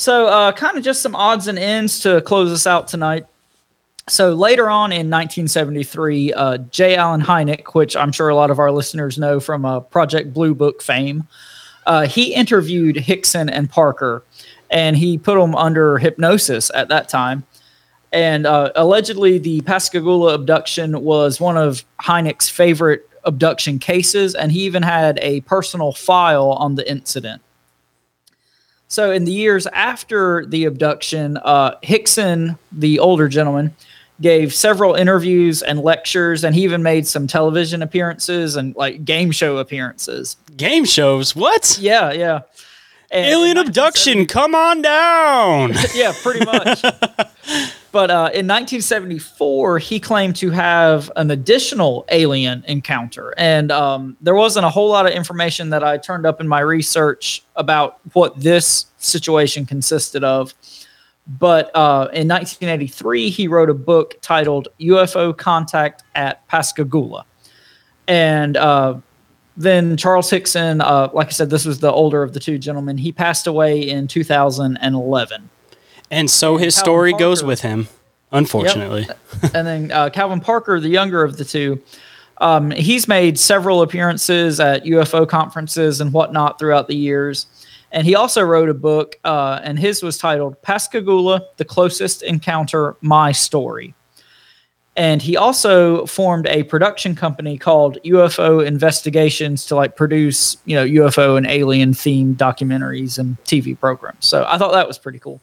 So, 0.00 0.28
uh, 0.28 0.52
kind 0.52 0.78
of 0.78 0.82
just 0.82 1.02
some 1.02 1.14
odds 1.14 1.46
and 1.46 1.58
ends 1.58 2.00
to 2.00 2.22
close 2.22 2.50
us 2.50 2.66
out 2.66 2.88
tonight. 2.88 3.26
So, 4.08 4.32
later 4.32 4.70
on 4.70 4.92
in 4.92 5.10
1973, 5.10 6.32
uh, 6.32 6.56
J. 6.56 6.96
Allen 6.96 7.20
Hynek, 7.20 7.74
which 7.74 7.94
I'm 7.96 8.10
sure 8.10 8.30
a 8.30 8.34
lot 8.34 8.50
of 8.50 8.58
our 8.58 8.72
listeners 8.72 9.18
know 9.18 9.40
from 9.40 9.66
uh, 9.66 9.80
Project 9.80 10.32
Blue 10.32 10.54
Book 10.54 10.80
fame, 10.80 11.28
uh, 11.84 12.06
he 12.06 12.32
interviewed 12.32 12.96
Hickson 12.96 13.50
and 13.50 13.68
Parker, 13.68 14.24
and 14.70 14.96
he 14.96 15.18
put 15.18 15.38
them 15.38 15.54
under 15.54 15.98
hypnosis 15.98 16.70
at 16.74 16.88
that 16.88 17.10
time. 17.10 17.44
And 18.10 18.46
uh, 18.46 18.72
allegedly, 18.76 19.36
the 19.36 19.60
Pascagoula 19.60 20.32
abduction 20.32 21.02
was 21.02 21.42
one 21.42 21.58
of 21.58 21.84
Hynek's 22.00 22.48
favorite 22.48 23.06
abduction 23.24 23.78
cases, 23.78 24.34
and 24.34 24.50
he 24.50 24.60
even 24.60 24.82
had 24.82 25.18
a 25.20 25.42
personal 25.42 25.92
file 25.92 26.52
on 26.52 26.76
the 26.76 26.90
incident. 26.90 27.42
So, 28.90 29.12
in 29.12 29.24
the 29.24 29.30
years 29.30 29.68
after 29.68 30.44
the 30.44 30.64
abduction, 30.64 31.36
uh, 31.36 31.76
Hickson, 31.80 32.58
the 32.72 32.98
older 32.98 33.28
gentleman, 33.28 33.72
gave 34.20 34.52
several 34.52 34.94
interviews 34.94 35.62
and 35.62 35.78
lectures, 35.78 36.42
and 36.42 36.56
he 36.56 36.64
even 36.64 36.82
made 36.82 37.06
some 37.06 37.28
television 37.28 37.82
appearances 37.82 38.56
and 38.56 38.74
like 38.74 39.04
game 39.04 39.30
show 39.30 39.58
appearances. 39.58 40.36
Game 40.56 40.84
shows, 40.84 41.36
what? 41.36 41.78
Yeah, 41.80 42.10
yeah. 42.12 42.40
And 43.12 43.26
Alien 43.26 43.58
abduction, 43.58 44.26
come 44.26 44.54
on 44.54 44.82
down. 44.82 45.72
yeah, 45.94 46.12
pretty 46.22 46.44
much. 46.44 46.80
but 47.92 48.10
uh, 48.10 48.30
in 48.32 48.46
1974, 48.46 49.80
he 49.80 49.98
claimed 49.98 50.36
to 50.36 50.50
have 50.50 51.10
an 51.16 51.32
additional 51.32 52.04
alien 52.10 52.62
encounter. 52.68 53.34
And 53.36 53.72
um, 53.72 54.16
there 54.20 54.36
wasn't 54.36 54.64
a 54.64 54.70
whole 54.70 54.88
lot 54.88 55.06
of 55.06 55.12
information 55.12 55.70
that 55.70 55.82
I 55.82 55.98
turned 55.98 56.24
up 56.24 56.40
in 56.40 56.46
my 56.46 56.60
research 56.60 57.42
about 57.56 57.98
what 58.12 58.38
this 58.38 58.86
situation 58.98 59.66
consisted 59.66 60.22
of. 60.22 60.54
But 61.26 61.74
uh, 61.74 62.08
in 62.12 62.28
1983, 62.28 63.30
he 63.30 63.48
wrote 63.48 63.70
a 63.70 63.74
book 63.74 64.18
titled 64.22 64.68
UFO 64.80 65.36
Contact 65.36 66.04
at 66.14 66.46
Pascagoula. 66.46 67.24
And 68.06 68.56
uh, 68.56 68.98
then 69.60 69.98
Charles 69.98 70.30
Hickson, 70.30 70.80
uh, 70.80 71.10
like 71.12 71.28
I 71.28 71.30
said, 71.30 71.50
this 71.50 71.66
was 71.66 71.80
the 71.80 71.92
older 71.92 72.22
of 72.22 72.32
the 72.32 72.40
two 72.40 72.58
gentlemen. 72.58 72.96
He 72.96 73.12
passed 73.12 73.46
away 73.46 73.80
in 73.80 74.08
2011. 74.08 75.50
And 76.10 76.30
so 76.30 76.56
his 76.56 76.74
Calvin 76.74 76.84
story 76.84 77.12
goes 77.12 77.44
with 77.44 77.60
him, 77.60 77.88
unfortunately. 78.32 79.06
and 79.54 79.66
then 79.66 79.92
uh, 79.92 80.08
Calvin 80.08 80.40
Parker, 80.40 80.80
the 80.80 80.88
younger 80.88 81.22
of 81.22 81.36
the 81.36 81.44
two, 81.44 81.82
um, 82.38 82.70
he's 82.70 83.06
made 83.06 83.38
several 83.38 83.82
appearances 83.82 84.60
at 84.60 84.84
UFO 84.84 85.28
conferences 85.28 86.00
and 86.00 86.10
whatnot 86.10 86.58
throughout 86.58 86.88
the 86.88 86.96
years. 86.96 87.46
And 87.92 88.06
he 88.06 88.14
also 88.14 88.42
wrote 88.42 88.70
a 88.70 88.74
book, 88.74 89.16
uh, 89.24 89.60
and 89.62 89.78
his 89.78 90.02
was 90.02 90.16
titled 90.16 90.60
Pascagoula: 90.62 91.42
The 91.58 91.64
Closest 91.66 92.22
Encounter, 92.22 92.96
My 93.02 93.32
Story. 93.32 93.94
And 94.96 95.22
he 95.22 95.36
also 95.36 96.04
formed 96.06 96.46
a 96.48 96.64
production 96.64 97.14
company 97.14 97.56
called 97.56 97.98
UFO 98.04 98.66
Investigations 98.66 99.64
to 99.66 99.76
like 99.76 99.96
produce, 99.96 100.56
you 100.64 100.74
know, 100.74 100.84
UFO 100.84 101.38
and 101.38 101.46
alien 101.46 101.92
themed 101.92 102.36
documentaries 102.36 103.18
and 103.18 103.42
TV 103.44 103.78
programs. 103.78 104.26
So 104.26 104.44
I 104.48 104.58
thought 104.58 104.72
that 104.72 104.88
was 104.88 104.98
pretty 104.98 105.20
cool. 105.20 105.40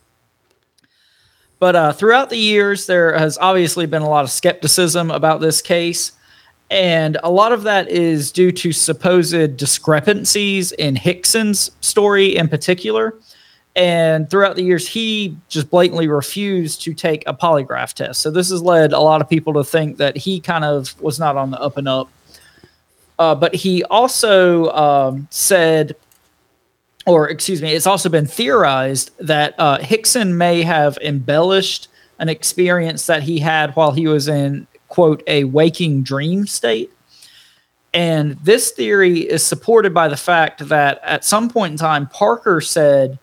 But 1.60 1.76
uh, 1.76 1.94
throughout 1.94 2.30
the 2.30 2.38
years, 2.38 2.86
there 2.86 3.18
has 3.18 3.38
obviously 3.38 3.86
been 3.86 4.02
a 4.02 4.10
lot 4.10 4.24
of 4.24 4.32
skepticism 4.32 5.10
about 5.10 5.42
this 5.42 5.62
case. 5.62 6.12
And 6.70 7.18
a 7.24 7.32
lot 7.32 7.54
of 7.54 7.64
that 7.64 7.90
is 7.90 8.32
due 8.32 8.52
to 8.52 8.74
supposed 8.74 9.56
discrepancies 9.56 10.74
in 10.74 10.96
Hickson's 10.96 11.72
story 11.82 12.36
in 12.36 12.50
particular. 12.50 13.16
And 13.78 14.28
throughout 14.28 14.56
the 14.56 14.64
years, 14.64 14.88
he 14.88 15.38
just 15.50 15.70
blatantly 15.70 16.08
refused 16.08 16.82
to 16.82 16.96
take 16.96 17.24
a 17.28 17.34
polygraph 17.34 17.94
test. 17.94 18.22
So 18.22 18.32
this 18.32 18.50
has 18.50 18.62
led 18.62 18.92
a 18.92 19.00
lot 19.00 19.22
of 19.22 19.30
people 19.30 19.54
to 19.54 19.64
think 19.64 19.98
that 19.98 20.18
he 20.18 20.40
kind 20.40 20.66
of 20.66 21.00
was 21.00 21.20
not 21.20 21.38
on 21.38 21.52
the 21.52 21.62
up 21.62 21.78
and 21.78 21.88
up. 21.88 22.10
Uh, 23.20 23.36
but 23.36 23.54
he 23.54 23.84
also 23.86 24.72
um, 24.72 25.28
said 25.30 25.96
or 27.08 27.30
excuse 27.30 27.62
me, 27.62 27.72
it's 27.72 27.88
also 27.88 28.10
been 28.10 28.28
theorized 28.28 29.12
that 29.18 29.56
uh, 29.58 29.78
Hickson 29.78 30.38
may 30.38 30.62
have 30.62 30.98
embellished 31.02 31.88
an 32.20 32.28
experience 32.28 33.06
that 33.06 33.24
he 33.24 33.40
had 33.40 33.74
while 33.76 33.94
he 33.94 34.08
was 34.08 34.28
in, 34.28 34.68
quote, 34.90 35.24
a 35.26 35.46
waking 35.46 36.04
dream 36.04 36.46
state. 36.46 36.92
And 37.94 38.34
this 38.44 38.72
theory 38.72 39.22
is 39.22 39.42
supported 39.42 39.94
by 39.94 40.10
the 40.10 40.18
fact 40.18 40.68
that 40.68 41.00
at 41.02 41.24
some 41.24 41.50
point 41.50 41.72
in 41.72 41.78
time, 41.78 42.08
Parker 42.08 42.60
said 42.60 43.18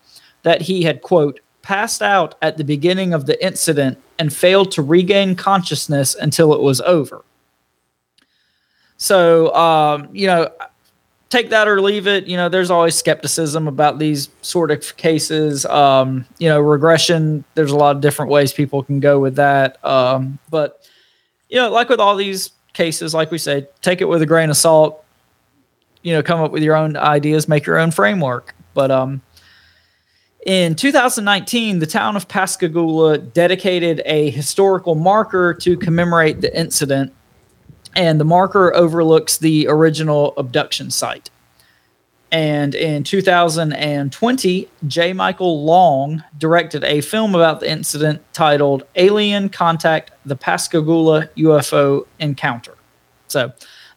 that 0.45 0.61
he 0.61 0.83
had, 0.83 1.01
quote, 1.01 1.39
passed 1.63 2.03
out 2.03 2.35
at 2.43 2.57
the 2.57 2.63
beginning 2.63 3.15
of 3.15 3.25
the 3.25 3.43
incident 3.43 3.97
and 4.19 4.31
failed 4.31 4.71
to 4.71 4.83
regain 4.83 5.35
consciousness 5.35 6.13
until 6.13 6.53
it 6.53 6.61
was 6.61 6.79
over. 6.81 7.25
So, 8.97 9.53
um, 9.55 10.07
you 10.13 10.27
know, 10.27 10.51
take 11.29 11.49
that 11.49 11.67
or 11.67 11.81
leave 11.81 12.05
it. 12.05 12.27
You 12.27 12.37
know, 12.37 12.47
there's 12.47 12.69
always 12.69 12.93
skepticism 12.93 13.67
about 13.67 13.97
these 13.97 14.29
sort 14.43 14.69
of 14.69 14.95
cases. 14.97 15.65
Um, 15.65 16.27
you 16.37 16.47
know, 16.47 16.61
regression, 16.61 17.43
there's 17.55 17.71
a 17.71 17.75
lot 17.75 17.95
of 17.95 18.01
different 18.03 18.29
ways 18.29 18.53
people 18.53 18.83
can 18.83 18.99
go 18.99 19.19
with 19.19 19.35
that. 19.37 19.83
Um, 19.83 20.37
but, 20.51 20.87
you 21.49 21.57
know, 21.57 21.71
like 21.71 21.89
with 21.89 21.99
all 21.99 22.15
these 22.15 22.51
cases, 22.73 23.15
like 23.15 23.31
we 23.31 23.39
said, 23.39 23.67
take 23.81 23.99
it 23.99 24.05
with 24.05 24.21
a 24.21 24.27
grain 24.27 24.51
of 24.51 24.57
salt. 24.57 25.03
You 26.03 26.13
know, 26.13 26.21
come 26.21 26.39
up 26.39 26.51
with 26.51 26.61
your 26.61 26.75
own 26.75 26.95
ideas, 26.95 27.47
make 27.47 27.65
your 27.65 27.79
own 27.79 27.89
framework. 27.89 28.53
But 28.75 28.91
um, 28.91 29.23
in 30.45 30.75
2019, 30.75 31.79
the 31.79 31.87
town 31.87 32.15
of 32.15 32.27
Pascagoula 32.27 33.17
dedicated 33.17 34.01
a 34.05 34.29
historical 34.29 34.95
marker 34.95 35.53
to 35.55 35.75
commemorate 35.75 36.41
the 36.41 36.57
incident 36.57 37.13
and 37.95 38.19
the 38.19 38.25
marker 38.25 38.73
overlooks 38.75 39.37
the 39.37 39.67
original 39.67 40.33
abduction 40.37 40.91
site. 40.91 41.29
And 42.31 42.75
in 42.75 43.03
2020, 43.03 44.69
J. 44.87 45.13
Michael 45.13 45.63
Long 45.63 46.23
directed 46.37 46.83
a 46.83 47.01
film 47.01 47.33
about 47.33 47.61
the 47.61 47.69
incident 47.69 48.21
titled 48.33 48.83
Alien 48.95 49.49
Contact 49.49 50.11
The 50.25 50.35
Pascagoula 50.35 51.29
UFO 51.37 52.05
Encounter. 52.19 52.75
So 53.27 53.53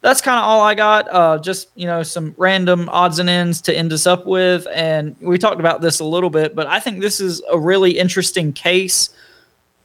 that's 0.08 0.22
kind 0.22 0.38
of 0.38 0.44
all 0.44 0.62
I 0.62 0.74
got. 0.74 1.06
Uh, 1.10 1.38
just, 1.38 1.68
you 1.74 1.84
know, 1.84 2.02
some 2.02 2.34
random 2.38 2.88
odds 2.88 3.18
and 3.18 3.28
ends 3.28 3.60
to 3.62 3.76
end 3.76 3.92
us 3.92 4.06
up 4.06 4.24
with. 4.24 4.66
And 4.72 5.14
we 5.20 5.36
talked 5.36 5.60
about 5.60 5.82
this 5.82 6.00
a 6.00 6.04
little 6.04 6.30
bit, 6.30 6.54
but 6.54 6.66
I 6.66 6.80
think 6.80 7.02
this 7.02 7.20
is 7.20 7.42
a 7.50 7.58
really 7.58 7.98
interesting 7.98 8.54
case. 8.54 9.10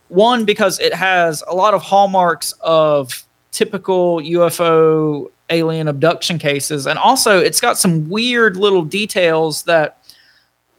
One, 0.07 0.45
because 0.45 0.79
it 0.79 0.93
has 0.93 1.43
a 1.45 1.53
lot 1.53 1.73
of 1.73 1.81
hallmarks 1.81 2.53
of 2.61 3.25
typical 3.51 4.21
UFO 4.21 5.29
alien 5.49 5.89
abduction 5.89 6.39
cases. 6.39 6.87
And 6.87 6.97
also, 6.97 7.39
it's 7.39 7.59
got 7.59 7.77
some 7.77 8.09
weird 8.09 8.55
little 8.55 8.85
details 8.85 9.63
that 9.63 9.97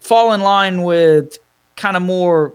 fall 0.01 0.33
in 0.33 0.41
line 0.41 0.85
with 0.85 1.37
kind 1.77 1.99
of 1.99 2.03
more, 2.03 2.55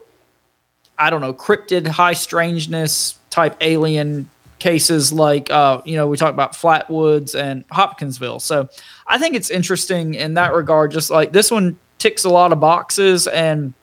I 0.97 1.11
don't 1.11 1.21
know, 1.21 1.35
cryptid, 1.35 1.85
high 1.85 2.13
strangeness 2.13 3.19
type 3.29 3.57
alien 3.61 4.27
cases 4.59 5.11
like, 5.11 5.49
uh, 5.49 5.81
you 5.85 5.95
know, 5.95 6.07
we 6.07 6.17
talk 6.17 6.33
about 6.33 6.53
Flatwoods 6.53 7.33
and 7.39 7.63
Hopkinsville. 7.71 8.39
So 8.39 8.69
I 9.07 9.17
think 9.17 9.35
it's 9.35 9.49
interesting 9.49 10.13
in 10.13 10.35
that 10.35 10.53
regard. 10.53 10.91
Just 10.91 11.09
like 11.09 11.31
this 11.31 11.49
one 11.49 11.79
ticks 11.97 12.23
a 12.23 12.29
lot 12.29 12.51
of 12.51 12.59
boxes 12.59 13.27
and 13.27 13.73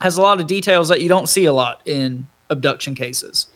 has 0.00 0.16
a 0.16 0.22
lot 0.22 0.40
of 0.40 0.46
details 0.46 0.88
that 0.88 1.00
you 1.00 1.08
don't 1.08 1.28
see 1.28 1.44
a 1.44 1.52
lot 1.52 1.82
in 1.84 2.26
abduction 2.50 2.94
cases. 2.94 3.46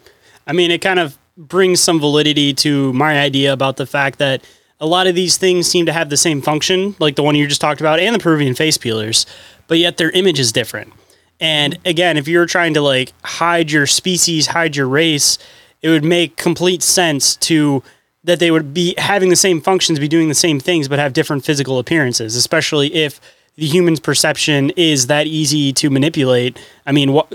I 0.47 0.53
mean, 0.53 0.71
it 0.71 0.81
kind 0.81 0.99
of 0.99 1.17
brings 1.37 1.81
some 1.81 2.01
validity 2.01 2.53
to 2.55 2.93
my 2.93 3.21
idea 3.21 3.53
about 3.53 3.77
the 3.77 3.87
fact 3.87 4.19
that 4.19 4.45
a 4.81 4.87
lot 4.87 5.07
of 5.07 5.15
these 5.15 5.37
things 5.37 5.69
seem 5.69 5.87
to 5.87 5.93
have 5.93 6.11
the 6.11 6.17
same 6.17 6.43
function, 6.43 6.97
like 6.99 7.15
the 7.17 7.23
one 7.23 7.37
you 7.37 7.47
just 7.47 7.61
talked 7.61 7.81
about, 7.81 8.01
and 8.01 8.15
the 8.15 8.19
Peruvian 8.19 8.55
face 8.55 8.77
peelers, 8.77 9.25
but 9.69 9.79
yet 9.79 9.97
their 9.97 10.11
image 10.11 10.41
is 10.41 10.51
different. 10.51 10.93
And 11.39 11.79
again, 11.85 12.17
if 12.17 12.27
you're 12.29 12.47
trying 12.47 12.75
to 12.75 12.81
like 12.81 13.13
hide 13.23 13.71
your 13.71 13.87
species, 13.87 14.49
hide 14.49 14.75
your 14.77 14.89
race, 14.89 15.39
it 15.83 15.91
would 15.91 16.05
make 16.05 16.37
complete 16.37 16.83
sense 16.83 17.37
to 17.37 17.83
that 18.25 18.39
they 18.39 18.51
would 18.51 18.73
be 18.73 18.95
having 18.99 19.29
the 19.29 19.37
same 19.37 19.61
functions, 19.61 19.99
be 19.99 20.09
doing 20.09 20.29
the 20.29 20.35
same 20.35 20.61
things, 20.61 20.89
but 20.89 20.99
have 20.99 21.13
different 21.13 21.45
physical 21.45 21.79
appearances, 21.79 22.37
especially 22.37 22.95
if 22.95 23.21
the 23.57 23.67
human's 23.67 24.01
perception 24.01 24.71
is 24.77 25.09
that 25.09 25.27
easy 25.27 25.73
to 25.75 25.91
manipulate. 25.91 26.59
I 26.87 26.93
mean, 26.93 27.15
wh- 27.15 27.33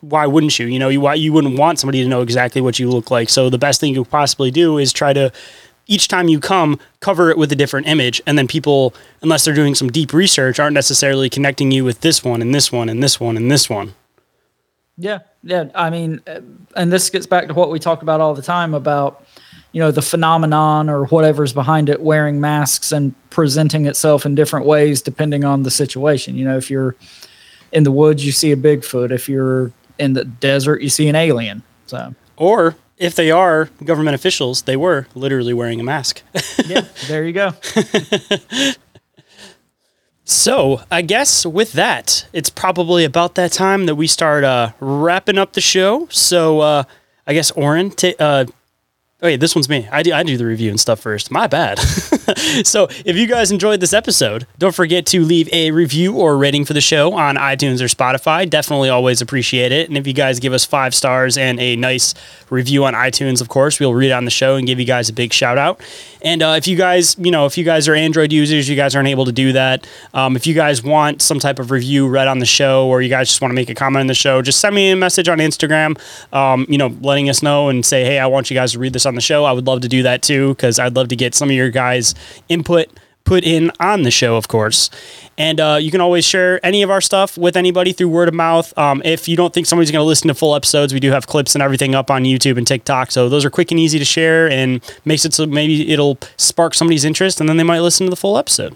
why 0.00 0.26
wouldn't 0.26 0.58
you? 0.58 0.66
You 0.66 0.78
know, 0.78 0.88
you 0.88 1.00
why 1.00 1.14
you 1.14 1.32
wouldn't 1.32 1.58
want 1.58 1.78
somebody 1.78 2.02
to 2.02 2.08
know 2.08 2.22
exactly 2.22 2.60
what 2.60 2.78
you 2.78 2.90
look 2.90 3.10
like. 3.10 3.30
So 3.30 3.48
the 3.48 3.58
best 3.58 3.80
thing 3.80 3.94
you 3.94 4.02
could 4.02 4.10
possibly 4.10 4.50
do 4.50 4.78
is 4.78 4.92
try 4.92 5.12
to 5.12 5.32
each 5.86 6.08
time 6.08 6.28
you 6.28 6.40
come, 6.40 6.80
cover 7.00 7.30
it 7.30 7.38
with 7.38 7.52
a 7.52 7.56
different 7.56 7.86
image, 7.86 8.20
and 8.26 8.36
then 8.36 8.48
people, 8.48 8.92
unless 9.22 9.44
they're 9.44 9.54
doing 9.54 9.74
some 9.74 9.88
deep 9.88 10.12
research, 10.12 10.58
aren't 10.58 10.74
necessarily 10.74 11.30
connecting 11.30 11.70
you 11.70 11.84
with 11.84 12.00
this 12.00 12.24
one 12.24 12.42
and 12.42 12.52
this 12.54 12.72
one 12.72 12.88
and 12.88 13.02
this 13.02 13.20
one 13.20 13.36
and 13.36 13.50
this 13.50 13.70
one. 13.70 13.94
Yeah, 14.98 15.20
yeah. 15.46 15.68
I 15.74 15.90
mean, 15.90 16.20
uh, 16.26 16.40
and 16.74 16.92
this 16.92 17.08
gets 17.10 17.26
back 17.26 17.48
to 17.48 17.54
what 17.54 17.70
we 17.70 17.78
talk 17.78 18.02
about 18.02 18.20
all 18.20 18.34
the 18.34 18.42
time 18.42 18.74
about, 18.74 19.24
you 19.72 19.80
know, 19.80 19.90
the 19.90 20.02
phenomenon 20.02 20.90
or 20.90 21.06
whatever's 21.06 21.52
behind 21.52 21.88
it 21.88 22.00
wearing 22.00 22.40
masks 22.40 22.92
and 22.92 23.14
presenting 23.30 23.86
itself 23.86 24.26
in 24.26 24.34
different 24.34 24.66
ways 24.66 25.02
depending 25.02 25.44
on 25.44 25.62
the 25.62 25.70
situation. 25.70 26.36
You 26.36 26.44
know, 26.46 26.56
if 26.56 26.70
you're 26.70 26.96
in 27.72 27.84
the 27.84 27.92
woods, 27.92 28.24
you 28.26 28.32
see 28.32 28.52
a 28.52 28.56
Bigfoot. 28.56 29.10
If 29.10 29.28
you're 29.28 29.72
in 29.98 30.14
the 30.14 30.24
desert, 30.24 30.82
you 30.82 30.88
see 30.88 31.08
an 31.08 31.14
alien. 31.16 31.62
So, 31.86 32.14
Or 32.36 32.74
if 32.98 33.14
they 33.14 33.30
are 33.30 33.66
government 33.84 34.14
officials, 34.14 34.62
they 34.62 34.76
were 34.76 35.06
literally 35.14 35.52
wearing 35.54 35.80
a 35.80 35.84
mask. 35.84 36.22
yeah, 36.66 36.82
there 37.08 37.24
you 37.24 37.32
go. 37.32 37.52
So, 40.28 40.80
I 40.90 41.02
guess 41.02 41.46
with 41.46 41.74
that, 41.74 42.26
it's 42.32 42.50
probably 42.50 43.04
about 43.04 43.36
that 43.36 43.52
time 43.52 43.86
that 43.86 43.94
we 43.94 44.08
start 44.08 44.42
uh, 44.42 44.72
wrapping 44.80 45.38
up 45.38 45.52
the 45.52 45.60
show. 45.60 46.08
So, 46.10 46.58
uh, 46.58 46.82
I 47.28 47.32
guess, 47.32 47.52
Orin, 47.52 47.92
ta- 47.92 48.18
uh, 48.18 48.44
oh, 49.22 49.26
wait, 49.26 49.40
this 49.40 49.54
one's 49.54 49.68
me. 49.68 49.88
I 49.90 50.02
do, 50.02 50.12
I 50.12 50.22
do 50.22 50.36
the 50.36 50.44
review 50.44 50.70
and 50.70 50.78
stuff 50.78 51.00
first. 51.00 51.30
My 51.30 51.46
bad. 51.46 51.78
so, 52.64 52.88
if 53.04 53.16
you 53.16 53.26
guys 53.26 53.50
enjoyed 53.50 53.80
this 53.80 53.92
episode, 53.92 54.46
don't 54.58 54.74
forget 54.74 55.06
to 55.06 55.24
leave 55.24 55.48
a 55.52 55.70
review 55.70 56.14
or 56.14 56.36
rating 56.36 56.64
for 56.64 56.74
the 56.74 56.80
show 56.80 57.14
on 57.14 57.36
iTunes 57.36 57.80
or 57.80 57.86
Spotify. 57.86 58.48
Definitely 58.48 58.90
always 58.90 59.22
appreciate 59.22 59.72
it. 59.72 59.88
And 59.88 59.96
if 59.96 60.06
you 60.06 60.12
guys 60.12 60.38
give 60.38 60.52
us 60.52 60.64
five 60.64 60.94
stars 60.94 61.38
and 61.38 61.58
a 61.60 61.76
nice 61.76 62.14
review 62.50 62.84
on 62.84 62.94
iTunes, 62.94 63.40
of 63.40 63.48
course, 63.48 63.80
we'll 63.80 63.94
read 63.94 64.08
it 64.08 64.12
on 64.12 64.26
the 64.26 64.30
show 64.30 64.56
and 64.56 64.66
give 64.66 64.78
you 64.78 64.86
guys 64.86 65.08
a 65.08 65.12
big 65.12 65.32
shout 65.32 65.56
out. 65.56 65.80
And 66.22 66.42
uh, 66.42 66.54
if 66.58 66.66
you 66.66 66.76
guys, 66.76 67.16
you 67.18 67.30
know, 67.30 67.46
if 67.46 67.56
you 67.56 67.64
guys 67.64 67.88
are 67.88 67.94
Android 67.94 68.32
users, 68.32 68.68
you 68.68 68.76
guys 68.76 68.94
aren't 68.94 69.08
able 69.08 69.24
to 69.26 69.32
do 69.32 69.52
that. 69.52 69.86
Um, 70.12 70.36
if 70.36 70.46
you 70.46 70.54
guys 70.54 70.82
want 70.82 71.22
some 71.22 71.38
type 71.38 71.58
of 71.58 71.70
review 71.70 72.08
read 72.08 72.28
on 72.28 72.38
the 72.38 72.46
show, 72.46 72.88
or 72.88 73.00
you 73.00 73.08
guys 73.08 73.28
just 73.28 73.40
want 73.40 73.50
to 73.50 73.54
make 73.54 73.70
a 73.70 73.74
comment 73.74 74.00
on 74.00 74.06
the 74.08 74.14
show, 74.14 74.42
just 74.42 74.60
send 74.60 74.74
me 74.74 74.90
a 74.90 74.96
message 74.96 75.28
on 75.28 75.38
Instagram. 75.38 75.98
Um, 76.34 76.66
you 76.68 76.78
know, 76.78 76.96
letting 77.00 77.30
us 77.30 77.42
know 77.42 77.68
and 77.68 77.84
say, 77.84 78.04
hey, 78.04 78.18
I 78.18 78.26
want 78.26 78.50
you 78.50 78.54
guys 78.54 78.72
to 78.72 78.78
read 78.78 78.92
this 78.92 79.05
on 79.06 79.14
the 79.14 79.20
show. 79.20 79.44
I 79.44 79.52
would 79.52 79.66
love 79.66 79.80
to 79.82 79.88
do 79.88 80.02
that 80.02 80.22
too 80.22 80.50
because 80.50 80.78
I'd 80.78 80.96
love 80.96 81.08
to 81.08 81.16
get 81.16 81.34
some 81.34 81.48
of 81.48 81.54
your 81.54 81.70
guys' 81.70 82.14
input 82.48 82.88
put 83.26 83.44
in 83.44 83.70
on 83.80 84.02
the 84.02 84.10
show, 84.10 84.36
of 84.36 84.48
course. 84.48 84.88
And 85.36 85.60
uh, 85.60 85.78
you 85.80 85.90
can 85.90 86.00
always 86.00 86.24
share 86.24 86.64
any 86.64 86.82
of 86.82 86.90
our 86.90 87.02
stuff 87.02 87.36
with 87.36 87.56
anybody 87.56 87.92
through 87.92 88.08
word 88.08 88.28
of 88.28 88.34
mouth. 88.34 88.76
Um, 88.78 89.02
if 89.04 89.28
you 89.28 89.36
don't 89.36 89.52
think 89.52 89.66
somebody's 89.66 89.90
going 89.90 90.00
to 90.00 90.06
listen 90.06 90.28
to 90.28 90.34
full 90.34 90.54
episodes, 90.54 90.94
we 90.94 91.00
do 91.00 91.10
have 91.10 91.26
clips 91.26 91.54
and 91.54 91.62
everything 91.62 91.94
up 91.94 92.10
on 92.10 92.24
YouTube 92.24 92.56
and 92.56 92.66
TikTok. 92.66 93.10
So 93.10 93.28
those 93.28 93.44
are 93.44 93.50
quick 93.50 93.70
and 93.70 93.78
easy 93.78 93.98
to 93.98 94.04
share 94.04 94.48
and 94.50 94.80
makes 95.04 95.24
it 95.26 95.34
so 95.34 95.44
maybe 95.44 95.92
it'll 95.92 96.18
spark 96.36 96.72
somebody's 96.72 97.04
interest 97.04 97.40
and 97.40 97.48
then 97.48 97.58
they 97.58 97.64
might 97.64 97.80
listen 97.80 98.06
to 98.06 98.10
the 98.10 98.16
full 98.16 98.38
episode. 98.38 98.74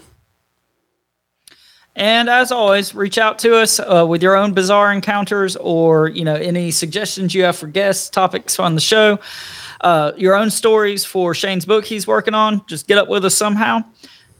And 1.95 2.29
as 2.29 2.51
always, 2.51 2.95
reach 2.95 3.17
out 3.17 3.37
to 3.39 3.57
us 3.57 3.79
uh, 3.79 4.05
with 4.07 4.23
your 4.23 4.37
own 4.37 4.53
bizarre 4.53 4.93
encounters 4.93 5.57
or 5.57 6.07
you 6.07 6.23
know 6.23 6.35
any 6.35 6.71
suggestions 6.71 7.35
you 7.35 7.43
have 7.43 7.57
for 7.57 7.67
guests, 7.67 8.09
topics 8.09 8.59
on 8.59 8.75
the 8.75 8.81
show, 8.81 9.19
uh, 9.81 10.13
your 10.17 10.35
own 10.35 10.49
stories 10.49 11.03
for 11.03 11.33
Shayn's 11.33 11.65
book 11.65 11.85
he's 11.85 12.07
working 12.07 12.33
on. 12.33 12.65
Just 12.67 12.87
get 12.87 12.97
up 12.97 13.09
with 13.09 13.25
us 13.25 13.35
somehow. 13.35 13.83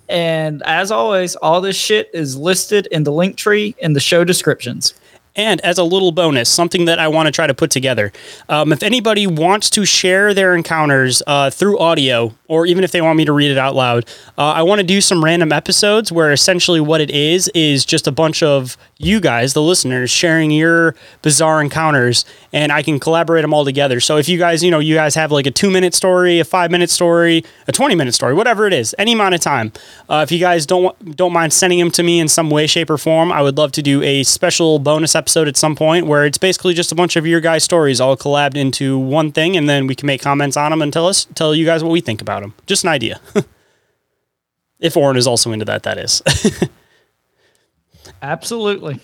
And 0.07 0.61
as 0.63 0.91
always, 0.91 1.35
all 1.37 1.61
this 1.61 1.77
shit 1.77 2.09
is 2.13 2.35
listed 2.35 2.87
in 2.87 3.03
the 3.03 3.11
Linktree 3.11 3.77
in 3.77 3.93
the 3.93 3.99
show 3.99 4.23
descriptions. 4.23 4.93
And 5.35 5.61
as 5.61 5.77
a 5.77 5.83
little 5.83 6.11
bonus, 6.11 6.49
something 6.49 6.85
that 6.85 6.99
I 6.99 7.07
want 7.07 7.27
to 7.27 7.31
try 7.31 7.47
to 7.47 7.53
put 7.53 7.71
together. 7.71 8.11
Um, 8.49 8.73
if 8.73 8.83
anybody 8.83 9.27
wants 9.27 9.69
to 9.71 9.85
share 9.85 10.33
their 10.33 10.53
encounters 10.53 11.23
uh, 11.25 11.49
through 11.49 11.79
audio, 11.79 12.35
or 12.52 12.66
even 12.66 12.84
if 12.84 12.91
they 12.91 13.02
want 13.02 13.16
me 13.16 13.24
to 13.24 13.32
read 13.32 13.49
it 13.49 13.58
out 13.58 13.76
loud, 13.76 14.06
uh, 14.38 14.52
I 14.52 14.62
want 14.64 14.80
to 14.80 14.86
do 14.86 14.99
some 14.99 15.24
random 15.24 15.54
episodes 15.54 16.12
where 16.12 16.34
essentially 16.34 16.82
what 16.82 16.99
it 16.99 17.10
is 17.10 17.47
is 17.56 17.86
just 17.86 18.08
a 18.08 18.12
bunch 18.12 18.43
of 18.43 18.76
you 18.97 19.22
guys, 19.22 19.54
the 19.54 19.62
listeners, 19.62 20.12
sharing 20.12 20.52
your 20.52 20.93
bizarre 21.22 21.62
encounters, 21.62 22.26
and 22.52 22.74
I 22.74 22.84
can 22.84 22.99
collaborate 22.99 23.43
them 23.43 23.54
all 23.54 23.64
together. 23.64 24.02
So 24.02 24.18
if 24.18 24.28
you 24.28 24.38
guys, 24.38 24.62
you 24.66 24.70
know, 24.70 24.80
you 24.80 24.95
guys 24.95 25.16
have 25.16 25.32
like 25.32 25.47
a 25.47 25.52
two 25.52 25.72
minute 25.72 25.93
story, 25.93 26.39
a 26.39 26.43
five 26.43 26.72
minute 26.72 26.89
story, 26.89 27.45
a 27.70 27.72
20 27.72 27.95
minute 27.95 28.14
story, 28.14 28.34
whatever 28.34 28.68
it 28.68 28.74
is, 28.74 28.93
any 28.99 29.14
amount 29.14 29.34
of 29.34 29.39
time. 29.39 29.72
Uh, 30.10 30.20
if 30.22 30.30
you 30.30 30.39
guys 30.39 30.66
don't 30.66 31.16
don't 31.16 31.32
mind 31.32 31.54
sending 31.54 31.80
them 31.80 31.91
to 31.91 32.04
me 32.04 32.20
in 32.20 32.28
some 32.28 32.49
way, 32.49 32.68
shape, 32.68 32.89
or 32.89 32.97
form, 32.97 33.32
I 33.32 33.41
would 33.41 33.58
love 33.58 33.72
to 33.74 33.82
do 33.82 34.04
a 34.04 34.24
special 34.24 34.78
bonus 34.78 35.16
episode 35.16 35.47
at 35.47 35.56
some 35.56 35.74
point 35.74 36.06
where 36.06 36.26
it's 36.26 36.38
basically 36.38 36.74
just 36.74 36.91
a 36.91 36.95
bunch 36.95 37.16
of 37.16 37.26
your 37.26 37.39
guys' 37.39 37.64
stories 37.64 38.02
all 38.02 38.18
collabed 38.18 38.58
into 38.58 38.99
one 38.99 39.32
thing, 39.32 39.56
and 39.56 39.70
then 39.70 39.88
we 39.88 39.95
can 39.95 40.06
make 40.06 40.22
comments 40.22 40.58
on 40.58 40.72
them 40.72 40.82
and 40.82 40.91
tell 40.91 41.08
us 41.08 41.28
tell 41.34 41.56
you 41.56 41.66
guys 41.66 41.82
what 41.82 41.91
we 41.91 42.02
think 42.02 42.22
about. 42.22 42.40
Just 42.65 42.83
an 42.83 42.89
idea. 42.89 43.19
if 44.79 44.97
Orin 44.97 45.17
is 45.17 45.27
also 45.27 45.51
into 45.51 45.65
that, 45.65 45.83
that 45.83 45.97
is. 45.97 46.21
Absolutely. 48.21 48.99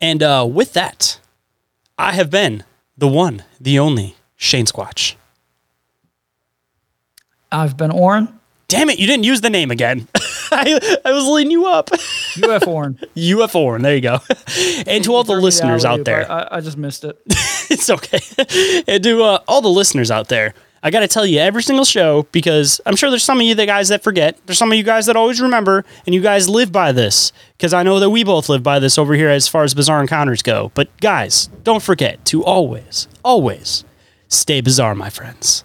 and 0.00 0.22
uh, 0.22 0.46
with 0.48 0.72
that, 0.74 1.20
I 1.98 2.12
have 2.12 2.30
been 2.30 2.64
the 2.96 3.08
one, 3.08 3.44
the 3.60 3.78
only 3.78 4.16
Shayn 4.38 4.70
Squatch. 4.70 5.14
I've 7.50 7.76
been 7.76 7.90
Orin. 7.90 8.28
Damn 8.68 8.90
it, 8.90 8.98
you 8.98 9.06
didn't 9.06 9.24
use 9.24 9.40
the 9.40 9.50
name 9.50 9.70
again. 9.70 10.08
I, 10.50 10.98
I 11.04 11.12
was 11.12 11.24
leading 11.26 11.52
you 11.52 11.66
up. 11.66 11.90
UF 12.42 12.66
Orin. 12.66 12.98
UF 13.16 13.54
Orin, 13.54 13.82
there 13.82 13.94
you 13.94 14.00
go. 14.00 14.18
And 14.86 15.04
to 15.04 15.14
all 15.14 15.22
the 15.22 15.36
listeners 15.36 15.84
out 15.84 16.04
there, 16.04 16.30
I, 16.30 16.48
I 16.56 16.60
just 16.60 16.76
missed 16.76 17.04
it. 17.04 17.16
it's 17.70 17.88
okay. 17.88 18.20
and 18.88 19.02
to 19.04 19.22
uh, 19.22 19.38
all 19.46 19.62
the 19.62 19.68
listeners 19.68 20.10
out 20.10 20.28
there, 20.28 20.54
I 20.86 20.90
got 20.90 21.00
to 21.00 21.08
tell 21.08 21.26
you 21.26 21.40
every 21.40 21.64
single 21.64 21.84
show 21.84 22.28
because 22.30 22.80
I'm 22.86 22.94
sure 22.94 23.10
there's 23.10 23.24
some 23.24 23.40
of 23.40 23.42
you 23.42 23.56
the 23.56 23.66
guys 23.66 23.88
that 23.88 24.04
forget. 24.04 24.38
There's 24.46 24.56
some 24.56 24.70
of 24.70 24.78
you 24.78 24.84
guys 24.84 25.06
that 25.06 25.16
always 25.16 25.40
remember, 25.40 25.84
and 26.06 26.14
you 26.14 26.20
guys 26.20 26.48
live 26.48 26.70
by 26.70 26.92
this 26.92 27.32
because 27.58 27.74
I 27.74 27.82
know 27.82 27.98
that 27.98 28.10
we 28.10 28.22
both 28.22 28.48
live 28.48 28.62
by 28.62 28.78
this 28.78 28.96
over 28.96 29.14
here 29.14 29.28
as 29.28 29.48
far 29.48 29.64
as 29.64 29.74
bizarre 29.74 30.00
encounters 30.00 30.42
go. 30.42 30.70
But 30.74 30.96
guys, 31.00 31.48
don't 31.64 31.82
forget 31.82 32.24
to 32.26 32.44
always, 32.44 33.08
always 33.24 33.84
stay 34.28 34.60
bizarre, 34.60 34.94
my 34.94 35.10
friends. 35.10 35.64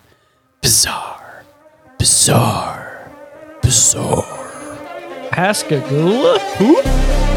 Bizarre, 0.60 1.46
bizarre, 2.00 3.12
bizarre. 3.62 4.80
Pascagoula? 5.30 6.40
Who? 6.58 7.31